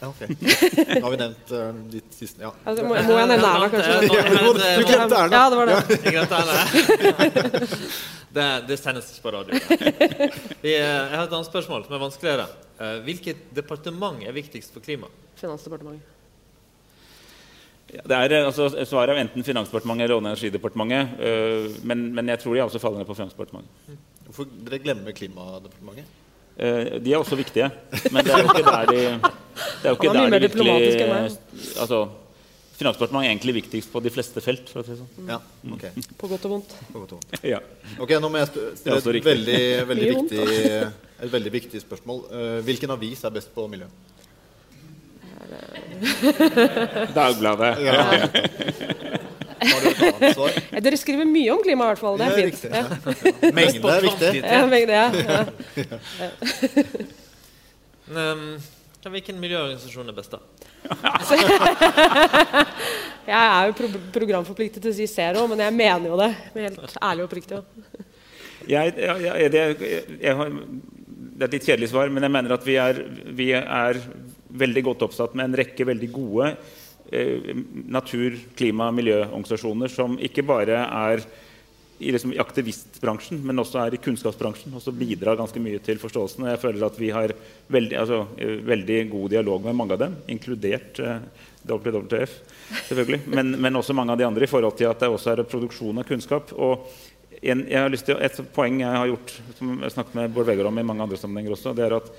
ja, 0.00 0.10
ok. 0.10 0.24
Nå 0.32 1.04
har 1.04 1.14
vi 1.14 1.20
nevnt 1.22 1.54
uh, 1.54 1.68
ditt 1.92 2.16
siste 2.16 2.42
ja. 2.46 2.50
Altså, 2.64 2.88
må, 2.88 2.96
må 2.96 3.20
jeg 3.20 3.30
nevne 3.34 3.52
Erna, 3.52 3.68
kanskje? 3.76 3.92
Du 4.08 4.88
glemte 4.88 5.20
Erna. 5.20 5.32
Ja, 5.36 5.44
det 5.52 5.56
var 5.60 5.66
det. 5.70 5.76
Henne. 6.32 7.68
Det, 8.32 8.46
det 8.68 8.78
sendes 8.80 9.10
ikke 9.12 9.26
på 9.26 9.32
radio. 9.34 9.58
Vi, 10.64 10.72
eh, 10.72 10.80
jeg 10.80 11.16
har 11.18 11.26
et 11.26 11.34
annet 11.36 11.48
spørsmål 11.50 11.84
som 11.84 11.96
er 11.98 12.00
vanskeligere. 12.00 12.46
Eh, 12.80 12.98
Hvilket 13.04 13.42
departement 13.56 14.22
er 14.24 14.32
viktigst 14.32 14.72
for 14.72 14.80
klima? 14.84 15.10
Finansdepartementet. 15.40 16.08
Ja, 17.92 18.00
det 18.08 18.16
er 18.16 18.36
eh, 18.38 18.46
altså, 18.48 18.70
Svaret 18.88 19.12
er 19.12 19.20
enten 19.26 19.44
Finansdepartementet 19.44 20.06
eller 20.06 20.16
Olje- 20.16 20.24
og 20.24 20.32
energidepartementet. 20.32 21.20
øh, 21.20 21.84
men, 21.84 22.06
men 22.14 22.28
jeg 22.32 22.38
tror 22.40 22.54
de 22.56 22.62
også 22.64 22.80
faller 22.80 23.02
ned 23.02 23.06
på 23.10 23.14
Finansdepartementet. 23.20 24.00
Hvorfor 24.24 24.48
dere 24.64 24.78
glemmer 24.80 25.12
Klimadepartementet? 25.12 26.04
Eh, 26.56 27.04
de 27.04 27.12
er 27.12 27.16
også 27.20 27.36
viktige, 27.36 27.70
men 28.12 28.24
det 28.24 28.32
er 28.32 28.42
jo 28.42 28.48
ikke 28.52 28.64
der 28.70 28.84
de 28.86 28.96
Det 28.96 29.84
er 29.84 29.88
jo 29.88 29.96
ikke 30.00 30.12
der 30.12 30.30
de 30.30 30.40
virkelig 30.40 30.72
altså, 31.80 32.06
Finansdepartementet 32.72 33.28
er 33.28 33.32
egentlig 33.34 33.54
viktigst 33.60 33.92
på 33.92 34.00
de 34.02 34.10
fleste 34.10 34.42
felt. 34.42 34.70
for 34.72 34.80
å 34.80 34.86
si 34.86 34.96
sånn. 34.96 35.28
Ja, 35.28 35.38
ok. 35.74 35.84
På 36.18 36.30
godt 36.30 36.46
og 36.48 36.54
vondt. 36.56 36.72
På 36.92 37.02
godt 37.02 37.12
og 37.16 37.20
vondt. 37.20 37.44
Ja. 37.46 37.60
Ok, 38.00 38.14
Nå 38.22 38.30
må 38.32 38.40
jeg 38.40 38.48
stille 38.50 38.96
et, 38.98 39.10
et 39.12 39.28
veldig, 39.28 39.60
veldig, 39.90 40.08
viktig, 40.16 40.46
et 41.26 41.34
veldig 41.34 41.52
viktig 41.58 41.82
spørsmål. 41.84 42.24
Eh, 42.32 42.56
hvilken 42.66 42.94
avis 42.96 43.22
er 43.28 43.34
best 43.36 43.52
på 43.54 43.68
miljø? 43.70 43.90
Dagbladet. 47.14 47.72
Ja. 47.84 47.98
Ja, 49.62 50.80
Dere 50.82 50.98
skriver 50.98 51.28
mye 51.28 51.52
om 51.54 51.60
klima, 51.62 51.84
i 51.84 51.92
hvert 51.92 52.00
fall. 52.02 52.16
Det 52.18 52.26
er 52.26 52.34
fint. 52.40 52.64
Ja. 52.72 53.52
Mengde 53.54 53.92
er 53.92 54.06
viktig. 54.08 54.30
Ja, 54.42 54.62
mengde, 54.66 54.90
det, 54.90 54.98
ja. 55.28 55.42
Um, 58.12 58.58
hvilken 59.06 59.38
miljøorganisasjon 59.40 60.10
er 60.10 60.16
best, 60.16 60.34
da? 60.34 60.40
Jeg 63.22 63.38
er 63.38 63.68
jo 63.68 63.74
pro 63.78 63.88
programforpliktet 64.12 64.82
til 64.82 64.90
å 64.90 64.94
si 64.96 65.06
zero, 65.06 65.44
men 65.50 65.60
jeg 65.62 65.74
mener 65.76 66.10
jo 66.10 66.16
det. 66.18 66.32
Helt 66.56 66.96
ærlig 66.98 67.26
oppriktig. 67.28 67.60
Jeg, 68.66 68.94
jeg, 68.98 69.22
jeg, 69.22 69.50
det, 69.54 70.32
har, 70.38 70.50
det 70.50 71.44
er 71.44 71.46
et 71.46 71.56
litt 71.56 71.68
kjedelig 71.68 71.88
svar, 71.92 72.10
men 72.10 72.26
jeg 72.26 72.34
mener 72.34 72.56
at 72.56 72.66
vi 72.66 72.74
er, 72.82 72.94
vi 73.30 73.48
er 73.58 74.00
veldig 74.62 74.82
godt 74.88 75.04
oppsatt 75.06 75.36
med 75.38 75.48
en 75.48 75.58
rekke 75.62 75.86
veldig 75.86 76.10
gode 76.12 76.46
eh, 77.14 77.54
natur-, 77.94 78.42
klima- 78.58 78.90
og 78.90 78.98
miljøorganisasjoner 78.98 79.92
som 79.92 80.18
ikke 80.18 80.44
bare 80.46 80.82
er 80.82 81.22
i 82.02 82.12
liksom 82.12 82.34
aktivistbransjen, 82.42 83.40
men 83.46 83.62
også 83.62 83.80
er 83.82 83.94
i 83.94 84.00
kunnskapsbransjen. 84.02 84.74
Og 84.76 84.82
så 84.84 84.94
bidrar 84.94 85.38
ganske 85.38 85.62
mye 85.62 85.80
til 85.84 86.00
forståelsen. 86.02 86.44
Og 86.44 86.52
jeg 86.52 86.60
føler 86.62 86.86
at 86.86 86.98
vi 87.00 87.12
har 87.14 87.34
veldig, 87.72 87.96
altså, 88.00 88.24
eh, 88.36 88.58
veldig 88.66 88.98
god 89.12 89.30
dialog 89.36 89.64
med 89.68 89.78
mange 89.78 89.96
av 89.96 90.02
dem, 90.04 90.18
inkludert 90.34 91.00
eh, 91.00 91.22
WWF, 91.68 92.36
selvfølgelig. 92.88 93.22
Men, 93.36 93.54
men 93.62 93.78
også 93.78 93.94
mange 93.94 94.12
av 94.12 94.18
de 94.18 94.26
andre 94.26 94.44
i 94.44 94.50
forhold 94.50 94.74
til 94.78 94.90
at 94.90 95.00
det 95.00 95.10
også 95.12 95.32
er 95.32 95.44
produksjon 95.46 96.02
av 96.02 96.08
kunnskap. 96.08 96.50
Og 96.58 96.88
en, 97.42 97.64
jeg 97.70 97.80
har 97.80 97.90
lyst 97.90 98.06
til, 98.06 98.18
et 98.18 98.40
poeng 98.54 98.80
jeg 98.82 98.98
har 98.98 99.10
gjort, 99.10 99.34
som 99.58 99.74
jeg 99.76 99.86
har 99.86 99.94
snakket 99.96 100.18
med 100.18 100.34
Bård 100.34 100.50
Vegar 100.50 100.68
om 100.70 100.78
i 100.78 100.86
mange 100.86 101.06
andre 101.06 101.18
sammenhenger 101.18 101.54
også, 101.56 101.74
det 101.78 101.86
er 101.86 101.96
at 101.98 102.10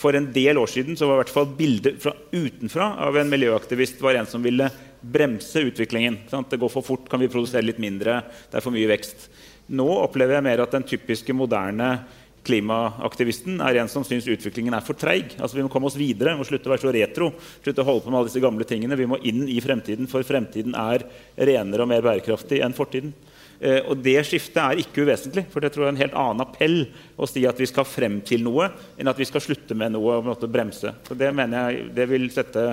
for 0.00 0.16
en 0.16 0.30
del 0.32 0.58
år 0.58 0.70
siden 0.72 0.96
så 0.96 1.08
var 1.08 1.18
i 1.18 1.22
hvert 1.24 1.34
fall 1.34 1.50
bildet 1.58 2.00
fra 2.00 2.14
utenfra 2.32 2.94
av 3.04 3.18
en 3.20 3.28
miljøaktivist 3.28 4.00
var 4.00 4.16
en 4.16 4.28
som 4.28 4.42
ville 4.44 4.70
bremse 5.00 5.60
utviklingen. 5.68 6.22
Sant? 6.30 6.48
Det 6.52 6.60
går 6.60 6.72
for 6.72 6.86
fort, 6.86 7.08
kan 7.10 7.20
vi 7.20 7.28
produsere 7.32 7.66
litt 7.66 7.80
mindre, 7.82 8.22
det 8.48 8.60
er 8.60 8.64
for 8.64 8.72
mye 8.72 8.88
vekst. 8.88 9.28
Nå 9.76 9.86
opplever 10.00 10.38
jeg 10.38 10.46
mer 10.48 10.64
at 10.64 10.72
den 10.74 10.86
typiske 10.88 11.36
moderne 11.36 11.92
klimaaktivisten 12.46 13.60
er 13.60 13.82
en 13.82 13.90
som 13.92 14.04
syns 14.06 14.28
utviklingen 14.30 14.74
er 14.74 14.84
for 14.84 14.96
treig. 14.98 15.34
Altså, 15.36 15.58
vi 15.58 15.64
må 15.66 15.72
komme 15.72 15.90
oss 15.90 15.98
videre, 16.00 16.32
vi 16.32 16.40
må 16.40 16.46
slutte 16.48 16.70
å 16.70 16.72
være 16.72 16.84
så 16.86 16.94
retro. 16.96 17.28
Slutte 17.60 17.84
å 17.84 17.88
holde 17.90 18.04
på 18.06 18.12
med 18.12 18.20
alle 18.20 18.30
disse 18.30 18.42
gamle 18.42 18.66
tingene. 18.68 18.96
Vi 18.96 19.08
må 19.10 19.20
inn 19.28 19.44
i 19.52 19.60
fremtiden, 19.60 20.08
for 20.10 20.24
fremtiden 20.26 20.76
er 20.78 21.04
renere 21.36 21.84
og 21.84 21.92
mer 21.92 22.06
bærekraftig 22.06 22.62
enn 22.64 22.76
fortiden. 22.76 23.12
Eh, 23.60 23.82
og 23.84 24.00
det 24.00 24.16
skiftet 24.24 24.60
er 24.62 24.80
ikke 24.80 25.04
uvesentlig, 25.04 25.44
for 25.52 25.60
det 25.60 25.72
tror 25.74 25.84
jeg 25.84 25.90
er 25.90 25.96
en 25.96 26.00
helt 26.00 26.16
annen 26.16 26.44
appell 26.46 26.78
å 27.20 27.28
si 27.28 27.42
at 27.48 27.60
vi 27.60 27.68
skal 27.68 27.84
frem 27.84 28.18
til 28.24 28.46
noe, 28.46 28.70
enn 28.96 29.10
at 29.10 29.20
vi 29.20 29.28
skal 29.28 29.44
slutte 29.44 29.76
med 29.76 29.92
noe 29.92 30.16
og 30.22 30.46
bremse. 30.48 30.94
Så 31.04 31.16
det 31.18 31.28
mener 31.36 31.68
jeg 31.68 31.90
det 31.98 32.08
vil 32.08 32.24
sette 32.32 32.64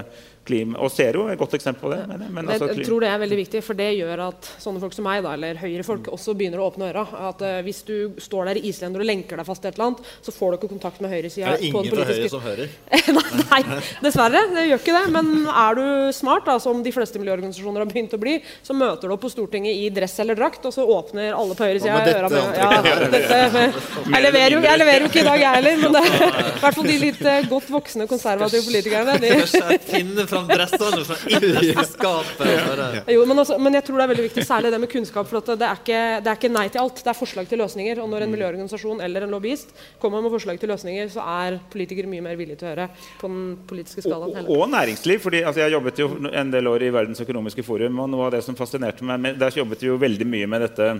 klima 0.47 0.79
Og 0.83 0.91
Zero 0.93 1.25
er 1.27 1.35
et 1.35 1.41
godt 1.41 1.55
eksempel 1.57 1.87
på 1.87 1.91
det. 1.93 1.99
Men 2.09 2.25
Men 2.33 2.49
altså, 2.49 2.69
jeg 2.71 2.87
tror 2.87 3.03
det 3.03 3.11
er 3.11 3.21
veldig 3.23 3.39
viktig, 3.41 3.63
for 3.65 3.77
det 3.77 3.89
gjør 3.97 4.23
at 4.27 4.49
sånne 4.63 4.81
folk 4.83 4.95
som 4.95 5.07
meg, 5.07 5.23
da, 5.25 5.33
eller 5.37 5.59
høyrefolk, 5.61 6.09
også 6.15 6.35
begynner 6.37 6.63
å 6.63 6.69
åpne 6.71 6.91
øra. 6.91 7.05
At 7.29 7.43
uh, 7.43 7.59
Hvis 7.65 7.83
du 7.87 8.17
står 8.21 8.51
der 8.51 8.61
i 8.61 8.67
Islender 8.71 9.03
og 9.03 9.09
lenker 9.09 9.39
deg 9.39 9.47
fast 9.47 9.63
til 9.63 9.71
et 9.71 9.77
eller 9.77 9.91
annet, 9.91 10.11
så 10.25 10.33
får 10.35 10.53
du 10.53 10.59
ikke 10.59 10.71
kontakt 10.75 11.03
med 11.03 11.13
høyresida. 11.13 11.53
Er 11.53 11.59
det 11.59 11.69
ingen 11.69 11.91
fra 11.91 12.07
Høyre 12.07 12.31
som 12.31 12.43
hører? 12.43 12.73
Nei, 13.51 13.61
dessverre. 14.05 14.43
Det 14.55 14.65
gjør 14.69 14.83
ikke 14.83 14.97
det. 14.97 15.05
Men 15.17 15.33
er 15.51 15.79
du 15.79 15.85
smart, 16.15 16.45
da, 16.47 16.57
som 16.63 16.81
de 16.83 16.93
fleste 16.95 17.21
miljøorganisasjoner 17.21 17.83
har 17.83 17.91
begynt 17.91 18.15
å 18.15 18.21
bli, 18.21 18.37
så 18.65 18.75
møter 18.77 19.07
du 19.07 19.15
opp 19.15 19.25
på 19.25 19.31
Stortinget 19.33 19.77
i 19.77 19.89
dress 19.93 20.17
eller 20.23 20.37
drakt, 20.37 20.65
og 20.67 20.75
så 20.75 20.85
åpner 20.97 21.35
alle 21.35 21.57
på 21.57 21.67
høyresida 21.67 21.97
med 21.97 22.13
øra 22.13 22.31
dette 22.31 22.45
med 22.47 22.57
ja, 22.57 22.69
dette, 23.11 23.37
jeg, 24.07 24.23
leverer 24.23 24.55
jo, 24.55 24.61
jeg 24.63 24.81
leverer 24.81 25.05
jo 25.05 25.09
ikke 25.11 25.21
i 25.21 25.27
dag, 25.27 25.41
jeg 25.41 25.57
heller. 25.57 25.79
Men 25.83 25.93
det, 25.97 26.03
i 26.07 26.61
hvert 26.63 26.77
fall 26.79 26.89
de 26.91 26.97
litt 27.01 27.21
uh, 27.25 27.37
godt 27.51 27.71
voksne 27.73 28.07
konservative 28.09 28.63
politikerne. 28.67 29.17
De, 29.21 29.31
fram 30.37 30.51
dressene 30.51 31.03
fra 31.07 31.17
innerst 31.33 31.67
i 31.67 31.85
skapet. 31.91 33.11
Jo, 33.13 33.25
men, 33.27 33.41
altså, 33.43 33.57
men 33.61 33.77
jeg 33.77 33.85
tror 33.87 33.99
det 33.99 34.05
er 34.05 34.11
veldig 34.13 34.25
viktig, 34.27 34.45
særlig 34.47 34.71
det 34.73 34.79
med 34.83 34.91
kunnskap. 34.91 35.29
For 35.29 35.41
at 35.41 35.51
det, 35.53 35.67
er 35.67 35.81
ikke, 35.81 36.01
det 36.23 36.31
er 36.31 36.39
ikke 36.39 36.53
nei 36.53 36.65
til 36.73 36.83
alt, 36.83 37.03
det 37.03 37.11
er 37.11 37.17
forslag 37.17 37.49
til 37.51 37.61
løsninger. 37.63 38.01
Og 38.03 38.11
når 38.11 38.25
en 38.25 38.33
miljøorganisasjon 38.35 39.03
eller 39.05 39.27
en 39.27 39.35
lobbyist 39.35 39.73
kommer 40.01 40.23
med 40.23 40.33
forslag 40.33 40.59
til 40.61 40.73
løsninger, 40.73 41.11
så 41.13 41.25
er 41.37 41.59
politikere 41.73 42.11
mye 42.11 42.25
mer 42.25 42.39
villige 42.39 42.61
til 42.61 42.69
å 42.69 42.73
høre 42.73 42.89
på 43.21 43.31
den 43.31 43.47
politiske 43.69 44.05
skalaen. 44.05 44.33
og, 44.33 44.41
heller. 44.41 44.57
og 44.57 44.75
næringsliv. 44.75 45.23
fordi 45.23 45.43
altså, 45.43 45.63
Jeg 45.65 45.77
jobbet 45.77 46.03
jo 46.03 46.11
en 46.31 46.53
del 46.53 46.73
år 46.73 46.87
i 46.87 46.93
Verdens 46.93 47.23
økonomiske 47.23 47.65
forum, 47.67 48.03
og 48.03 48.11
noe 48.13 48.27
av 48.27 48.37
det 48.37 48.43
som 48.45 48.57
fascinerte 48.57 49.05
meg 49.07 49.19
med, 49.19 49.39
Der 49.39 49.57
jobbet 49.63 49.81
vi 49.83 49.91
jo 49.91 49.97
veldig 50.01 50.27
mye 50.27 50.47
med 50.47 50.67
dette 50.67 50.93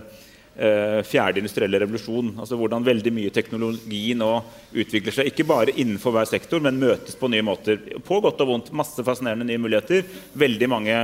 fjerde 0.57 1.41
industrielle 1.43 1.79
revolusjon. 1.83 2.31
altså 2.41 2.57
Hvordan 2.57 2.85
veldig 2.85 3.11
mye 3.13 3.33
teknologi 3.33 4.15
nå 4.17 4.31
utvikler 4.73 5.13
seg. 5.13 5.29
Ikke 5.29 5.45
bare 5.45 5.75
innenfor 5.75 6.15
hver 6.15 6.29
sektor, 6.29 6.63
men 6.63 6.79
møtes 6.81 7.17
på 7.19 7.29
nye 7.29 7.45
måter. 7.45 7.77
På 8.05 8.17
godt 8.23 8.41
og 8.41 8.51
vondt. 8.51 8.73
Masse 8.73 9.05
fascinerende 9.05 9.45
nye 9.45 9.61
muligheter. 9.61 10.07
Veldig 10.33 10.69
mange 10.73 10.97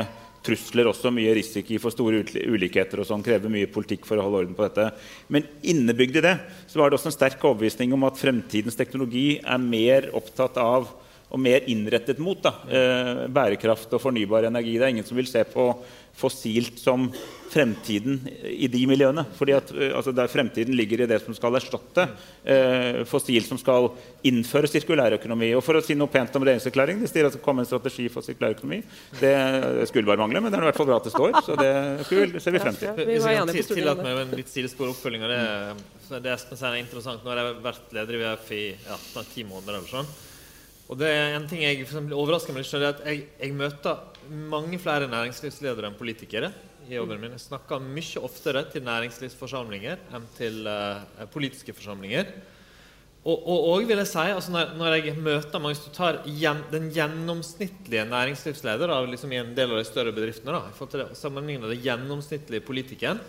trusler 0.43 0.89
også, 0.89 1.11
mye 1.13 1.33
risiko 1.37 1.77
for 1.81 1.93
store 1.93 2.23
ulikheter 2.51 3.01
og 3.01 3.07
sånn, 3.07 3.23
krever 3.25 3.51
mye 3.51 3.69
politikk 3.71 4.07
for 4.07 4.19
å 4.19 4.25
holde 4.25 4.43
orden 4.43 4.57
på 4.57 4.65
dette. 4.65 4.89
Men 5.31 5.47
innebygd 5.61 6.19
i 6.19 6.25
det 6.25 6.33
så 6.67 6.81
var 6.81 6.91
det 6.91 6.99
også 6.99 7.11
en 7.11 7.15
sterk 7.15 7.45
overbevisning 7.47 7.95
om 7.95 8.03
at 8.09 8.19
fremtidens 8.19 8.77
teknologi 8.79 9.37
er 9.39 9.63
mer 9.63 10.09
opptatt 10.17 10.59
av 10.61 10.89
og 11.33 11.41
mer 11.41 11.65
innrettet 11.69 12.19
mot 12.21 12.37
da, 12.43 12.53
eh, 12.69 13.25
bærekraft 13.33 13.93
og 13.97 14.01
fornybar 14.01 14.45
energi. 14.45 14.77
Det 14.77 14.85
er 14.85 14.93
ingen 14.93 15.07
som 15.07 15.17
vil 15.17 15.29
se 15.29 15.41
på 15.49 15.71
fossilt 16.13 16.77
som 16.77 17.07
fremtiden 17.49 18.19
i 18.45 18.67
de 18.69 18.81
miljøene. 18.85 19.25
fordi 19.33 19.53
at 19.53 19.71
eh, 19.73 19.95
altså 19.97 20.13
der 20.13 20.27
Fremtiden 20.29 20.75
ligger 20.77 21.01
i 21.01 21.07
det 21.09 21.19
som 21.23 21.33
skal 21.33 21.55
erstatte 21.57 22.05
eh, 22.45 23.01
fossilt, 23.09 23.47
som 23.47 23.57
skal 23.57 23.89
innføre 24.23 24.69
sirkulærøkonomi. 24.69 25.55
Og 25.57 25.63
for 25.65 25.73
å 25.73 25.81
si 25.81 25.95
noe 25.97 26.07
pent 26.07 26.35
om 26.37 26.45
regjeringserklæringen, 26.45 27.01
det 27.01 27.09
sier 27.09 27.25
at 27.25 27.33
det 27.33 27.39
skal 27.39 27.45
komme 27.47 27.65
en 27.65 27.69
strategi 27.69 28.05
for 28.13 28.25
sirkulærøkonomi. 28.25 28.83
Det 29.19 29.33
skulle 29.89 30.05
bare 30.05 30.21
mangle, 30.21 30.41
men 30.41 30.53
det 30.53 30.59
er 30.59 30.67
i 30.67 30.69
hvert 30.69 30.81
fall 30.81 30.89
bra 30.91 30.99
at 31.01 31.09
det 31.09 31.15
står. 31.15 31.39
Så 31.47 31.57
det 31.57 32.41
ser 32.45 32.53
vi 32.53 32.61
frem 32.61 32.77
til. 32.77 32.93
Vi 32.99 33.07
Hvis 33.09 33.25
jeg 33.25 33.41
kan 33.41 33.73
tillate 33.73 34.05
meg 34.05 34.21
en 34.21 34.35
litt 34.37 34.53
sidespor 34.53 34.93
oppfølging 34.93 35.25
av 35.25 35.33
det, 35.33 35.41
så 36.05 36.21
det 36.21 36.35
Espen 36.35 36.61
sier 36.61 36.69
er 36.75 36.83
interessant. 36.83 37.25
Nå 37.25 37.33
har 37.33 37.41
jeg 37.41 37.57
vært 37.65 37.97
leder 37.97 38.19
i 38.19 38.21
VF 38.21 38.53
i 38.53 38.63
ja, 38.85 39.25
ti 39.33 39.47
måneder. 39.49 39.81
eller 39.81 39.89
sånn. 39.97 40.13
Og 40.91 40.99
det 40.99 41.09
er 41.09 41.37
en 41.37 41.47
ting 41.49 41.63
jeg 41.63 41.85
for 41.87 42.15
overrasker 42.17 42.55
meg 42.55 42.65
litt, 42.65 42.75
er 42.75 42.89
at 42.89 43.03
jeg, 43.07 43.25
jeg 43.39 43.55
møter 43.55 44.01
mange 44.51 44.79
flere 44.81 45.07
næringslivsledere 45.11 45.89
enn 45.89 45.99
politikere 45.99 46.51
i 46.89 46.97
jobben 46.97 47.21
min. 47.21 47.35
Jeg 47.37 47.45
snakker 47.45 47.83
mye 47.83 48.23
oftere 48.23 48.65
til 48.71 48.83
næringslivsforsamlinger 48.85 50.01
enn 50.15 50.25
til 50.37 50.67
uh, 50.67 51.27
politiske 51.31 51.75
forsamlinger. 51.75 52.33
Og, 53.23 53.37
og, 53.37 53.59
og 53.69 53.85
vil 53.87 54.01
jeg 54.01 54.09
si, 54.09 54.23
altså 54.35 54.51
når, 54.51 54.73
når 54.75 54.97
jeg 54.97 55.13
møter 55.15 55.61
mange, 55.63 55.77
som 55.79 55.93
tar 55.95 56.19
gjen, 56.27 56.59
den 56.73 56.89
gjennomsnittlige 56.91 58.03
næringslivsleder 58.09 58.91
da, 58.91 58.97
liksom 59.07 59.31
i 59.31 59.39
en 59.39 59.53
del 59.55 59.71
av 59.71 59.79
de 59.79 59.87
større 59.87 60.11
bedriftene, 60.15 60.51
da, 60.51 60.67
i 60.67 60.75
forhold 60.75 60.91
til 60.91 61.03
det, 61.05 61.19
sammenlignet 61.21 61.71
den 61.71 61.85
gjennomsnittlige 61.85 62.65
politikeren, 62.67 63.23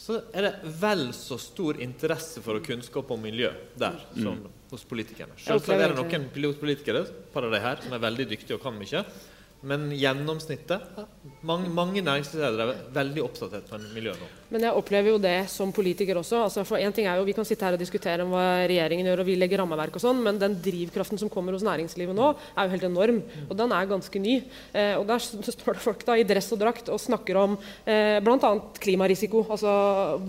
så 0.00 0.22
er 0.32 0.46
det 0.46 0.72
vel 0.80 1.10
så 1.12 1.36
stor 1.36 1.76
interesse 1.84 2.40
for 2.40 2.56
å 2.56 2.64
kunnskap 2.64 3.12
om 3.12 3.20
miljø 3.20 3.52
der 3.76 4.00
som 4.14 4.40
hos 4.70 4.86
politikerne. 4.88 5.36
Selv 5.40 5.68
er 5.74 5.90
det 5.90 5.98
noen 5.98 6.28
pilotpolitikere 6.34 7.04
par 7.34 7.46
av 7.46 7.54
de 7.54 7.62
her, 7.62 7.80
som 7.84 7.94
er 7.96 8.04
veldig 8.06 8.28
dyktige 8.32 8.58
og 8.58 8.64
kan 8.64 8.76
mye. 8.78 9.04
Men 9.70 9.90
gjennomsnittet 9.92 11.00
mange, 11.44 11.68
mange 11.68 12.04
næringslivsledere 12.04 12.68
er 12.68 12.86
veldig 12.96 13.26
oppdatert 13.26 13.68
på 13.68 13.80
miljø 13.90 14.14
nå. 14.16 14.30
Men 14.50 14.66
jeg 14.66 14.74
opplever 14.74 15.12
jo 15.12 15.20
det 15.22 15.36
som 15.52 15.70
politiker 15.74 16.18
også. 16.18 16.40
Altså 16.48 16.64
for 16.66 16.82
en 16.82 16.94
ting 16.94 17.06
er 17.06 17.20
jo, 17.20 17.26
Vi 17.28 17.34
kan 17.36 17.46
sitte 17.46 17.64
her 17.66 17.76
og 17.76 17.82
diskutere 17.82 18.24
om 18.24 18.32
hva 18.34 18.66
regjeringen 18.66 19.06
gjør, 19.06 19.22
og 19.22 19.28
vi 19.28 19.36
legger 19.38 19.62
rammeverk 19.62 19.94
og 19.94 20.02
sånn, 20.02 20.22
men 20.24 20.40
den 20.40 20.56
drivkraften 20.58 21.20
som 21.20 21.30
kommer 21.30 21.54
hos 21.54 21.64
næringslivet 21.66 22.16
nå, 22.16 22.32
er 22.56 22.66
jo 22.66 22.74
helt 22.74 22.86
enorm. 22.88 23.20
Og 23.46 23.54
den 23.56 23.74
er 23.76 23.90
ganske 23.90 24.22
ny. 24.22 24.40
Eh, 24.74 24.96
og 24.98 25.06
der 25.06 25.22
står 25.22 25.78
det 25.78 25.84
folk 25.84 26.04
da 26.08 26.18
i 26.18 26.26
dress 26.26 26.50
og 26.54 26.62
drakt 26.62 26.90
og 26.90 26.98
snakker 27.02 27.38
om 27.38 27.56
eh, 27.86 28.18
bl.a. 28.24 28.52
klimarisiko. 28.82 29.44
Altså 29.54 29.74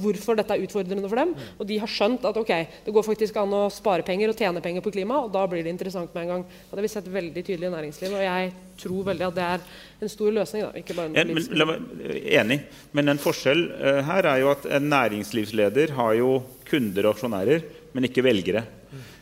hvorfor 0.04 0.38
dette 0.38 0.54
er 0.54 0.68
utfordrende 0.68 1.10
for 1.10 1.24
dem. 1.24 1.34
Og 1.58 1.66
de 1.70 1.82
har 1.82 1.90
skjønt 1.90 2.28
at 2.30 2.38
ok, 2.38 2.54
det 2.86 2.94
går 2.94 3.08
faktisk 3.10 3.42
an 3.42 3.58
å 3.58 3.64
spare 3.74 4.06
penger 4.06 4.32
og 4.32 4.38
tjene 4.38 4.62
penger 4.62 4.86
på 4.86 4.94
klima, 4.94 5.24
og 5.26 5.34
da 5.34 5.48
blir 5.50 5.66
det 5.66 5.74
interessant 5.74 6.14
med 6.14 6.28
en 6.28 6.36
gang. 6.36 6.46
Og 6.46 6.76
det 6.76 6.84
har 6.84 6.86
vi 6.86 6.94
sett 6.94 7.10
veldig 7.10 7.42
tydelig 7.42 7.72
i 7.72 7.74
næringslivet, 7.74 8.20
og 8.20 8.28
jeg 8.28 8.54
tror 8.82 9.10
veldig 9.12 9.28
at 9.28 9.38
det 9.38 9.48
er 9.56 9.66
en 10.02 10.12
stor 10.12 10.34
løsning, 10.34 10.66
da, 10.66 10.72
ikke 10.82 10.96
bare 10.98 11.12
en 11.12 11.18
en, 11.22 11.32
men, 11.38 11.68
meg, 11.70 12.12
enig, 12.42 12.60
men 12.98 13.14
en 13.14 13.22
forskjell 13.22 13.64
uh, 13.70 14.02
her 14.08 14.28
er 14.32 14.42
jo 14.42 14.52
at 14.56 14.68
en 14.78 14.90
næringslivsleder 14.90 15.94
har 15.98 16.16
jo 16.18 16.36
kunder 16.70 17.08
og 17.08 17.16
aksjonærer, 17.16 17.66
men 17.94 18.08
ikke 18.10 18.26
velgere. 18.26 18.66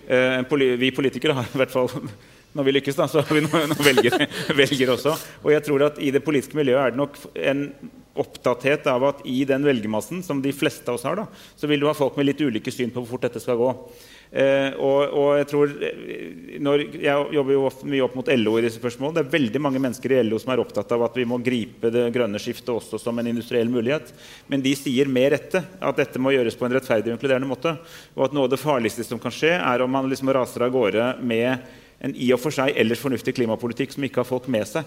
Uh, 0.10 0.40
poli 0.50 0.72
vi 0.80 0.94
politikere 0.96 1.36
har 1.38 1.50
i 1.50 1.60
hvert 1.60 1.74
fall 1.74 1.92
når 2.58 2.66
vi 2.66 2.74
lykkes, 2.80 2.98
da, 2.98 3.06
så 3.12 3.22
har 3.22 3.36
vi 3.36 3.44
noen, 3.46 3.76
velgere, 3.86 4.26
velgere 4.62 4.96
også. 4.96 5.14
Og 5.44 5.52
jeg 5.54 5.66
tror 5.68 5.86
at 5.86 6.00
i 6.02 6.10
det 6.16 6.24
politiske 6.26 6.58
miljøet 6.58 6.82
er 6.82 6.96
det 6.96 7.02
nok 7.02 7.20
en 7.38 7.68
opptatthet 8.20 8.88
av 8.90 9.06
at 9.12 9.22
i 9.30 9.44
den 9.48 9.64
velgermassen, 9.68 10.24
som 10.26 10.42
de 10.44 10.54
fleste 10.56 10.90
av 10.90 10.98
oss 10.98 11.06
har, 11.08 11.20
da, 11.22 11.28
så 11.60 11.70
vil 11.70 11.84
du 11.84 11.88
ha 11.88 11.96
folk 11.98 12.18
med 12.18 12.32
litt 12.32 12.42
ulike 12.42 12.74
syn 12.74 12.92
på 12.92 13.04
hvor 13.04 13.14
fort 13.14 13.28
dette 13.28 13.42
skal 13.44 13.60
gå. 13.60 13.70
Eh, 14.30 14.76
og, 14.78 15.14
og 15.18 15.30
jeg 15.40 15.46
tror 15.50 15.72
eh, 15.82 16.58
når, 16.62 16.84
Jeg 17.02 17.34
jobber 17.34 17.56
jo 17.56 17.64
mye 17.90 18.04
opp 18.06 18.18
mot 18.20 18.28
LO 18.30 18.52
i 18.60 18.62
disse 18.62 18.78
spørsmålene. 18.78 19.18
Det 19.18 19.24
er 19.24 19.32
veldig 19.34 19.62
mange 19.66 19.82
mennesker 19.82 20.14
i 20.14 20.20
LO 20.28 20.38
som 20.42 20.54
er 20.54 20.62
opptatt 20.62 20.94
av 20.94 21.08
at 21.08 21.18
vi 21.18 21.26
må 21.26 21.40
gripe 21.42 21.90
det 21.94 22.06
grønne 22.14 22.42
skiftet 22.42 22.70
også 22.76 23.02
som 23.02 23.18
en 23.18 23.32
industriell 23.32 23.72
mulighet. 23.74 24.14
Men 24.52 24.62
de 24.66 24.76
sier 24.78 25.10
med 25.10 25.32
rette 25.34 25.64
at 25.66 26.02
dette 26.02 26.22
må 26.22 26.36
gjøres 26.36 26.60
på 26.60 26.68
en 26.68 26.78
rettferdig 26.78 27.10
og 27.10 27.18
inkluderende 27.18 27.50
måte. 27.50 27.74
Og 28.14 28.28
at 28.28 28.38
noe 28.38 28.46
av 28.46 28.54
det 28.54 28.62
farligste 28.62 29.08
som 29.08 29.22
kan 29.22 29.34
skje, 29.34 29.56
er 29.58 29.86
om 29.86 29.98
man 29.98 30.10
liksom 30.12 30.30
raser 30.36 30.68
av 30.68 30.76
gårde 30.78 31.16
med 31.26 31.58
en 32.00 32.14
i 32.16 32.30
og 32.36 32.40
for 32.40 32.54
seg 32.56 32.78
ellers 32.80 33.02
fornuftig 33.02 33.34
klimapolitikk 33.36 33.98
som 33.98 34.06
ikke 34.06 34.22
har 34.22 34.30
folk 34.30 34.46
med 34.52 34.70
seg. 34.70 34.86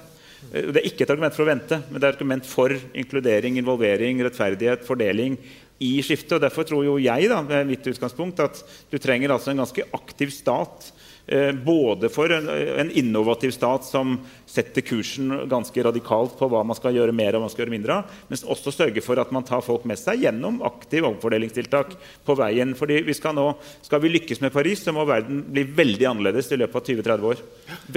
Eh, 0.53 0.71
Det 0.71 0.79
er 0.85 0.87
ikke 0.87 1.03
et 1.03 1.17
argument 1.17 1.35
for 1.35 1.43
å 1.43 1.51
vente, 1.51 1.83
men 1.91 1.99
det 1.99 2.07
er 2.07 2.15
et 2.15 2.23
argument 2.23 2.47
for 2.47 2.79
inkludering, 2.95 3.59
involvering, 3.59 4.23
rettferdighet, 4.23 4.87
fordeling 4.87 5.37
i 5.83 5.93
skiftet. 6.05 6.37
og 6.39 6.45
Derfor 6.45 6.67
tror 6.69 6.85
jo 6.87 6.99
jeg 7.03 7.31
da, 7.31 7.41
med 7.47 7.69
mitt 7.69 7.87
utgangspunkt, 7.91 8.43
at 8.45 8.63
du 8.93 8.99
trenger 9.03 9.35
altså 9.35 9.53
en 9.53 9.63
ganske 9.65 9.87
aktiv 9.99 10.33
stat. 10.35 10.93
eh, 11.27 11.51
Både 11.53 12.11
for 12.13 12.33
en, 12.33 12.49
en 12.49 12.91
innovativ 13.03 13.55
stat 13.57 13.87
som 13.89 14.21
setter 14.53 14.85
kursen 14.85 15.31
ganske 15.49 15.85
radikalt 15.85 16.35
på 16.37 16.49
hva 16.53 16.61
man 16.67 16.77
skal 16.77 16.93
gjøre 16.97 17.15
mer 17.17 17.33
og 17.33 17.41
hva 17.41 17.47
man 17.47 17.53
skal 17.53 17.65
gjøre 17.65 17.73
mindre 17.73 17.97
av, 17.99 18.17
men 18.29 18.43
også 18.53 18.75
sørge 18.75 19.03
for 19.05 19.21
at 19.23 19.33
man 19.33 19.47
tar 19.49 19.65
folk 19.65 19.87
med 19.89 20.01
seg 20.01 20.27
gjennom 20.27 20.61
aktiv 20.69 21.07
omfordelingstiltak 21.09 21.95
på 22.27 22.37
veien. 22.37 22.75
Fordi 22.77 23.01
vi 23.07 23.17
skal, 23.17 23.37
nå, 23.39 23.47
skal 23.85 24.03
vi 24.05 24.13
lykkes 24.13 24.43
med 24.45 24.53
Paris, 24.53 24.85
så 24.85 24.93
må 24.95 25.07
verden 25.09 25.41
bli 25.53 25.65
veldig 25.65 26.09
annerledes 26.11 26.53
i 26.53 26.61
løpet 26.61 26.77
av 26.83 26.91
20-30 26.91 27.29
år. 27.33 27.43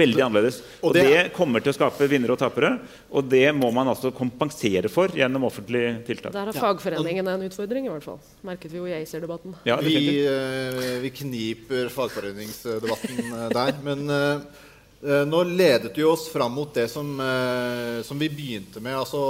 Veldig 0.02 0.24
annerledes. 0.28 0.62
Og 0.82 0.96
det- 0.96 1.32
kommer 1.36 1.60
til 1.60 1.72
å 1.72 1.76
skape 1.76 2.06
vinnere 2.08 2.32
og 2.32 2.38
tapere, 2.40 2.78
og 3.10 3.28
det 3.28 3.54
må 3.54 3.72
man 3.74 3.88
altså 3.88 4.12
kompensere 4.14 4.88
for 4.88 5.08
gjennom 5.08 5.44
offentlige 5.44 6.04
tiltak. 6.06 6.32
Der 6.32 6.48
har 6.48 6.56
fagforeningene 6.56 7.34
en 7.34 7.42
utfordring, 7.48 7.86
i 7.86 7.92
hvert 7.92 8.06
fall. 8.06 8.20
Merket 8.46 8.72
vi 8.72 8.78
jo 8.78 8.86
i 8.86 8.94
ACER-debatten. 8.96 9.54
Ja, 9.66 9.76
Vi, 9.76 10.24
eh, 10.26 11.00
vi 11.02 11.10
kniper 11.10 11.90
fagforeningsdebatten 11.92 13.18
eh, 13.32 13.48
der. 13.52 13.74
Men 13.84 14.08
eh, 14.10 14.40
nå 15.28 15.42
ledet 15.44 15.92
vi 15.98 16.04
oss 16.08 16.28
fram 16.32 16.54
mot 16.56 16.72
det 16.74 16.86
som, 16.88 17.10
eh, 17.20 18.02
som 18.02 18.18
vi 18.18 18.30
begynte 18.32 18.80
med. 18.80 18.96
Altså 18.96 19.20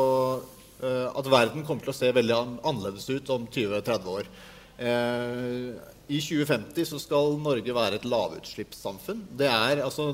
eh, 0.82 1.08
at 1.10 1.30
verden 1.32 1.66
kommer 1.66 1.82
til 1.82 1.94
å 1.94 1.96
se 1.96 2.12
veldig 2.14 2.36
annerledes 2.62 3.08
ut 3.10 3.32
om 3.34 3.48
20-30 3.50 4.12
år. 4.12 4.30
Eh, 4.78 5.74
I 6.06 6.20
2050 6.22 6.86
så 6.86 7.00
skal 7.02 7.34
Norge 7.42 7.74
være 7.74 7.98
et 7.98 8.06
lavutslippssamfunn. 8.06 9.24
Det 9.36 9.50
er 9.50 9.82
altså 9.82 10.12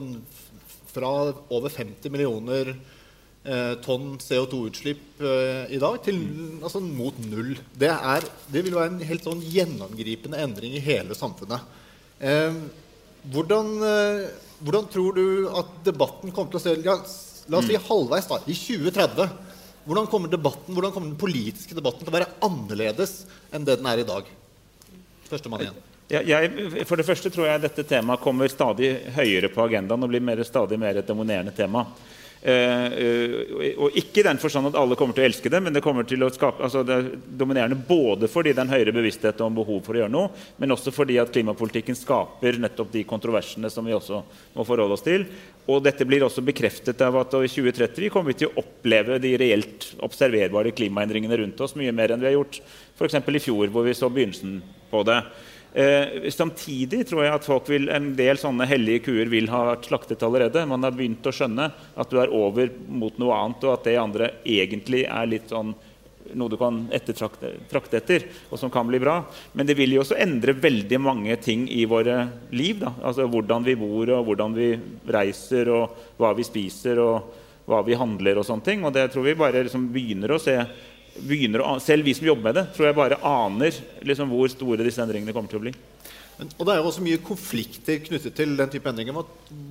fra 0.93 1.11
over 1.53 1.73
50 1.73 2.13
millioner 2.13 2.73
eh, 3.45 3.75
tonn 3.85 4.17
CO2-utslipp 4.23 5.21
eh, 5.21 5.75
i 5.77 5.81
dag 5.83 5.99
til 6.05 6.21
altså, 6.63 6.81
mot 6.81 7.19
null. 7.27 7.57
Det, 7.77 7.91
er, 7.93 8.29
det 8.49 8.65
vil 8.65 8.79
være 8.79 8.95
en 8.95 9.05
helt 9.09 9.29
sånn 9.29 9.45
gjennomgripende 9.45 10.41
endring 10.41 10.79
i 10.79 10.85
hele 10.85 11.17
samfunnet. 11.19 11.69
Hvordan, 13.31 13.77
eh, 13.87 14.31
hvordan 14.67 14.89
tror 14.91 15.15
du 15.15 15.27
at 15.55 15.71
debatten 15.87 16.35
kommer 16.35 16.51
til 16.51 16.59
å 16.59 16.65
se 16.65 16.75
ja, 16.83 16.97
La 17.51 17.59
oss 17.59 17.67
si 17.67 17.75
halvveis, 17.75 18.29
da, 18.31 18.39
i 18.47 18.55
2030. 18.55 19.31
Hvordan 19.83 20.07
kommer, 20.07 20.31
debatten, 20.31 20.75
hvordan 20.77 20.93
kommer 20.95 21.11
den 21.11 21.19
politiske 21.19 21.75
debatten 21.75 22.05
til 22.05 22.13
å 22.13 22.15
være 22.15 22.31
annerledes 22.47 23.25
enn 23.51 23.67
det 23.67 23.81
den 23.81 23.89
er 23.91 24.03
i 24.03 24.07
dag? 24.07 24.29
Førstemann 25.27 25.65
igjen. 25.65 25.81
Ja, 26.13 26.21
jeg, 26.29 26.85
for 26.87 27.01
det 27.01 27.07
første 27.09 27.31
tror 27.33 27.49
jeg 27.49 27.63
dette 27.65 27.87
temaet 27.89 28.23
kommer 28.23 28.51
stadig 28.53 28.93
høyere 29.17 29.51
på 29.51 29.63
agendaen 29.65 30.05
og 30.05 30.13
blir 30.13 30.23
mer, 30.23 30.43
stadig 30.47 30.79
mer 30.79 31.01
et 31.01 31.09
dominerende 31.09 31.55
tema. 31.57 31.87
Eh, 32.43 32.87
eh, 32.99 33.75
og 33.79 33.95
ikke 33.95 34.19
i 34.19 34.25
den 34.27 34.41
forstand 34.43 34.67
at 34.73 34.77
alle 34.81 34.97
kommer 34.99 35.15
til 35.15 35.23
å 35.23 35.29
elske 35.29 35.51
det, 35.53 35.61
men 35.63 35.77
det 35.77 35.83
kommer 35.85 36.03
til 36.11 36.25
å 36.27 36.31
skape 36.35 36.65
altså 36.67 36.81
det 36.83 36.97
er 36.97 37.11
dominerende 37.39 37.79
både 37.87 38.27
fordi 38.27 38.51
det 38.51 38.59
er 38.59 38.67
en 38.67 38.73
høyere 38.73 38.95
bevissthet 38.97 39.45
om 39.47 39.55
behov 39.61 39.79
for 39.87 39.95
å 39.95 40.01
gjøre 40.01 40.11
noe, 40.11 40.33
men 40.59 40.75
også 40.75 40.91
fordi 40.91 41.21
at 41.23 41.31
klimapolitikken 41.31 41.95
skaper 41.95 42.59
nettopp 42.65 42.91
de 42.97 43.05
kontroversene 43.07 43.71
som 43.71 43.87
vi 43.87 43.95
også 43.95 44.25
må 44.57 44.67
forholde 44.67 44.99
oss 44.99 45.07
til. 45.07 45.29
Og 45.71 45.85
dette 45.87 46.03
blir 46.09 46.27
også 46.27 46.43
bekreftet 46.43 47.07
av 47.07 47.21
at 47.21 47.39
i 47.39 47.47
2030 47.47 48.11
kommer 48.11 48.33
vi 48.33 48.41
til 48.43 48.51
å 48.51 48.65
oppleve 48.65 49.21
de 49.23 49.37
reelt 49.39 49.93
observerbare 50.03 50.75
klimaendringene 50.75 51.39
rundt 51.45 51.63
oss 51.63 51.77
mye 51.79 51.95
mer 51.95 52.11
enn 52.11 52.25
vi 52.25 52.33
har 52.33 52.41
gjort 52.41 52.59
f.eks. 52.99 53.21
i 53.23 53.45
fjor, 53.47 53.71
hvor 53.71 53.87
vi 53.87 53.95
så 53.95 54.11
begynnelsen 54.11 54.59
på 54.91 55.07
det. 55.07 55.21
Eh, 55.75 56.29
samtidig 56.29 57.07
tror 57.09 57.25
jeg 57.25 57.33
at 57.33 57.47
folk 57.49 57.71
vil, 57.73 57.89
en 57.89 58.11
del 58.17 58.37
sånne 58.41 58.67
hellige 58.69 59.07
kuer 59.07 59.31
vil 59.33 59.49
ha 59.53 59.63
vært 59.71 59.89
slaktet 59.89 60.25
allerede. 60.27 60.67
Man 60.69 60.85
har 60.85 60.93
begynt 60.97 61.25
å 61.25 61.33
skjønne 61.33 61.71
at 61.73 62.13
du 62.13 62.19
er 62.21 62.35
over 62.35 62.69
mot 62.89 63.17
noe 63.21 63.39
annet, 63.39 63.65
og 63.65 63.79
at 63.79 63.89
det 63.89 63.97
andre 64.01 64.35
egentlig 64.45 65.07
er 65.09 65.33
litt 65.33 65.53
sånn 65.53 65.73
noe 66.39 66.49
du 66.49 66.57
kan 66.57 66.85
ettertrakte 66.95 67.51
trakte 67.69 67.99
etter, 67.99 68.25
og 68.49 68.61
som 68.61 68.71
kan 68.73 68.87
bli 68.89 69.01
bra. 69.03 69.19
Men 69.59 69.69
det 69.69 69.77
vil 69.77 69.97
jo 69.97 70.05
også 70.05 70.17
endre 70.23 70.55
veldig 70.57 71.01
mange 71.03 71.37
ting 71.43 71.67
i 71.69 71.83
våre 71.89 72.23
liv. 72.55 72.79
Da. 72.85 72.95
Altså 73.03 73.27
Hvordan 73.29 73.67
vi 73.67 73.77
bor, 73.81 74.13
og 74.17 74.27
hvordan 74.29 74.57
vi 74.57 74.71
reiser, 75.13 75.73
og 75.73 76.17
hva 76.21 76.33
vi 76.39 76.47
spiser, 76.47 77.01
og 77.03 77.41
hva 77.69 77.83
vi 77.87 77.99
handler 77.99 78.41
og 78.41 78.47
sånne 78.47 78.67
ting. 78.67 78.87
Og 78.87 78.95
det 78.95 79.09
tror 79.13 79.27
vi 79.27 79.39
bare 79.39 79.65
liksom 79.67 79.91
begynner 79.93 80.35
å 80.35 80.41
se 80.43 80.57
begynner 81.21 81.65
å, 81.65 81.77
Selv 81.83 82.07
vi 82.07 82.15
som 82.17 82.27
jobber 82.27 82.51
med 82.51 82.61
det, 82.61 82.67
tror 82.77 82.89
jeg 82.89 82.99
bare 82.99 83.21
aner 83.27 83.83
liksom 84.07 84.33
hvor 84.33 84.51
store 84.53 84.87
disse 84.87 85.03
endringene 85.05 85.35
kommer 85.37 85.53
til 85.53 85.61
å 85.61 85.67
bli. 85.67 85.75
Men, 86.39 86.49
og 86.57 86.65
det 86.65 86.73
er 86.73 86.79
jo 86.81 86.89
også 86.89 87.03
mye 87.05 87.21
konflikter 87.23 87.99
knyttet 88.07 88.35
til 88.35 88.55
den 88.57 88.71
type 88.73 88.89
endringer. 88.89 89.19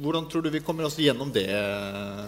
Hvordan 0.04 0.28
tror 0.30 0.44
du 0.46 0.52
vi 0.54 0.62
kommer 0.64 0.86
oss 0.86 0.96
gjennom 1.02 1.32
det, 1.34 1.48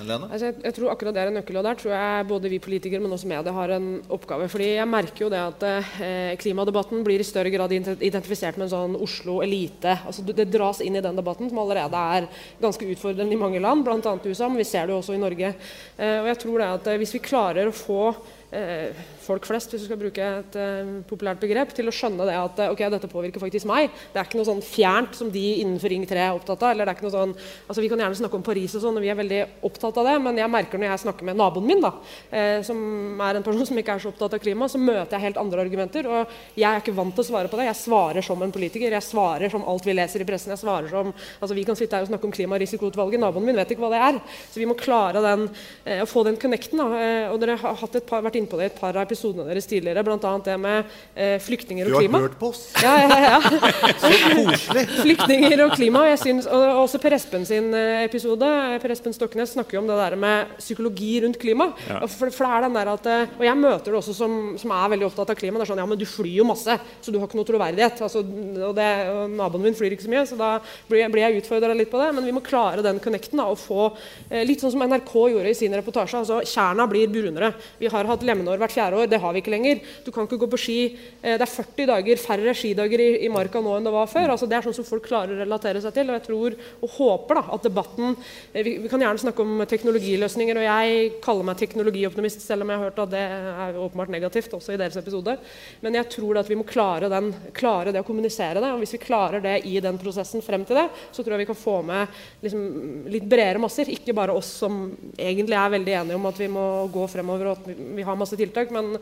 Lene? 0.08 0.28
Altså, 0.28 0.50
jeg, 0.50 0.58
jeg 0.66 0.76
tror 0.76 0.90
akkurat 0.92 1.16
det 1.16 1.22
er 1.22 1.32
en 1.32 1.38
nøkkel, 1.38 1.60
og 1.62 1.68
der 1.68 1.78
tror 1.80 1.94
jeg 1.94 2.28
både 2.32 2.52
vi 2.52 2.60
politikere, 2.64 3.04
men 3.04 3.14
også 3.14 3.30
media 3.30 3.54
har 3.54 3.76
en 3.76 3.88
oppgave. 4.12 4.50
Fordi 4.52 4.72
jeg 4.74 4.90
merker 4.90 5.28
jo 5.28 5.32
det 5.32 5.44
at 5.44 5.66
eh, 5.70 6.34
klimadebatten 6.42 7.06
blir 7.06 7.22
i 7.22 7.30
større 7.30 7.54
grad 7.54 7.76
identifisert 7.78 8.58
med 8.58 8.68
en 8.68 8.74
sånn 8.74 9.00
Oslo-elite. 9.06 10.00
Altså, 10.02 10.26
det, 10.28 10.50
dras 10.52 10.82
inn 10.84 10.98
i 10.98 11.06
den 11.06 11.24
debatten, 11.24 11.54
som 11.54 11.64
allerede 11.64 12.06
er 12.18 12.30
ganske 12.64 12.90
utfordrende 12.90 13.38
i 13.38 13.40
mange 13.40 13.62
land, 13.64 13.86
bl.a. 13.86 14.02
i 14.02 14.34
USA, 14.34 14.50
men 14.50 14.60
vi 14.60 14.68
ser 14.68 14.90
det 14.90 14.98
jo 14.98 15.04
også 15.04 15.16
i 15.16 15.24
Norge. 15.24 15.54
Eh, 15.96 16.20
og 16.24 16.34
jeg 16.34 16.42
tror 16.44 16.58
det 16.60 16.72
at 16.80 16.90
eh, 16.92 17.04
hvis 17.04 17.20
vi 17.20 17.28
klarer 17.32 17.70
å 17.70 17.82
få 17.84 18.08
uh, 18.54 18.94
folk 19.24 19.48
flest, 19.48 19.72
hvis 19.72 19.86
du 19.86 19.88
skal 19.88 20.00
bruke 20.00 20.24
et 20.24 20.58
uh, 20.60 20.92
populært 21.08 21.42
begrep, 21.42 21.74
til 21.76 21.90
å 21.90 21.94
skjønne 21.96 22.28
det 22.28 22.36
at 22.38 22.62
eh, 22.64 22.72
ok, 22.74 22.84
dette 22.94 23.10
påvirker 23.12 23.42
faktisk 23.42 23.68
meg. 23.70 23.92
Det 24.14 24.20
er 24.20 24.28
ikke 24.28 24.40
noe 24.40 24.48
sånn 24.48 24.64
fjernt 24.66 25.18
som 25.18 25.30
de 25.34 25.44
innenfor 25.62 25.92
Ring 25.94 26.06
3 26.10 26.22
er 26.26 26.36
opptatt 26.38 26.64
av. 26.64 26.74
eller 26.74 26.86
det 26.86 26.94
er 26.94 26.98
ikke 26.98 27.08
noe 27.08 27.16
sånn, 27.16 27.36
altså 27.68 27.84
Vi 27.84 27.90
kan 27.92 28.04
gjerne 28.04 28.20
snakke 28.20 28.40
om 28.40 28.46
Paris, 28.46 28.76
og 28.78 28.84
sånn, 28.84 29.00
og 29.00 29.06
vi 29.06 29.12
er 29.14 29.20
veldig 29.20 29.42
opptatt 29.70 30.00
av 30.02 30.10
det, 30.10 30.16
men 30.26 30.42
jeg 30.42 30.54
merker 30.54 30.82
når 30.82 30.92
jeg 30.92 31.04
snakker 31.06 31.30
med 31.30 31.40
naboen 31.40 31.68
min, 31.70 31.84
da, 31.84 31.94
uh, 31.96 32.60
som 32.66 33.24
er 33.28 33.40
en 33.40 33.46
person 33.46 33.70
som 33.70 33.80
ikke 33.80 33.98
er 33.98 34.04
så 34.04 34.12
opptatt 34.14 34.38
av 34.38 34.44
klima, 34.44 34.70
så 34.72 34.82
møter 34.82 35.18
jeg 35.18 35.26
helt 35.28 35.42
andre 35.42 35.66
argumenter. 35.66 36.10
Og 36.10 36.36
jeg 36.60 36.70
er 36.70 36.84
ikke 36.84 36.96
vant 36.98 37.16
til 37.16 37.26
å 37.26 37.30
svare 37.30 37.52
på 37.52 37.60
det. 37.60 37.70
Jeg 37.70 37.82
svarer 37.82 38.26
som 38.26 38.44
en 38.44 38.54
politiker. 38.54 38.94
Jeg 38.94 39.08
svarer 39.08 39.54
som 39.54 39.66
alt 39.70 39.88
vi 39.88 39.96
leser 39.96 40.24
i 40.24 40.28
pressen. 40.28 40.54
jeg 40.54 40.62
svarer 40.62 40.92
som, 40.92 41.14
altså 41.40 41.56
Vi 41.56 41.66
kan 41.68 41.78
sitte 41.80 41.96
her 41.96 42.06
og 42.06 42.12
snakke 42.12 42.28
om 42.28 42.36
klimarisikoutvalget. 42.36 43.22
Naboen 43.22 43.46
min 43.48 43.60
vet 43.60 43.72
ikke 43.74 43.86
hva 43.86 43.94
det 43.94 44.04
er. 44.10 44.20
Så 44.52 44.62
vi 44.62 44.68
må 44.70 44.78
klare 44.80 45.24
den, 45.24 45.48
uh, 45.88 46.02
å 46.04 46.10
få 46.10 46.26
den 46.28 46.40
connecten. 46.42 46.82
da, 46.82 47.30
og 47.32 47.40
Dere 47.42 47.58
har 47.62 47.84
et 47.84 48.08
par, 48.10 48.24
vært 48.26 48.40
inne 48.40 48.50
på 48.50 48.60
det 48.60 48.68
i 48.68 48.72
et 48.72 48.80
par 48.80 48.96
av 48.98 49.13
episodene 49.14 49.46
deres 49.48 49.68
tidligere, 49.70 50.04
bl.a. 50.06 50.34
det 50.46 50.58
med 50.62 50.94
eh, 51.16 51.38
flyktninger 51.44 51.88
Du 51.88 51.96
har 51.96 52.04
klima. 52.04 52.22
hørt 52.26 52.38
på 52.40 52.50
oss. 52.52 52.66
Ja, 52.82 52.94
ja, 53.06 53.18
ja. 53.24 53.40
Så 54.04 54.12
koselig! 54.34 54.86
Flyktninger 55.04 55.64
og 55.68 55.76
klima. 55.78 56.04
Jeg 56.12 56.20
synes, 56.24 56.48
og 56.50 56.84
også 56.84 57.00
Per 57.04 57.16
Espen 57.18 57.46
sin 57.48 57.70
eh, 57.78 58.04
episode. 58.08 58.50
Per 58.84 58.94
Espen 58.96 59.16
Stoknes 59.16 59.54
snakker 59.56 59.78
jo 59.78 59.84
om 59.84 59.90
det 59.90 59.98
der 60.00 60.18
med 60.20 60.56
psykologi 60.60 61.12
rundt 61.24 61.40
klima. 61.42 61.70
Ja. 61.88 62.02
For, 62.10 62.34
for 62.34 62.48
det 62.48 62.52
er 62.58 62.68
den 62.68 62.78
der 62.80 62.92
at, 62.94 63.10
eh, 63.14 63.36
og 63.38 63.46
jeg 63.48 63.60
møter 63.60 63.92
det 63.94 64.00
også 64.02 64.16
som, 64.18 64.38
som 64.62 64.74
er 64.76 64.92
veldig 64.96 65.10
opptatt 65.10 65.34
av 65.36 65.40
klima. 65.40 65.60
Det 65.62 65.68
er 65.68 65.74
sånn 65.74 65.84
ja, 65.84 65.88
men 65.90 66.02
du 66.02 66.08
flyr 66.10 66.32
jo 66.40 66.48
masse, 66.50 66.78
så 67.04 67.14
du 67.14 67.20
har 67.22 67.30
ikke 67.30 67.40
noe 67.40 67.50
troverdighet. 67.50 68.04
Altså, 68.08 68.24
og, 68.24 68.74
det, 68.78 68.90
og 69.14 69.38
naboen 69.38 69.68
min 69.68 69.78
flyr 69.78 69.96
ikke 69.96 70.08
så 70.08 70.14
mye, 70.14 70.26
så 70.30 70.40
da 70.40 70.52
blir 70.90 71.04
jeg, 71.04 71.14
blir 71.14 71.28
jeg 71.28 71.44
utfordra 71.44 71.78
litt 71.78 71.92
på 71.94 72.02
det. 72.02 72.10
Men 72.18 72.28
vi 72.28 72.36
må 72.36 72.44
klare 72.46 72.86
den 72.86 73.02
connecten 73.04 73.42
da, 73.42 73.48
og 73.54 73.62
få 73.62 73.90
eh, 74.30 74.44
litt 74.48 74.64
sånn 74.64 74.74
som 74.76 74.86
NRK 74.88 75.14
gjorde 75.36 75.54
i 75.54 75.58
sin 75.58 75.76
reportasje. 75.78 76.24
altså 76.24 76.42
Tjerna 76.48 76.88
blir 76.90 77.12
brunere. 77.12 77.54
Vi 77.80 77.92
har 77.92 78.10
hatt 78.10 78.26
lemenår 78.26 78.62
hvert 78.62 78.76
fjerde 78.76 79.02
år. 79.03 79.03
Det 79.10 79.20
har 79.22 79.34
vi 79.34 79.42
ikke 79.44 79.54
lenger. 79.54 79.82
Du 80.06 80.12
kan 80.14 80.28
ikke 80.28 80.40
gå 80.44 80.50
på 80.54 80.60
ski. 80.62 80.78
Eh, 81.22 81.38
det 81.38 81.46
er 81.46 81.52
40 81.52 81.90
dager 81.92 82.22
færre 82.22 82.56
skidager 82.58 83.04
i, 83.04 83.10
i 83.26 83.32
marka 83.34 83.62
nå 83.64 83.78
enn 83.78 83.88
det 83.88 83.94
var 83.94 84.10
før. 84.12 84.34
altså 84.36 84.50
Det 84.50 84.58
er 84.58 84.68
sånn 84.68 84.78
som 84.80 84.88
folk 84.88 85.06
klarer 85.08 85.36
å 85.36 85.42
relatere 85.44 85.82
seg 85.84 85.96
til. 85.96 86.10
Og 86.10 86.18
jeg 86.20 86.26
tror 86.28 86.58
og 86.84 86.98
håper 86.98 87.40
da, 87.40 87.46
at 87.56 87.68
debatten 87.68 88.16
eh, 88.54 88.64
vi, 88.66 88.78
vi 88.84 88.92
kan 88.92 89.02
gjerne 89.04 89.24
snakke 89.24 89.46
om 89.46 89.64
teknologiløsninger, 89.70 90.60
og 90.60 90.68
jeg 90.68 91.12
kaller 91.24 91.50
meg 91.50 91.60
teknologioptimist, 91.62 92.44
selv 92.44 92.66
om 92.66 92.74
jeg 92.74 92.82
har 92.82 92.90
hørt 92.90 93.04
at 93.06 93.14
det 93.14 93.24
er 93.24 93.80
åpenbart 93.80 94.14
negativt 94.14 94.54
også 94.58 94.76
i 94.76 94.80
deres 94.82 94.98
episode. 95.00 95.38
Men 95.84 96.00
jeg 96.00 96.10
tror 96.14 96.42
at 96.42 96.50
vi 96.50 96.58
må 96.60 96.68
klare, 96.68 97.10
den, 97.12 97.32
klare 97.56 97.94
det 97.94 98.04
å 98.04 98.08
kommunisere 98.08 98.62
det. 98.64 98.72
Og 98.74 98.82
hvis 98.84 98.96
vi 98.98 99.04
klarer 99.04 99.44
det 99.44 99.60
i 99.70 99.78
den 99.84 100.00
prosessen 100.02 100.44
frem 100.46 100.66
til 100.68 100.80
det, 100.80 100.88
så 101.12 101.24
tror 101.24 101.36
jeg 101.36 101.44
vi 101.44 101.50
kan 101.52 101.60
få 101.60 101.80
med 101.86 102.24
liksom, 102.44 102.64
litt 103.14 103.28
bredere 103.30 103.62
masser. 103.62 103.92
Ikke 103.94 104.16
bare 104.16 104.36
oss 104.36 104.52
som 104.64 104.86
egentlig 105.18 105.58
er 105.60 105.74
veldig 105.78 105.98
enige 106.02 106.20
om 106.20 106.30
at 106.30 106.40
vi 106.42 106.50
må 106.52 106.66
gå 106.94 107.08
fremover 107.12 107.52
og 107.52 107.58
at 107.60 107.84
vi 107.98 108.06
har 108.06 108.20
masse 108.20 108.38
tiltak. 108.40 108.74
Men, 108.74 108.93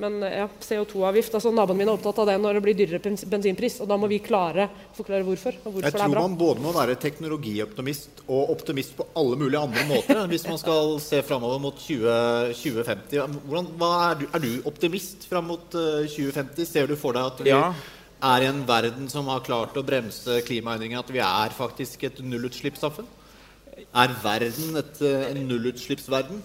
men 0.00 0.18
ja, 0.24 0.46
CO2-avgift 0.64 1.34
altså 1.38 1.52
Naboen 1.54 1.78
min 1.80 1.88
er 1.88 1.94
opptatt 1.96 2.18
av 2.22 2.26
det 2.30 2.36
når 2.40 2.58
det 2.58 2.62
blir 2.64 2.78
dyrere 2.78 3.14
bensinpris. 3.30 3.80
Og 3.84 3.88
da 3.90 3.96
må 4.00 4.08
vi 4.10 4.18
klare 4.24 4.68
å 4.70 4.96
forklare 4.98 5.24
hvorfor. 5.26 5.56
Og 5.64 5.72
hvorfor 5.74 5.86
Jeg 5.86 5.92
det 5.92 6.00
er 6.00 6.06
tror 6.06 6.14
bra. 6.16 6.24
man 6.28 6.38
både 6.40 6.64
må 6.64 6.72
være 6.76 6.96
teknologioptimist 7.02 8.24
og 8.28 8.50
optimist 8.54 8.96
på 8.98 9.06
alle 9.18 9.36
mulige 9.40 9.62
andre 9.62 9.84
måter 9.88 10.20
hvis 10.30 10.46
man 10.48 10.58
skal 10.60 10.98
se 11.02 11.22
framover 11.26 11.60
mot 11.62 11.78
20, 11.80 12.52
2050. 12.60 13.38
Hvordan, 13.46 13.70
hva 13.80 13.92
er, 14.10 14.20
du, 14.20 14.26
er 14.34 14.44
du 14.44 14.50
optimist 14.70 15.26
fram 15.30 15.48
mot 15.50 15.74
uh, 15.78 16.04
2050? 16.06 16.66
Ser 16.68 16.86
du 16.90 16.96
for 17.00 17.16
deg 17.16 17.30
at 17.32 17.40
vi 17.46 17.50
Ja. 17.54 17.72
er 18.22 18.42
i 18.44 18.50
en 18.50 18.64
verden 18.68 19.08
som 19.08 19.26
har 19.32 19.40
klart 19.46 19.76
å 19.80 19.84
bremse 19.86 20.40
klimaendringene? 20.46 21.00
At 21.00 21.10
vi 21.14 21.22
er 21.24 21.56
faktisk 21.56 22.04
et 22.04 22.20
nullutslippssamfunn? 22.20 23.08
Er 23.96 24.12
verden 24.22 24.76
et, 24.76 24.98
eh, 25.00 25.30
en 25.30 25.46
nullutslippsverden? 25.48 26.42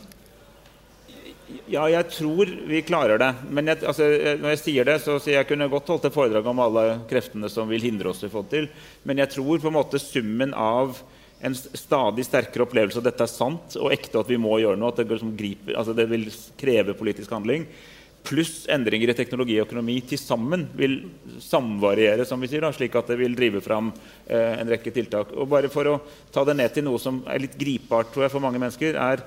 Ja, 1.70 1.84
jeg 1.92 2.10
tror 2.10 2.50
vi 2.66 2.80
klarer 2.86 3.20
det. 3.22 3.32
Men 3.54 3.70
jeg, 3.70 3.84
altså, 3.86 4.08
når 4.42 4.56
jeg 4.56 4.62
sier 4.64 4.88
det, 4.88 4.96
så 5.04 5.18
sier 5.22 5.40
jeg 5.40 5.50
kunne 5.52 5.70
godt 5.70 5.92
holdt 5.94 6.08
et 6.10 6.16
foredrag 6.16 6.48
om 6.50 6.62
alle 6.64 6.86
kreftene 7.10 7.50
som 7.54 7.70
vil 7.70 7.86
hindre 7.86 8.10
oss 8.10 8.24
i 8.24 8.30
å 8.30 8.34
få 8.34 8.46
det 8.46 8.54
til. 8.56 8.70
Men 9.06 9.22
jeg 9.22 9.36
tror 9.36 9.62
på 9.62 9.70
en 9.70 9.78
måte 9.78 10.02
summen 10.02 10.56
av 10.58 10.98
en 11.46 11.56
stadig 11.56 12.26
sterkere 12.26 12.66
opplevelse 12.66 13.02
at 13.02 13.10
dette 13.12 13.28
er 13.28 13.30
sant 13.30 13.76
og 13.78 13.92
ekte, 13.94 14.24
at 14.24 14.32
vi 14.32 14.40
må 14.42 14.58
gjøre 14.62 14.80
noe. 14.82 14.90
at 14.90 15.04
Det, 15.04 15.10
liksom 15.12 15.36
griper, 15.38 15.78
altså 15.78 15.94
det 15.94 16.08
vil 16.10 16.26
kreve 16.58 16.98
politisk 16.98 17.36
handling. 17.36 17.68
Pluss 18.26 18.64
endringer 18.72 19.12
i 19.12 19.18
teknologi 19.18 19.60
og 19.60 19.68
økonomi 19.68 20.00
til 20.10 20.18
sammen 20.18 20.66
vil 20.74 20.98
samvariere, 21.46 22.26
som 22.26 22.42
vi 22.42 22.50
sier, 22.50 22.66
da, 22.66 22.74
slik 22.74 22.96
at 22.98 23.12
det 23.12 23.20
vil 23.22 23.38
drive 23.38 23.62
fram 23.62 23.92
eh, 24.26 24.56
en 24.58 24.72
rekke 24.72 24.96
tiltak. 24.96 25.36
Og 25.38 25.52
bare 25.52 25.70
For 25.70 25.92
å 25.92 26.00
ta 26.34 26.42
det 26.48 26.58
ned 26.58 26.74
til 26.74 26.88
noe 26.88 26.98
som 26.98 27.22
er 27.30 27.44
litt 27.46 27.60
gripbart 27.60 28.10
tror 28.16 28.26
jeg, 28.26 28.34
for 28.34 28.42
mange 28.42 28.62
mennesker, 28.64 28.98
er 28.98 29.22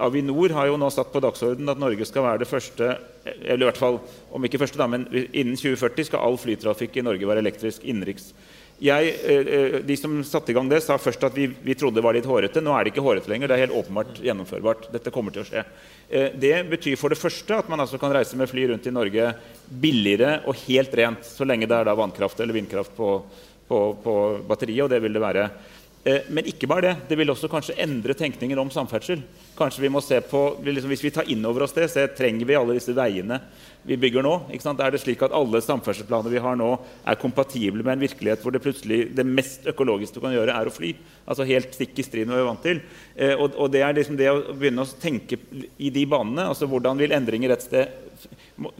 Avinor 0.00 0.54
har 0.56 0.70
jo 0.70 0.78
nå 0.80 0.88
satt 0.90 1.12
på 1.12 1.20
dagsordenen 1.20 1.68
at 1.72 1.80
Norge 1.80 2.06
skal 2.08 2.24
være 2.24 2.42
det 2.44 2.50
første 2.50 2.94
eller 3.26 3.62
i 3.62 3.68
hvert 3.68 3.78
fall, 3.78 4.00
om 4.34 4.44
ikke 4.46 4.60
første 4.62 4.80
da, 4.80 4.88
men 4.90 5.04
Innen 5.12 5.54
2040 5.54 6.08
skal 6.08 6.24
all 6.24 6.38
flytrafikk 6.40 6.96
i 6.98 7.04
Norge 7.06 7.28
være 7.28 7.42
elektrisk 7.44 7.84
innenriks. 7.86 8.32
Jeg, 8.82 9.12
eh, 9.30 9.46
eh, 9.46 9.74
de 9.86 9.96
som 9.96 10.14
satte 10.26 10.50
i 10.50 10.54
gang 10.56 10.66
det, 10.66 10.80
sa 10.82 10.96
først 10.98 11.22
at 11.28 11.36
vi, 11.38 11.44
vi, 11.46 11.74
trodde 11.78 12.00
det 12.00 12.02
var 12.02 12.16
litt 12.16 12.26
hårete. 12.26 12.58
Nå 12.64 12.72
er 12.74 12.82
det 12.82 12.90
ikke 12.90 13.04
hårete 13.04 13.30
lenger. 13.30 13.46
Det 13.46 13.54
er 13.54 13.62
helt 13.68 13.76
åpenbart 13.78 14.18
gjennomførbart. 14.24 14.88
Dette 14.90 15.12
kommer 15.14 15.34
til 15.34 15.44
å 15.44 15.46
skje. 15.46 15.62
Eh, 16.10 16.32
det 16.34 16.56
betyr 16.72 16.98
for 16.98 17.14
det 17.14 17.20
første 17.20 17.60
at 17.62 17.70
man 17.70 17.84
altså 17.84 18.00
kan 18.02 18.10
reise 18.10 18.38
med 18.38 18.50
fly 18.50 18.66
rundt 18.72 18.88
i 18.90 18.94
Norge 18.94 19.28
billigere 19.68 20.40
og 20.50 20.58
helt 20.64 20.96
rent, 20.98 21.22
så 21.22 21.46
lenge 21.46 21.68
det 21.70 21.78
er 21.78 21.86
da 21.86 21.94
vannkraft 21.94 22.42
eller 22.42 22.58
vindkraft 22.58 22.96
på, 22.96 23.12
på, 23.70 23.78
på 24.02 24.16
batteriet, 24.50 24.82
og 24.88 24.90
det 24.90 24.98
vil 25.04 25.14
det 25.14 25.22
være. 25.22 25.46
Men 26.02 26.48
ikke 26.50 26.66
bare 26.66 26.82
det. 26.82 26.92
Det 27.12 27.16
vil 27.20 27.30
også 27.30 27.46
kanskje 27.46 27.76
endre 27.78 28.16
tenkningen 28.18 28.58
om 28.58 28.70
samferdsel. 28.74 29.20
Kanskje 29.54 29.84
vi 29.84 29.90
må 29.92 30.00
se 30.02 30.18
på, 30.26 30.40
liksom, 30.66 30.90
Hvis 30.90 31.04
vi 31.04 31.12
tar 31.14 31.28
inn 31.30 31.44
over 31.46 31.62
oss 31.62 31.76
det, 31.76 31.86
så 31.92 32.08
trenger 32.10 32.48
vi 32.48 32.56
alle 32.58 32.74
disse 32.74 32.94
veiene 32.96 33.38
vi 33.82 33.96
bygger 33.98 34.22
nå? 34.22 34.32
Er 34.52 34.94
det 34.94 35.00
slik 35.02 35.22
at 35.26 35.34
alle 35.34 35.60
samferdselsplaner 35.62 36.30
vi 36.30 36.42
har 36.42 36.58
nå, 36.58 36.70
er 37.08 37.18
kompatible 37.18 37.82
med 37.82 37.96
en 37.96 38.04
virkelighet 38.04 38.44
hvor 38.44 38.54
det 38.54 38.62
plutselig 38.62 39.08
det 39.16 39.26
mest 39.26 39.66
økologiske 39.70 40.18
du 40.18 40.22
kan 40.22 40.34
gjøre, 40.36 40.54
er 40.54 40.70
å 40.70 40.74
fly? 40.74 40.92
Altså 41.26 41.46
Helt 41.48 41.74
stikk 41.74 41.98
i 41.98 42.06
strid 42.06 42.28
med 42.28 42.36
hva 42.36 42.38
vi 42.38 42.44
er 42.44 42.50
vant 42.50 42.64
til. 42.68 42.82
Eh, 43.16 43.34
og, 43.34 43.56
og, 43.56 43.72
det 43.74 43.82
er 43.82 43.98
liksom 43.98 44.18
det 44.18 44.30
å 44.30 44.38
begynne 44.54 44.86
å 44.86 45.00
tenke 45.02 45.38
i 45.82 45.90
de 45.94 46.06
banene. 46.06 46.46
altså 46.52 46.70
Hvordan 46.70 47.02
vil 47.02 47.14
endringer 47.16 47.56
et 47.56 47.66
sted 47.66 47.98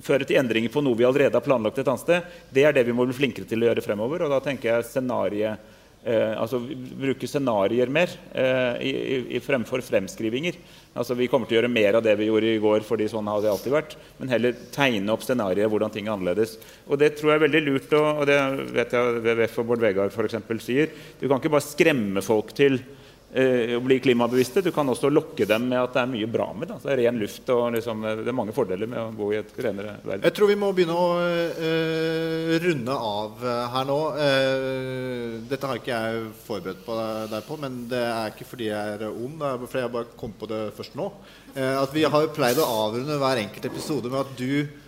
føre 0.04 0.26
til 0.28 0.38
endringer 0.38 0.70
på 0.70 0.84
noe 0.84 0.98
vi 0.98 1.06
allerede 1.08 1.34
har 1.34 1.44
planlagt 1.44 1.82
et 1.82 1.90
annet 1.90 2.04
sted? 2.04 2.32
Det 2.54 2.66
er 2.66 2.76
det 2.76 2.86
vi 2.86 2.94
må 2.94 3.08
bli 3.08 3.18
flinkere 3.18 3.48
til 3.48 3.64
å 3.64 3.70
gjøre 3.70 3.84
fremover. 3.84 4.22
og 4.22 4.36
da 4.36 4.42
tenker 4.44 4.70
jeg 4.70 4.90
scenariet 4.92 5.80
Eh, 6.02 6.32
altså 6.34 6.58
bruke 6.98 7.28
scenarioer 7.30 7.90
mer 7.94 8.10
eh, 8.34 8.80
i, 8.82 8.92
i, 9.36 9.40
fremfor 9.42 9.84
fremskrivinger. 9.86 10.56
Altså 10.98 11.14
Vi 11.14 11.28
kommer 11.30 11.46
til 11.46 11.54
å 11.54 11.60
gjøre 11.60 11.70
mer 11.70 11.94
av 11.94 12.02
det 12.02 12.16
vi 12.18 12.26
gjorde 12.26 12.48
i 12.56 12.62
går, 12.62 12.82
fordi 12.88 13.06
sånn 13.12 13.30
har 13.30 13.38
det 13.44 13.52
alltid 13.52 13.74
vært. 13.76 13.94
Men 14.18 14.32
heller 14.34 14.56
tegne 14.74 15.14
opp 15.14 15.22
scenarioer 15.22 15.70
hvordan 15.70 15.94
ting 15.94 16.08
er 16.08 16.16
annerledes. 16.16 16.56
Og 16.88 16.98
det 16.98 17.12
tror 17.20 17.30
jeg 17.30 17.38
er 17.38 17.44
veldig 17.44 17.62
lurt, 17.68 17.94
og, 17.94 18.08
og 18.16 18.26
det 18.32 18.40
vet 18.74 18.96
jeg 18.98 19.14
WWF 19.20 19.62
og 19.62 19.70
Bård 19.70 19.86
Vegard 19.86 20.16
for 20.16 20.26
eksempel, 20.26 20.58
sier. 20.64 20.90
Du 21.20 21.28
kan 21.28 21.38
ikke 21.38 21.54
bare 21.54 21.68
skremme 21.68 22.24
folk 22.26 22.50
til 22.58 22.80
eh, 22.82 23.76
å 23.78 23.80
bli 23.86 24.00
klimabevisste. 24.02 24.66
Du 24.66 24.72
kan 24.74 24.90
også 24.90 25.06
lokke 25.12 25.46
dem 25.46 25.70
med 25.70 25.84
at 25.84 25.94
det 25.94 26.02
er 26.02 26.12
mye 26.16 26.34
bra 26.34 26.48
med 26.50 26.72
det. 26.72 26.80
det 26.82 26.96
er 26.96 27.02
ren 27.04 27.22
luft 27.22 27.54
og 27.54 27.76
liksom, 27.76 28.02
det 28.24 28.26
er 28.26 28.40
mange 28.42 28.56
fordeler 28.56 28.90
med 28.90 29.04
å 29.04 29.14
bo 29.22 29.30
i 29.30 29.38
et 29.38 29.54
renere 29.54 30.00
verden. 30.02 30.26
Jeg 30.26 30.34
tror 30.34 30.50
vi 30.50 30.58
må 30.66 30.74
begynne 30.74 30.98
å 30.98 31.08
uh, 31.22 32.58
runde 32.66 32.98
av 33.14 33.46
uh, 33.46 33.52
her 33.76 33.86
nå. 33.86 34.00
Uh, 34.18 35.11
dette 35.52 35.68
har 35.68 35.78
ikke 35.78 35.92
jeg 35.94 36.28
forberedt 36.46 36.84
på 36.86 36.96
deg 37.30 37.46
på, 37.46 37.58
men 37.60 37.82
det 37.90 38.00
er 38.02 38.32
ikke 38.32 38.48
fordi 38.48 38.70
jeg 38.70 38.96
er 38.96 39.04
ond, 39.10 39.36
det 39.40 39.50
er 39.50 39.66
fordi 39.66 39.84
jeg 39.84 39.94
bare 39.98 40.16
kom 40.18 40.32
på 40.40 40.48
det 40.50 40.62
først 40.76 40.96
nå. 40.98 41.10
at 41.54 41.92
Vi 41.94 42.06
har 42.08 42.30
pleid 42.34 42.60
å 42.62 42.70
avrunde 42.86 43.20
hver 43.20 43.42
enkelt 43.44 43.68
episode 43.68 44.12
med 44.12 44.24
at 44.24 44.34
du 44.38 44.82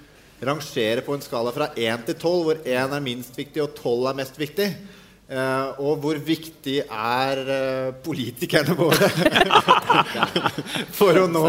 rangerer 0.44 1.04
på 1.04 1.14
en 1.14 1.24
skala 1.24 1.52
fra 1.54 1.70
1 1.76 2.04
til 2.08 2.18
12, 2.18 2.42
hvor 2.48 2.60
1 2.64 2.96
er 2.96 3.04
minst 3.04 3.36
viktig 3.38 3.62
og 3.64 3.74
12 3.78 4.10
er 4.10 4.20
mest 4.20 4.38
viktig. 4.40 4.68
Uh, 5.24 5.80
og 5.80 6.02
hvor 6.02 6.18
viktig 6.20 6.82
er 6.84 7.38
uh, 7.48 7.94
politikerne 8.04 8.74
våre 8.76 9.06
for 10.98 11.16
å 11.16 11.24
nå 11.30 11.46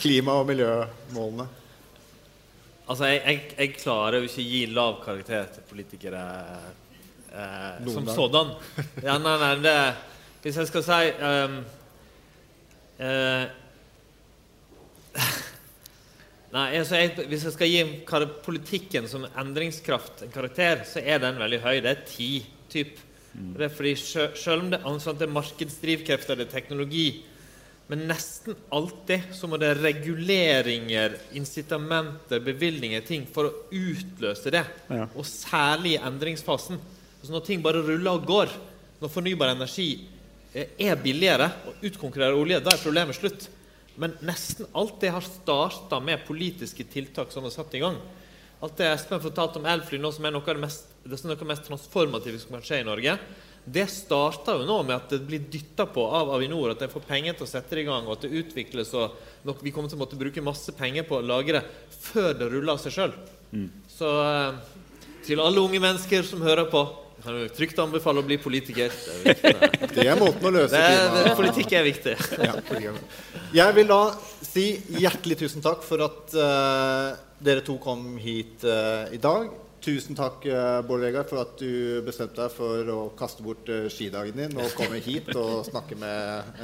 klima- 0.00 0.38
og 0.40 0.48
miljømålene? 0.48 1.44
Altså, 2.88 3.10
jeg, 3.10 3.20
jeg, 3.20 3.42
jeg, 3.58 3.74
klarer 3.76 4.18
jo 4.18 4.30
ikke 4.30 4.40
å 4.40 4.46
gi 4.54 4.62
lav 4.72 4.96
karakter 5.04 5.50
til 5.52 5.66
politikere 5.68 6.22
uh, 7.32 7.94
som 7.94 8.06
sådan. 8.08 8.48
Ja, 9.04 9.18
nei, 9.22 9.36
nei, 9.40 9.54
det, 9.64 9.76
hvis 10.42 10.56
jeg 10.56 10.66
skal 10.70 10.82
si 10.86 11.02
um, 11.20 11.54
Nei, 16.50 16.66
altså 16.80 16.98
jeg, 16.98 17.12
Hvis 17.30 17.44
jeg 17.46 17.54
skal 17.54 17.70
gi 17.70 17.82
politikken 18.44 19.04
som 19.10 19.28
endringskraft 19.28 20.24
en 20.26 20.34
karakter, 20.34 20.76
så 20.88 20.98
er 21.00 21.18
den 21.22 21.40
veldig 21.40 21.60
høy. 21.64 21.76
Det 21.84 21.92
er 21.92 22.06
ti. 22.08 22.32
Typ. 22.70 22.92
Mm. 23.34 23.52
Det 23.56 23.64
er 23.66 23.74
fordi 23.74 23.94
Selv 24.00 24.64
om 24.64 24.70
det, 24.72 24.80
sånn 25.02 25.18
det 25.18 25.28
er 25.28 25.36
markedsdrivkrefter, 25.36 26.38
det 26.38 26.46
er 26.48 26.54
teknologi 26.54 27.08
Men 27.90 27.98
nesten 28.10 28.58
alltid 28.74 29.20
så 29.34 29.44
må 29.50 29.56
det 29.58 29.80
reguleringer, 29.80 31.10
incitamenter, 31.38 32.38
bevilgninger, 32.46 33.02
ting 33.02 33.24
for 33.26 33.48
å 33.48 33.56
utløse 33.74 34.52
det. 34.54 34.62
Ja. 34.86 35.08
Og 35.18 35.26
særlig 35.26 35.96
i 35.96 36.02
endringsfasen. 36.06 36.78
Altså 37.20 37.34
når 37.34 37.46
ting 37.46 37.62
bare 37.64 37.82
ruller 37.84 38.16
og 38.16 38.26
går, 38.28 38.52
når 39.00 39.12
fornybar 39.12 39.52
energi 39.54 39.90
er 40.54 40.96
billigere 41.00 41.50
og 41.68 41.84
utkonkurrerer 41.86 42.36
olje, 42.36 42.62
da 42.64 42.74
er 42.74 42.82
problemet 42.82 43.16
slutt. 43.16 43.46
Men 44.00 44.16
nesten 44.24 44.68
alt 44.76 44.96
det 45.02 45.12
har 45.12 45.24
starta 45.24 46.00
med 46.02 46.24
politiske 46.26 46.86
tiltak 46.88 47.32
som 47.34 47.44
er 47.44 47.54
satt 47.54 47.74
i 47.76 47.82
gang. 47.82 47.98
Alt 48.60 48.80
det 48.80 48.88
Espen 48.90 49.22
fortalte 49.22 49.60
om 49.60 49.68
elfly 49.68 50.00
nå, 50.00 50.10
som 50.12 50.26
er 50.26 50.34
noe 50.34 50.44
av 50.44 50.56
det 50.56 50.64
mest, 50.64 50.90
det 51.04 51.16
er 51.16 51.28
noe 51.28 51.36
av 51.36 51.44
det 51.44 51.52
mest 51.52 51.68
transformative 51.68 52.40
som 52.42 52.56
kan 52.56 52.64
skje 52.64 52.82
i 52.82 52.88
Norge, 52.88 53.14
det 53.64 53.86
starta 53.92 54.54
jo 54.56 54.64
nå 54.68 54.78
med 54.88 54.96
at 54.96 55.12
det 55.12 55.20
blir 55.28 55.42
dytta 55.52 55.84
på 55.92 56.02
av 56.16 56.32
Avinor, 56.34 56.72
at 56.72 56.80
de 56.80 56.88
får 56.90 57.04
penger 57.08 57.36
til 57.36 57.44
å 57.44 57.50
sette 57.50 57.76
det 57.76 57.84
i 57.84 57.88
gang, 57.88 58.06
og 58.08 58.16
at 58.16 58.24
det 58.24 58.32
utvikles 58.40 58.92
og 58.96 59.18
nok, 59.44 59.60
Vi 59.62 59.72
kommer 59.72 59.88
til 59.88 59.98
å 59.98 60.02
måtte 60.02 60.18
bruke 60.20 60.44
masse 60.44 60.72
penger 60.76 61.04
på 61.08 61.18
å 61.18 61.24
lage 61.24 61.54
det 61.56 61.62
før 61.92 62.32
det 62.36 62.48
ruller 62.48 62.74
av 62.74 62.80
seg 62.80 62.96
sjøl. 62.96 63.14
Mm. 63.52 63.68
Så 63.88 64.08
eh, 64.08 64.58
til 65.26 65.40
alle 65.44 65.60
unge 65.60 65.80
mennesker 65.80 66.24
som 66.26 66.42
hører 66.44 66.68
på 66.72 66.82
kan 67.24 67.36
jo 67.36 67.48
trygt 67.54 67.78
anbefale 67.82 68.22
å 68.22 68.26
bli 68.26 68.36
politiker. 68.40 68.92
Det 69.24 69.34
er, 69.46 69.74
det 69.96 70.04
er 70.06 70.20
måten 70.20 70.46
å 70.48 70.52
løse 70.54 70.78
det, 70.78 71.32
Politikk 71.38 71.74
er 71.78 71.86
viktig. 71.86 72.16
Ja, 72.40 73.66
jeg 73.66 73.76
vil 73.80 73.88
da 73.90 74.02
si 74.46 74.64
hjertelig 75.00 75.40
tusen 75.40 75.64
takk 75.64 75.82
for 75.82 76.04
at 76.04 76.36
uh, 76.38 77.16
dere 77.42 77.64
to 77.66 77.74
kom 77.82 78.14
hit 78.20 78.62
uh, 78.62 79.10
i 79.10 79.18
dag. 79.22 79.48
Tusen 79.82 80.14
takk, 80.18 80.44
uh, 80.46 80.78
Bård 80.86 81.02
Vegar, 81.02 81.26
for 81.26 81.42
at 81.42 81.56
du 81.58 81.98
bestemte 82.06 82.38
deg 82.38 82.54
for 82.54 82.94
å 82.94 83.00
kaste 83.18 83.42
bort 83.42 83.66
skidagen 83.90 84.38
din 84.38 84.56
og 84.60 84.70
komme 84.78 85.02
hit 85.02 85.32
og 85.34 85.66
snakke 85.66 85.98
med, 85.98 86.62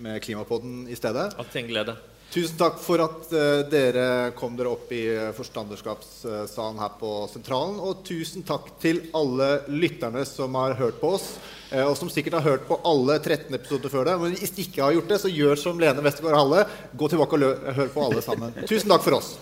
med 0.00 0.24
Klimapodden 0.24 0.86
i 0.88 0.96
stedet. 0.98 1.30
Alltid 1.36 1.64
en 1.64 1.72
glede. 1.74 1.96
Tusen 2.32 2.56
takk 2.58 2.80
for 2.82 2.98
at 3.04 3.28
dere 3.70 4.32
kom 4.34 4.56
dere 4.58 4.72
opp 4.72 4.88
i 4.94 5.04
forstanderskapssalen 5.36 6.80
her 6.82 6.96
på 6.98 7.12
Sentralen. 7.30 7.76
Og 7.78 8.00
tusen 8.06 8.42
takk 8.46 8.72
til 8.82 9.04
alle 9.14 9.60
lytterne 9.70 10.24
som 10.26 10.56
har 10.58 10.74
hørt 10.80 10.98
på 11.02 11.12
oss. 11.14 11.28
Eh, 11.74 11.82
og 11.82 11.96
som 11.98 12.10
sikkert 12.12 12.38
har 12.38 12.46
hørt 12.46 12.68
på 12.68 12.78
alle 12.86 13.18
13 13.18 13.54
episoder 13.54 13.90
før 13.90 14.04
det. 14.08 14.18
Men 14.20 14.36
hvis 14.38 14.54
de 14.54 14.66
ikke 14.66 14.82
har 14.84 14.94
gjort 14.94 15.10
det, 15.10 15.20
så 15.22 15.32
gjør 15.32 15.58
som 15.58 15.80
Lene 15.80 16.04
Westergård 16.04 16.38
Halle. 16.38 16.66
Gå 16.94 17.08
tilbake 17.10 17.40
og 17.40 17.74
hør 17.80 17.92
på 17.94 18.06
alle 18.06 18.22
sammen. 18.22 18.54
Tusen 18.68 18.94
takk 18.94 19.06
for 19.06 19.18
oss. 19.18 19.34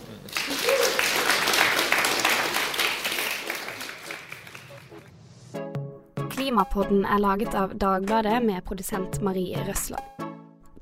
Klimapodden 6.33 7.05
er 7.05 7.23
laget 7.23 7.55
av 7.55 7.77
Dagbladet 7.79 8.41
med 8.45 8.65
produsent 8.67 9.21
Marie 9.23 9.61
Røsland. 9.69 10.32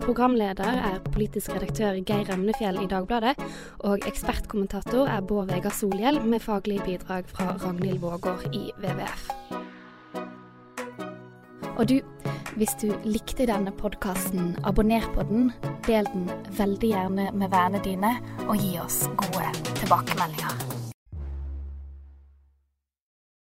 Programleder 0.01 0.65
er 0.65 1.01
politisk 1.13 1.53
redaktør 1.55 1.99
Geir 2.09 2.31
Emnefjell 2.33 2.81
i 2.83 2.89
Dagbladet, 2.89 3.35
og 3.85 4.07
ekspertkommentator 4.09 5.09
er 5.09 5.21
Bård 5.21 5.53
Vegar 5.53 5.75
Solhjell 5.77 6.23
med 6.25 6.41
faglig 6.41 6.81
bidrag 6.87 7.29
fra 7.29 7.53
Ragnhild 7.61 8.01
Vågård 8.01 8.49
i 8.57 8.71
WWF. 8.81 9.29
Og 11.77 11.87
du, 11.89 12.01
hvis 12.57 12.75
du 12.81 12.89
likte 13.05 13.47
denne 13.49 13.73
podkasten, 13.77 14.57
abonner 14.65 15.05
på 15.15 15.25
den, 15.29 15.53
del 15.87 16.09
den 16.13 16.27
veldig 16.59 16.93
gjerne 16.97 17.31
med 17.33 17.53
vennene 17.53 17.85
dine, 17.85 18.17
og 18.49 18.57
gi 18.61 18.77
oss 18.83 19.05
gode 19.21 19.55
tilbakemeldinger. 19.81 20.70